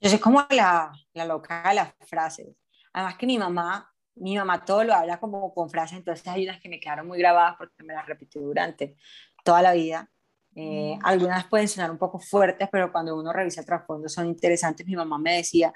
Yo 0.00 0.08
soy 0.08 0.18
como 0.18 0.46
la, 0.50 0.92
la 1.12 1.24
loca 1.24 1.68
de 1.68 1.74
las 1.74 1.94
frases. 2.08 2.48
Además 2.92 3.16
que 3.16 3.26
mi 3.26 3.38
mamá 3.38 3.90
mi 4.20 4.36
mamá 4.36 4.64
todo 4.64 4.84
lo 4.84 4.94
habla 4.94 5.18
como 5.18 5.52
con 5.54 5.70
frases, 5.70 5.98
entonces 5.98 6.26
hay 6.28 6.44
unas 6.44 6.60
que 6.60 6.68
me 6.68 6.78
quedaron 6.78 7.06
muy 7.06 7.18
grabadas 7.18 7.56
porque 7.56 7.82
me 7.82 7.94
las 7.94 8.06
repitió 8.06 8.40
durante 8.42 8.96
toda 9.44 9.62
la 9.62 9.72
vida. 9.72 10.10
Eh, 10.54 10.96
mm. 10.96 11.00
algunas 11.04 11.46
pueden 11.46 11.68
sonar 11.68 11.90
un 11.90 11.98
poco 11.98 12.18
fuertes, 12.18 12.68
pero 12.70 12.92
cuando 12.92 13.18
uno 13.18 13.32
revisa 13.32 13.60
el 13.60 13.66
trasfondo 13.66 14.08
son 14.08 14.26
interesantes. 14.26 14.86
Mi 14.86 14.96
mamá 14.96 15.18
me 15.18 15.36
decía 15.36 15.72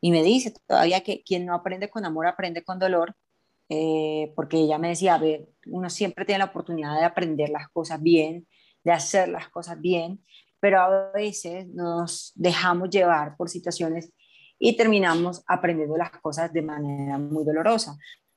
y 0.00 0.10
me 0.10 0.22
dice 0.22 0.54
todavía 0.66 1.02
que 1.02 1.22
quien 1.22 1.44
no 1.44 1.54
aprende 1.54 1.90
con 1.90 2.04
amor 2.04 2.26
aprende 2.26 2.64
con 2.64 2.78
dolor, 2.78 3.14
eh, 3.74 4.34
porque 4.36 4.58
ella 4.58 4.76
me 4.76 4.88
decía, 4.88 5.14
a 5.14 5.18
ver, 5.18 5.48
uno 5.64 5.88
siempre 5.88 6.26
tiene 6.26 6.40
la 6.40 6.50
oportunidad 6.50 6.94
de 6.98 7.06
aprender 7.06 7.48
las 7.48 7.70
cosas 7.70 8.02
bien, 8.02 8.46
de 8.84 8.92
hacer 8.92 9.30
las 9.30 9.48
cosas 9.48 9.80
bien, 9.80 10.22
pero 10.60 10.78
a 10.78 11.10
veces 11.12 11.66
nos 11.68 12.32
dejamos 12.34 12.90
llevar 12.90 13.34
por 13.38 13.48
situaciones 13.48 14.12
y 14.58 14.76
terminamos 14.76 15.42
aprendiendo 15.46 15.96
las 15.96 16.10
cosas 16.10 16.52
de 16.52 16.60
manera 16.60 17.16
muy 17.16 17.46
dolorosa. 17.46 17.96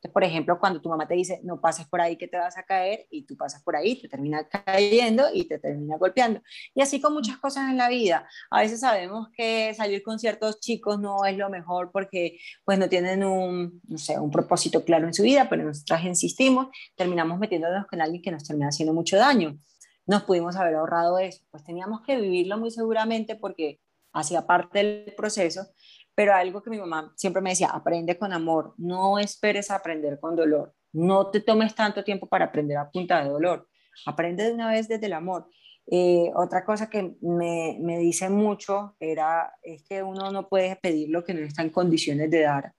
Por 0.10 0.24
ejemplo, 0.24 0.60
cuando 0.60 0.82
tu 0.82 0.89
mamá 0.89 1.08
te 1.08 1.15
dice, 1.15 1.39
no 1.44 1.60
pases 1.60 1.88
por 1.88 2.02
ahí 2.02 2.18
que 2.18 2.28
te 2.28 2.38
vas 2.38 2.58
a 2.58 2.63
caer, 2.63 3.08
y 3.10 3.24
tú 3.24 3.36
pasas 3.38 3.63
por 3.63 3.76
ahí, 3.76 4.02
te 4.02 4.08
termina 4.08 4.48
cayendo 4.48 5.26
y 5.34 5.46
te 5.46 5.60
termina 5.60 5.98
golpeando. 5.98 6.41
Y 6.74 6.82
así 6.82 7.00
con 7.02 7.13
muchas 7.13 7.38
cosas 7.38 7.70
en 7.70 7.78
la 7.78 7.89
vida. 7.89 8.28
A 8.50 8.62
veces 8.62 8.80
sabemos 8.80 9.30
que 9.36 9.74
salir 9.74 10.04
con 10.04 10.20
ciertos 10.20 10.60
chicos 10.60 11.00
no 11.00 11.26
es 11.26 11.38
lo 11.38 11.50
mejor 11.50 11.91
porque 11.91 12.39
pues 12.63 12.80
no 12.80 12.89
tienen 12.89 13.24
un, 13.24 13.82
no 13.88 13.98
sé, 13.98 14.20
un 14.20 14.32
propósito 14.32 14.84
claro 14.84 15.08
en 15.08 15.13
su 15.13 15.24
vida, 15.24 15.48
pero 15.50 15.63
nosotras 15.63 16.04
insistimos, 16.04 16.68
terminamos 16.96 17.39
metiéndonos 17.39 17.88
con 17.88 18.02
alguien 18.02 18.22
que 18.22 18.32
nos 18.32 18.44
termina 18.44 18.70
haciendo 18.70 18.94
mucho 18.94 19.18
daño. 19.18 19.58
Nos 20.06 20.24
pudimos 20.24 20.56
haber 20.56 20.76
ahorrado 20.76 21.18
eso, 21.18 21.44
pues 21.50 21.63
teníamos 21.63 22.02
que 22.02 22.20
vivirlo 22.20 22.58
muy 22.58 22.70
seguramente 22.70 23.36
porque 23.36 23.80
hacía 24.13 24.46
parte 24.46 24.80
del 24.80 25.13
proceso, 25.15 25.68
pero 26.15 26.34
algo 26.34 26.63
que 26.63 26.69
mi 26.69 26.80
mamá 26.80 27.13
siempre 27.15 27.41
me 27.41 27.51
decía, 27.51 27.67
aprende 27.67 28.17
con 28.17 28.32
amor, 28.34 28.73
no 28.78 29.19
esperes 29.19 29.69
a 29.69 29.75
aprender 29.75 30.19
con 30.19 30.36
dolor, 30.36 30.73
no 30.93 31.30
te 31.30 31.41
tomes 31.41 31.75
tanto 31.75 32.04
tiempo 32.04 32.28
para 32.28 32.45
aprender 32.45 32.78
a 32.78 32.89
punta 32.89 33.21
de 33.21 33.30
dolor, 33.30 33.67
aprende 34.06 34.45
de 34.45 34.54
una 34.54 34.69
vez 34.69 34.88
desde 34.88 35.06
el 35.08 35.13
amor. 35.13 35.49
Eh, 35.88 36.32
otra 36.34 36.65
cosa 36.65 36.89
que 36.89 37.15
me, 37.21 37.78
me 37.80 37.99
dice 37.99 38.30
mucho 38.30 38.95
era, 38.99 39.54
es 39.62 39.84
que 39.84 40.01
uno 40.01 40.32
no 40.32 40.47
puede 40.47 40.75
pedir 40.78 41.10
lo 41.10 41.23
que 41.23 41.34
no 41.34 41.41
está 41.41 41.62
en 41.62 41.69
condiciones 41.69 42.32
de 42.32 42.41
dar. 42.41 42.73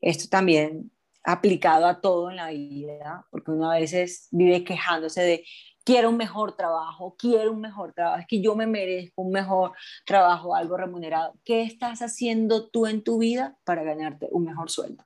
Esto 0.00 0.28
también 0.28 0.92
aplicado 1.24 1.86
a 1.86 2.00
todo 2.00 2.30
en 2.30 2.36
la 2.36 2.50
vida, 2.50 3.26
porque 3.30 3.50
uno 3.50 3.70
a 3.70 3.78
veces 3.78 4.28
vive 4.30 4.62
quejándose 4.62 5.22
de 5.22 5.44
quiero 5.84 6.10
un 6.10 6.16
mejor 6.16 6.56
trabajo, 6.56 7.14
quiero 7.18 7.52
un 7.52 7.60
mejor 7.60 7.92
trabajo, 7.92 8.20
es 8.20 8.26
que 8.26 8.40
yo 8.40 8.56
me 8.56 8.66
merezco 8.66 9.22
un 9.22 9.32
mejor 9.32 9.72
trabajo, 10.06 10.54
algo 10.54 10.76
remunerado. 10.76 11.34
¿Qué 11.44 11.62
estás 11.62 12.00
haciendo 12.00 12.68
tú 12.68 12.86
en 12.86 13.04
tu 13.04 13.18
vida 13.18 13.56
para 13.64 13.82
ganarte 13.84 14.28
un 14.32 14.44
mejor 14.44 14.70
sueldo? 14.70 15.04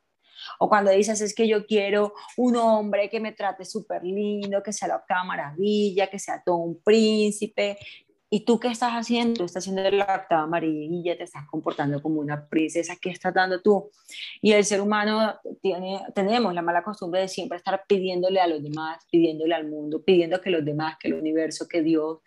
O 0.61 0.69
cuando 0.69 0.91
dices, 0.91 1.21
es 1.21 1.35
que 1.35 1.49
yo 1.49 1.67
quiero 1.67 2.15
un 2.37 2.57
hombre 2.57 3.11
que 3.11 3.21
me 3.21 3.33
trate 3.33 3.65
súper 3.65 4.05
lindo, 4.05 4.63
que 4.63 4.73
sea 4.73 4.89
la 4.89 5.25
maravilla, 5.25 6.09
que 6.09 6.19
sea 6.19 6.43
todo 6.45 6.57
un 6.57 6.81
príncipe, 6.83 7.77
¿Y 8.31 8.45
tú 8.45 8.61
qué 8.61 8.69
estás 8.69 8.93
haciendo? 8.93 9.45
Estás 9.45 9.65
haciendo 9.65 9.91
la 9.91 10.05
octava 10.05 10.43
amarilla, 10.43 11.17
te 11.17 11.25
estás 11.25 11.47
comportando 11.47 12.03
como 12.03 12.21
una 12.21 12.47
princesa. 12.47 12.97
¿Qué 13.01 13.09
estás 13.11 13.33
dando 13.33 13.63
tú? 13.63 13.91
Y 14.43 14.53
el 14.53 14.65
ser 14.65 14.83
humano 14.83 15.35
tiene, 15.63 16.01
tenemos 16.15 16.53
la 16.53 16.61
mala 16.61 16.83
costumbre 16.83 17.23
de 17.23 17.29
siempre 17.29 17.57
estar 17.57 17.83
pidiéndole 17.89 18.41
a 18.41 18.47
los 18.47 18.63
demás, 18.63 19.07
pidiéndole 19.11 19.55
al 19.55 19.69
mundo, 19.69 20.03
pidiendo 20.05 20.41
que 20.43 20.51
los 20.51 20.65
demás, 20.65 20.97
que 21.01 21.09
el 21.09 21.15
universo, 21.15 21.67
que 21.69 21.83
Dios. 21.83 22.19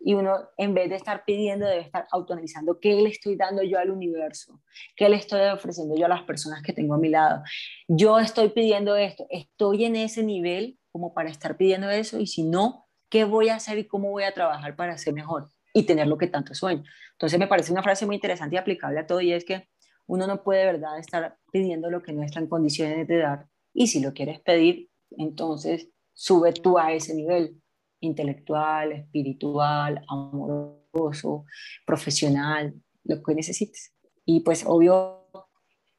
Y 0.00 0.14
uno, 0.14 0.48
en 0.56 0.74
vez 0.74 0.88
de 0.88 0.96
estar 0.96 1.24
pidiendo, 1.24 1.66
debe 1.66 1.82
estar 1.82 2.06
autoanalizando 2.10 2.80
qué 2.80 2.94
le 2.94 3.10
estoy 3.10 3.36
dando 3.36 3.62
yo 3.62 3.78
al 3.78 3.90
universo, 3.90 4.60
qué 4.96 5.08
le 5.08 5.16
estoy 5.16 5.42
ofreciendo 5.48 5.94
yo 5.96 6.06
a 6.06 6.08
las 6.08 6.22
personas 6.22 6.62
que 6.62 6.72
tengo 6.72 6.94
a 6.94 6.98
mi 6.98 7.08
lado. 7.08 7.42
Yo 7.86 8.18
estoy 8.18 8.48
pidiendo 8.48 8.96
esto, 8.96 9.26
estoy 9.28 9.84
en 9.84 9.96
ese 9.96 10.24
nivel 10.24 10.78
como 10.90 11.14
para 11.14 11.30
estar 11.30 11.56
pidiendo 11.56 11.88
eso 11.90 12.18
y 12.18 12.26
si 12.26 12.42
no, 12.42 12.86
¿Qué 13.12 13.24
voy 13.24 13.50
a 13.50 13.56
hacer 13.56 13.76
y 13.76 13.84
cómo 13.86 14.10
voy 14.10 14.22
a 14.22 14.32
trabajar 14.32 14.74
para 14.74 14.96
ser 14.96 15.12
mejor 15.12 15.50
y 15.74 15.82
tener 15.82 16.06
lo 16.06 16.16
que 16.16 16.28
tanto 16.28 16.54
sueño? 16.54 16.82
Entonces 17.12 17.38
me 17.38 17.46
parece 17.46 17.70
una 17.70 17.82
frase 17.82 18.06
muy 18.06 18.14
interesante 18.14 18.54
y 18.54 18.58
aplicable 18.58 19.00
a 19.00 19.06
todo 19.06 19.20
y 19.20 19.34
es 19.34 19.44
que 19.44 19.68
uno 20.06 20.26
no 20.26 20.42
puede 20.42 20.60
de 20.60 20.72
verdad 20.72 20.98
estar 20.98 21.36
pidiendo 21.52 21.90
lo 21.90 22.02
que 22.02 22.14
no 22.14 22.22
está 22.22 22.40
en 22.40 22.48
condiciones 22.48 23.06
de 23.06 23.18
dar 23.18 23.48
y 23.74 23.88
si 23.88 24.00
lo 24.00 24.14
quieres 24.14 24.40
pedir, 24.40 24.88
entonces 25.10 25.90
sube 26.14 26.54
tú 26.54 26.78
a 26.78 26.94
ese 26.94 27.14
nivel 27.14 27.60
intelectual, 28.00 28.92
espiritual, 28.92 30.02
amoroso, 30.08 31.44
profesional, 31.84 32.72
lo 33.04 33.22
que 33.22 33.34
necesites. 33.34 33.92
Y 34.24 34.40
pues 34.40 34.64
obvio, 34.66 35.28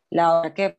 la 0.09 0.39
otra 0.39 0.55
que 0.55 0.75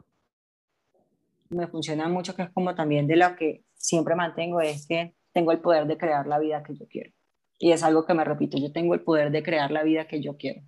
me 1.50 1.68
funciona 1.68 2.08
mucho, 2.08 2.34
que 2.34 2.42
es 2.42 2.50
como 2.50 2.74
también 2.74 3.06
de 3.06 3.14
lo 3.14 3.36
que 3.36 3.64
siempre 3.76 4.16
mantengo, 4.16 4.60
es 4.60 4.88
que 4.88 5.14
tengo 5.34 5.52
el 5.52 5.60
poder 5.60 5.86
de 5.86 5.98
crear 5.98 6.26
la 6.26 6.38
vida 6.38 6.62
que 6.62 6.74
yo 6.74 6.86
quiero. 6.88 7.12
Y 7.58 7.72
es 7.72 7.82
algo 7.82 8.06
que 8.06 8.14
me 8.14 8.24
repito, 8.24 8.56
yo 8.56 8.72
tengo 8.72 8.94
el 8.94 9.02
poder 9.02 9.30
de 9.30 9.42
crear 9.42 9.70
la 9.70 9.82
vida 9.82 10.06
que 10.06 10.22
yo 10.22 10.36
quiero. 10.36 10.62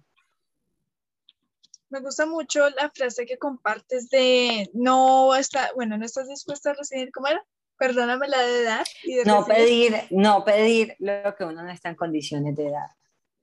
Me 1.89 2.01
gusta 2.01 2.27
mucho 2.27 2.69
la 2.71 2.91
frase 2.93 3.27
que 3.27 3.39
compartes 3.39 4.11
de 4.11 4.69
no 4.75 5.35
está, 5.37 5.71
bueno, 5.75 5.97
no 5.97 6.05
estás 6.05 6.29
dispuesta 6.29 6.71
a 6.71 6.75
recibir, 6.75 7.13
¿cómo 7.13 7.29
era? 7.29 7.43
Perdóname 7.79 8.29
la 8.29 8.41
de 8.41 8.63
edad. 8.63 8.85
no 9.25 9.45
pedir, 9.47 9.95
no 10.11 10.45
pedir 10.45 10.97
lo 10.99 11.35
que 11.37 11.45
uno 11.45 11.63
no 11.63 11.71
está 11.71 11.91
en 11.91 11.95
condiciones 11.95 12.57
de 12.57 12.71
dar. 12.71 12.91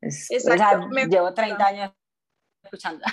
Exacto, 0.02 0.90
llevo 1.10 1.34
30 1.34 1.66
años 1.66 1.92
escuchando 2.64 3.06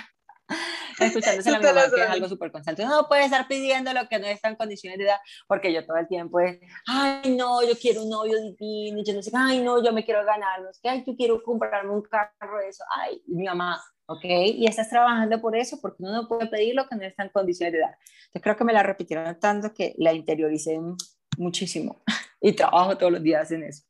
escuchándose 0.99 1.51
la 1.51 1.59
mi 1.59 1.65
mamá, 1.65 1.81
que 1.93 2.01
es 2.01 2.09
algo 2.09 2.27
súper 2.27 2.51
constante. 2.51 2.85
No 2.85 3.07
puede 3.07 3.25
estar 3.25 3.47
pidiendo 3.47 3.93
lo 3.93 4.07
que 4.07 4.19
no 4.19 4.27
está 4.27 4.49
en 4.49 4.55
condiciones 4.55 4.99
de 4.99 5.05
dar, 5.05 5.19
porque 5.47 5.73
yo 5.73 5.85
todo 5.85 5.97
el 5.97 6.07
tiempo 6.07 6.39
es, 6.39 6.59
ay, 6.87 7.35
no, 7.35 7.61
yo 7.63 7.77
quiero 7.79 8.03
un 8.03 8.09
novio 8.09 8.37
divino, 8.41 9.01
yo 9.05 9.13
no 9.13 9.21
sé, 9.21 9.31
ay, 9.33 9.61
no, 9.61 9.83
yo 9.83 9.91
me 9.93 10.05
quiero 10.05 10.25
ganar, 10.25 10.61
no 10.61 10.69
que 10.81 10.89
ay, 10.89 11.03
yo 11.05 11.15
quiero 11.15 11.43
comprarme 11.43 11.91
un 11.91 12.01
carro, 12.01 12.59
eso, 12.67 12.83
ay, 12.97 13.21
mi 13.27 13.45
mamá, 13.45 13.81
¿ok? 14.07 14.23
Y 14.23 14.65
estás 14.67 14.89
trabajando 14.89 15.39
por 15.41 15.55
eso, 15.55 15.79
porque 15.81 16.03
uno 16.03 16.13
no 16.13 16.27
puede 16.27 16.47
pedir 16.47 16.75
lo 16.75 16.87
que 16.87 16.95
no 16.95 17.03
está 17.03 17.23
en 17.23 17.29
condiciones 17.29 17.73
de 17.73 17.79
dar. 17.79 17.97
Entonces 18.25 18.41
creo 18.41 18.55
que 18.55 18.63
me 18.63 18.73
la 18.73 18.83
repitieron 18.83 19.39
tanto 19.39 19.73
que 19.73 19.93
la 19.97 20.13
interioricé 20.13 20.79
muchísimo 21.37 22.01
y 22.41 22.53
trabajo 22.53 22.97
todos 22.97 23.11
los 23.11 23.23
días 23.23 23.51
en 23.51 23.63
eso. 23.63 23.83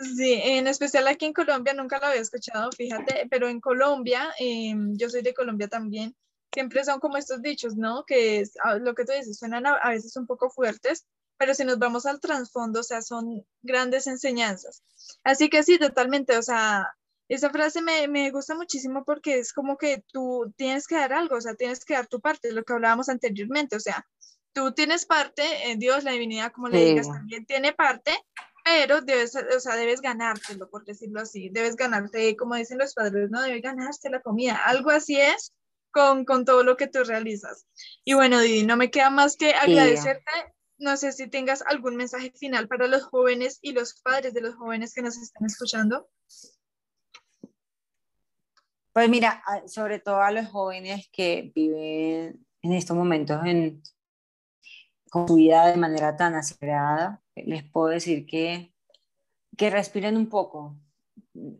Sí, 0.00 0.40
en 0.42 0.66
especial 0.66 1.06
aquí 1.08 1.26
en 1.26 1.34
Colombia, 1.34 1.74
nunca 1.74 1.98
lo 1.98 2.06
había 2.06 2.22
escuchado, 2.22 2.70
fíjate, 2.72 3.26
pero 3.30 3.48
en 3.48 3.60
Colombia, 3.60 4.32
em, 4.38 4.96
yo 4.96 5.10
soy 5.10 5.20
de 5.20 5.34
Colombia 5.34 5.68
también, 5.68 6.16
siempre 6.54 6.84
son 6.84 7.00
como 7.00 7.18
estos 7.18 7.42
dichos, 7.42 7.76
¿no? 7.76 8.04
Que 8.06 8.40
es, 8.40 8.54
ah, 8.64 8.76
lo 8.76 8.94
que 8.94 9.04
tú 9.04 9.12
dices, 9.12 9.38
suenan 9.38 9.66
a, 9.66 9.90
veces 9.90 10.16
un 10.16 10.26
poco 10.26 10.48
fuertes, 10.48 11.06
pero 11.36 11.54
si 11.54 11.64
nos 11.64 11.78
vamos 11.78 12.06
al 12.06 12.18
trasfondo, 12.18 12.80
o 12.80 12.82
sea, 12.82 13.02
son 13.02 13.44
grandes 13.62 14.06
enseñanzas. 14.06 14.82
Así 15.22 15.50
que 15.50 15.62
sí, 15.62 15.78
totalmente, 15.78 16.38
o 16.38 16.42
sea, 16.42 16.90
esa 17.28 17.50
frase 17.50 17.82
me, 17.82 18.08
me, 18.08 18.30
gusta 18.30 18.54
muchísimo 18.54 19.04
porque 19.04 19.38
es 19.38 19.52
como 19.52 19.76
que 19.76 20.02
tú 20.12 20.52
tienes 20.56 20.86
que 20.86 20.96
dar 20.96 21.12
algo, 21.12 21.36
o 21.36 21.40
sea, 21.42 21.54
tienes 21.54 21.84
que 21.84 21.94
dar 21.94 22.06
tu 22.06 22.20
parte, 22.20 22.52
lo 22.52 22.64
que 22.64 22.72
hablábamos 22.72 23.10
anteriormente, 23.10 23.76
o 23.76 23.80
sea, 23.80 24.06
tú 24.52 24.72
tienes 24.72 25.04
parte, 25.04 25.70
en 25.70 25.78
Dios, 25.78 26.04
la 26.04 26.12
divinidad, 26.12 26.52
como 26.52 26.68
le 26.68 26.84
digas, 26.84 27.06
también 27.06 27.44
tiene 27.44 27.72
parte, 27.72 28.12
pero 28.70 29.00
debes, 29.00 29.34
o 29.34 29.58
sea, 29.58 29.74
debes 29.74 30.00
ganártelo, 30.00 30.70
por 30.70 30.84
decirlo 30.84 31.20
así, 31.20 31.48
debes 31.48 31.74
ganarte, 31.74 32.36
como 32.36 32.54
dicen 32.54 32.78
los 32.78 32.94
padres, 32.94 33.28
no 33.28 33.42
debes 33.42 33.62
ganarte 33.62 34.10
la 34.10 34.20
comida, 34.20 34.60
algo 34.64 34.90
así 34.90 35.20
es 35.20 35.52
con, 35.90 36.24
con 36.24 36.44
todo 36.44 36.62
lo 36.62 36.76
que 36.76 36.86
tú 36.86 37.02
realizas. 37.02 37.66
Y 38.04 38.14
bueno, 38.14 38.38
Didi, 38.38 38.64
no 38.64 38.76
me 38.76 38.92
queda 38.92 39.10
más 39.10 39.36
que 39.36 39.54
agradecerte. 39.54 40.30
No 40.78 40.96
sé 40.96 41.12
si 41.12 41.28
tengas 41.28 41.62
algún 41.66 41.96
mensaje 41.96 42.30
final 42.30 42.68
para 42.68 42.86
los 42.86 43.02
jóvenes 43.02 43.58
y 43.60 43.72
los 43.72 44.00
padres 44.00 44.34
de 44.34 44.40
los 44.40 44.54
jóvenes 44.54 44.94
que 44.94 45.02
nos 45.02 45.16
están 45.18 45.46
escuchando. 45.46 46.08
Pues 48.92 49.08
mira, 49.08 49.42
sobre 49.66 49.98
todo 49.98 50.22
a 50.22 50.30
los 50.30 50.46
jóvenes 50.46 51.08
que 51.12 51.50
viven 51.54 52.46
en 52.62 52.72
estos 52.72 52.96
momentos 52.96 53.44
en, 53.44 53.82
con 55.10 55.26
su 55.26 55.34
vida 55.34 55.66
de 55.66 55.76
manera 55.76 56.16
tan 56.16 56.36
acelerada, 56.36 57.20
les 57.46 57.64
puedo 57.64 57.88
decir 57.88 58.26
que, 58.26 58.72
que 59.56 59.70
respiren 59.70 60.16
un 60.16 60.28
poco, 60.28 60.76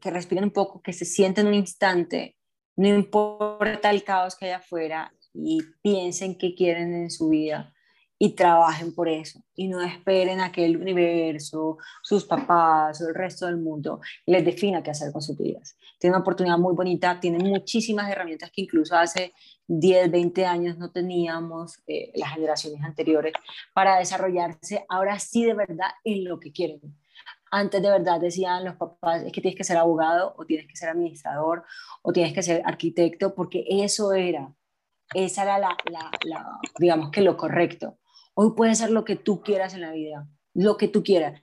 que 0.00 0.10
respiren 0.10 0.44
un 0.44 0.50
poco, 0.50 0.82
que 0.82 0.92
se 0.92 1.04
sienten 1.04 1.46
un 1.46 1.54
instante, 1.54 2.36
no 2.76 2.88
importa 2.88 3.90
el 3.90 4.04
caos 4.04 4.36
que 4.36 4.46
hay 4.46 4.52
afuera 4.52 5.12
y 5.34 5.60
piensen 5.82 6.36
qué 6.36 6.54
quieren 6.54 6.94
en 6.94 7.10
su 7.10 7.28
vida 7.28 7.74
y 8.22 8.34
trabajen 8.34 8.94
por 8.94 9.08
eso 9.08 9.42
y 9.54 9.66
no 9.66 9.80
esperen 9.80 10.42
a 10.42 10.52
que 10.52 10.66
el 10.66 10.76
universo, 10.76 11.78
sus 12.02 12.26
papás 12.26 13.00
o 13.00 13.08
el 13.08 13.14
resto 13.14 13.46
del 13.46 13.56
mundo 13.56 14.02
les 14.26 14.44
defina 14.44 14.82
qué 14.82 14.90
hacer 14.90 15.10
con 15.10 15.22
sus 15.22 15.38
vidas. 15.38 15.74
Tienen 15.98 16.16
una 16.16 16.20
oportunidad 16.20 16.58
muy 16.58 16.74
bonita, 16.74 17.18
tienen 17.18 17.46
muchísimas 17.48 18.10
herramientas 18.10 18.50
que 18.50 18.60
incluso 18.60 18.94
hace 18.94 19.32
10, 19.68 20.10
20 20.10 20.44
años 20.44 20.76
no 20.76 20.90
teníamos 20.90 21.82
eh, 21.86 22.12
las 22.14 22.34
generaciones 22.34 22.84
anteriores 22.84 23.32
para 23.72 23.96
desarrollarse 23.96 24.84
ahora 24.90 25.18
sí 25.18 25.46
de 25.46 25.54
verdad 25.54 25.88
en 26.04 26.24
lo 26.24 26.38
que 26.38 26.52
quieren. 26.52 26.80
Antes 27.50 27.80
de 27.80 27.88
verdad 27.88 28.20
decían 28.20 28.66
los 28.66 28.76
papás, 28.76 29.22
es 29.22 29.32
que 29.32 29.40
tienes 29.40 29.56
que 29.56 29.64
ser 29.64 29.78
abogado 29.78 30.34
o 30.36 30.44
tienes 30.44 30.66
que 30.66 30.76
ser 30.76 30.90
administrador 30.90 31.64
o 32.02 32.12
tienes 32.12 32.34
que 32.34 32.42
ser 32.42 32.60
arquitecto 32.66 33.34
porque 33.34 33.64
eso 33.66 34.12
era 34.12 34.54
esa 35.14 35.42
era 35.42 35.58
la, 35.58 35.76
digamos 36.78 37.10
que 37.10 37.22
lo 37.22 37.36
correcto. 37.36 37.98
Hoy 38.42 38.52
puede 38.56 38.74
ser 38.74 38.90
lo 38.90 39.04
que 39.04 39.16
tú 39.16 39.42
quieras 39.42 39.74
en 39.74 39.82
la 39.82 39.92
vida, 39.92 40.26
lo 40.54 40.78
que 40.78 40.88
tú 40.88 41.02
quieras. 41.02 41.42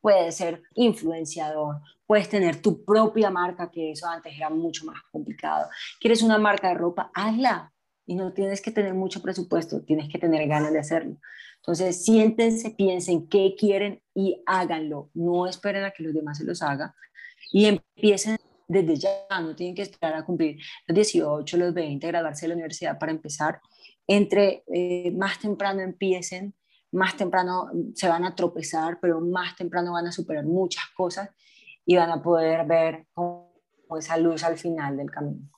Puedes 0.00 0.34
ser 0.34 0.60
influenciador, 0.74 1.76
puedes 2.04 2.28
tener 2.28 2.60
tu 2.60 2.84
propia 2.84 3.30
marca, 3.30 3.70
que 3.70 3.92
eso 3.92 4.08
antes 4.08 4.34
era 4.36 4.50
mucho 4.50 4.84
más 4.84 5.00
complicado. 5.12 5.68
¿Quieres 6.00 6.20
una 6.20 6.38
marca 6.38 6.70
de 6.70 6.74
ropa? 6.74 7.12
Hazla. 7.14 7.72
Y 8.06 8.16
no 8.16 8.32
tienes 8.32 8.60
que 8.60 8.72
tener 8.72 8.92
mucho 8.92 9.22
presupuesto, 9.22 9.84
tienes 9.84 10.10
que 10.10 10.18
tener 10.18 10.48
ganas 10.48 10.72
de 10.72 10.80
hacerlo. 10.80 11.16
Entonces, 11.58 12.04
siéntense, 12.04 12.70
piensen 12.70 13.28
qué 13.28 13.54
quieren 13.56 14.02
y 14.12 14.42
háganlo. 14.44 15.10
No 15.14 15.46
esperen 15.46 15.84
a 15.84 15.92
que 15.92 16.02
los 16.02 16.12
demás 16.12 16.38
se 16.38 16.44
los 16.44 16.60
hagan 16.60 16.92
y 17.52 17.66
empiecen 17.66 18.36
desde 18.66 18.96
ya, 18.96 19.40
no 19.40 19.54
tienen 19.54 19.76
que 19.76 19.82
esperar 19.82 20.14
a 20.14 20.24
cumplir 20.24 20.58
los 20.88 20.94
18, 20.96 21.56
los 21.56 21.72
20, 21.72 22.04
graduarse 22.04 22.46
de 22.46 22.48
la 22.48 22.54
universidad 22.54 22.98
para 22.98 23.12
empezar. 23.12 23.60
Entre 24.06 24.64
eh, 24.66 25.10
más 25.12 25.38
temprano 25.38 25.80
empiecen, 25.80 26.54
más 26.90 27.16
temprano 27.16 27.70
se 27.94 28.08
van 28.08 28.24
a 28.24 28.34
tropezar, 28.34 28.98
pero 29.00 29.20
más 29.20 29.56
temprano 29.56 29.92
van 29.92 30.06
a 30.06 30.12
superar 30.12 30.44
muchas 30.44 30.84
cosas 30.94 31.30
y 31.86 31.96
van 31.96 32.10
a 32.10 32.22
poder 32.22 32.66
ver 32.66 33.06
como 33.14 33.52
esa 33.98 34.16
luz 34.16 34.42
al 34.44 34.58
final 34.58 34.96
del 34.96 35.10
camino. 35.10 35.48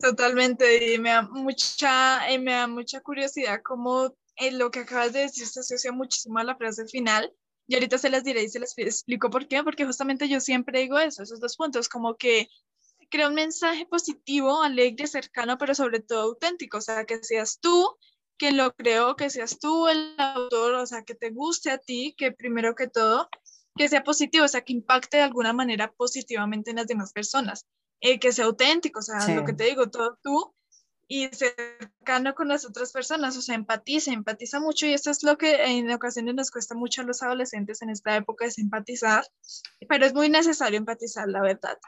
Totalmente, 0.00 0.94
y 0.94 0.98
me 0.98 1.10
da 1.10 1.22
mucha, 1.22 2.20
me 2.40 2.52
da 2.52 2.66
mucha 2.66 3.00
curiosidad 3.00 3.60
cómo 3.64 4.14
eh, 4.36 4.52
lo 4.52 4.70
que 4.70 4.80
acabas 4.80 5.12
de 5.12 5.20
decir 5.20 5.46
se 5.46 5.60
asocia 5.60 5.92
muchísimo 5.92 6.38
a 6.38 6.44
la 6.44 6.56
frase 6.56 6.86
final, 6.86 7.32
y 7.66 7.74
ahorita 7.74 7.98
se 7.98 8.10
las 8.10 8.22
diré 8.22 8.44
y 8.44 8.48
se 8.48 8.60
las 8.60 8.76
explico 8.76 9.30
por 9.30 9.48
qué, 9.48 9.62
porque 9.64 9.86
justamente 9.86 10.28
yo 10.28 10.40
siempre 10.40 10.80
digo 10.80 10.98
eso, 10.98 11.22
esos 11.22 11.40
dos 11.40 11.56
puntos, 11.56 11.88
como 11.88 12.16
que 12.16 12.48
crea 13.08 13.28
un 13.28 13.34
mensaje 13.34 13.86
positivo, 13.86 14.62
alegre, 14.62 15.06
cercano, 15.06 15.58
pero 15.58 15.74
sobre 15.74 16.00
todo 16.00 16.22
auténtico, 16.22 16.78
o 16.78 16.80
sea, 16.80 17.04
que 17.04 17.22
seas 17.22 17.58
tú 17.60 17.96
quien 18.38 18.56
lo 18.56 18.74
creó, 18.74 19.16
que 19.16 19.30
seas 19.30 19.58
tú 19.58 19.88
el 19.88 20.14
autor, 20.18 20.74
o 20.74 20.86
sea, 20.86 21.02
que 21.02 21.14
te 21.14 21.30
guste 21.30 21.70
a 21.70 21.78
ti, 21.78 22.14
que 22.16 22.32
primero 22.32 22.74
que 22.74 22.88
todo, 22.88 23.28
que 23.76 23.88
sea 23.88 24.04
positivo, 24.04 24.44
o 24.44 24.48
sea, 24.48 24.62
que 24.62 24.72
impacte 24.72 25.18
de 25.18 25.22
alguna 25.22 25.52
manera 25.52 25.92
positivamente 25.92 26.70
en 26.70 26.76
las 26.76 26.86
demás 26.86 27.12
personas, 27.12 27.66
eh, 28.00 28.18
que 28.18 28.32
sea 28.32 28.46
auténtico, 28.46 29.00
o 29.00 29.02
sea, 29.02 29.26
lo 29.34 29.44
que 29.44 29.52
te 29.52 29.64
digo, 29.64 29.88
todo 29.90 30.18
tú, 30.22 30.54
y 31.08 31.28
cercano 31.28 32.34
con 32.34 32.48
las 32.48 32.64
otras 32.64 32.92
personas, 32.92 33.36
o 33.36 33.42
sea, 33.42 33.54
empatiza, 33.54 34.12
empatiza 34.12 34.58
mucho 34.58 34.86
y 34.86 34.92
esto 34.92 35.10
es 35.10 35.22
lo 35.22 35.38
que 35.38 35.64
en 35.64 35.90
ocasiones 35.90 36.34
nos 36.34 36.50
cuesta 36.50 36.74
mucho 36.74 37.02
a 37.02 37.04
los 37.04 37.22
adolescentes 37.22 37.80
en 37.82 37.90
esta 37.90 38.16
época 38.16 38.44
es 38.44 38.58
empatizar, 38.58 39.24
pero 39.88 40.04
es 40.04 40.14
muy 40.14 40.28
necesario 40.28 40.78
empatizar, 40.78 41.28
la 41.28 41.42
verdad. 41.42 41.78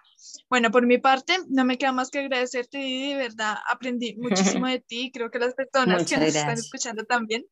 Bueno, 0.48 0.70
por 0.70 0.86
mi 0.86 0.98
parte, 0.98 1.36
no 1.48 1.64
me 1.64 1.78
queda 1.78 1.92
más 1.92 2.10
que 2.10 2.20
agradecerte 2.20 2.78
y 2.78 3.12
de 3.12 3.16
verdad 3.16 3.56
aprendí 3.68 4.16
muchísimo 4.18 4.68
de 4.68 4.80
ti, 4.80 5.10
creo 5.12 5.30
que 5.30 5.40
las 5.40 5.54
personas 5.54 6.08
que 6.08 6.16
nos 6.16 6.28
están 6.28 6.58
escuchando 6.58 7.04
también. 7.04 7.44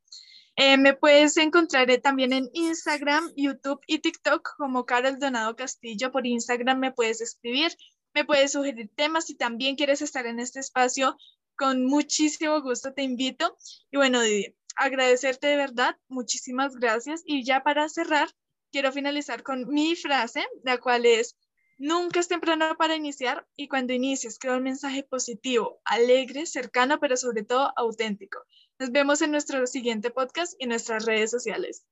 Eh, 0.58 0.78
me 0.78 0.94
puedes 0.94 1.36
encontrar 1.36 1.90
eh, 1.90 1.98
también 1.98 2.32
en 2.32 2.48
Instagram, 2.54 3.30
YouTube 3.36 3.80
y 3.86 3.98
TikTok 3.98 4.56
como 4.56 4.86
Carol 4.86 5.18
Donado 5.18 5.54
Castillo. 5.54 6.10
Por 6.10 6.26
Instagram 6.26 6.78
me 6.78 6.92
puedes 6.92 7.20
escribir, 7.20 7.72
me 8.14 8.24
puedes 8.24 8.52
sugerir 8.52 8.90
temas 8.94 9.26
si 9.26 9.34
también 9.34 9.76
quieres 9.76 10.00
estar 10.00 10.24
en 10.24 10.40
este 10.40 10.60
espacio 10.60 11.18
con 11.56 11.84
muchísimo 11.84 12.60
gusto 12.62 12.92
te 12.92 13.02
invito. 13.02 13.56
Y 13.90 13.96
bueno, 13.96 14.22
Didi, 14.22 14.54
agradecerte 14.76 15.46
de 15.48 15.56
verdad, 15.56 15.96
muchísimas 16.08 16.76
gracias. 16.76 17.22
Y 17.24 17.44
ya 17.44 17.62
para 17.62 17.88
cerrar, 17.88 18.28
quiero 18.70 18.92
finalizar 18.92 19.42
con 19.42 19.68
mi 19.68 19.96
frase, 19.96 20.46
la 20.62 20.78
cual 20.78 21.06
es, 21.06 21.36
nunca 21.78 22.20
es 22.20 22.28
temprano 22.28 22.76
para 22.76 22.96
iniciar 22.96 23.46
y 23.56 23.68
cuando 23.68 23.92
inicies, 23.92 24.38
crea 24.38 24.56
un 24.56 24.62
mensaje 24.62 25.02
positivo, 25.02 25.80
alegre, 25.84 26.46
cercano, 26.46 27.00
pero 27.00 27.16
sobre 27.16 27.42
todo 27.42 27.72
auténtico. 27.76 28.40
Nos 28.78 28.90
vemos 28.92 29.22
en 29.22 29.30
nuestro 29.30 29.66
siguiente 29.66 30.10
podcast 30.10 30.54
y 30.58 30.66
nuestras 30.66 31.04
redes 31.06 31.30
sociales. 31.30 31.84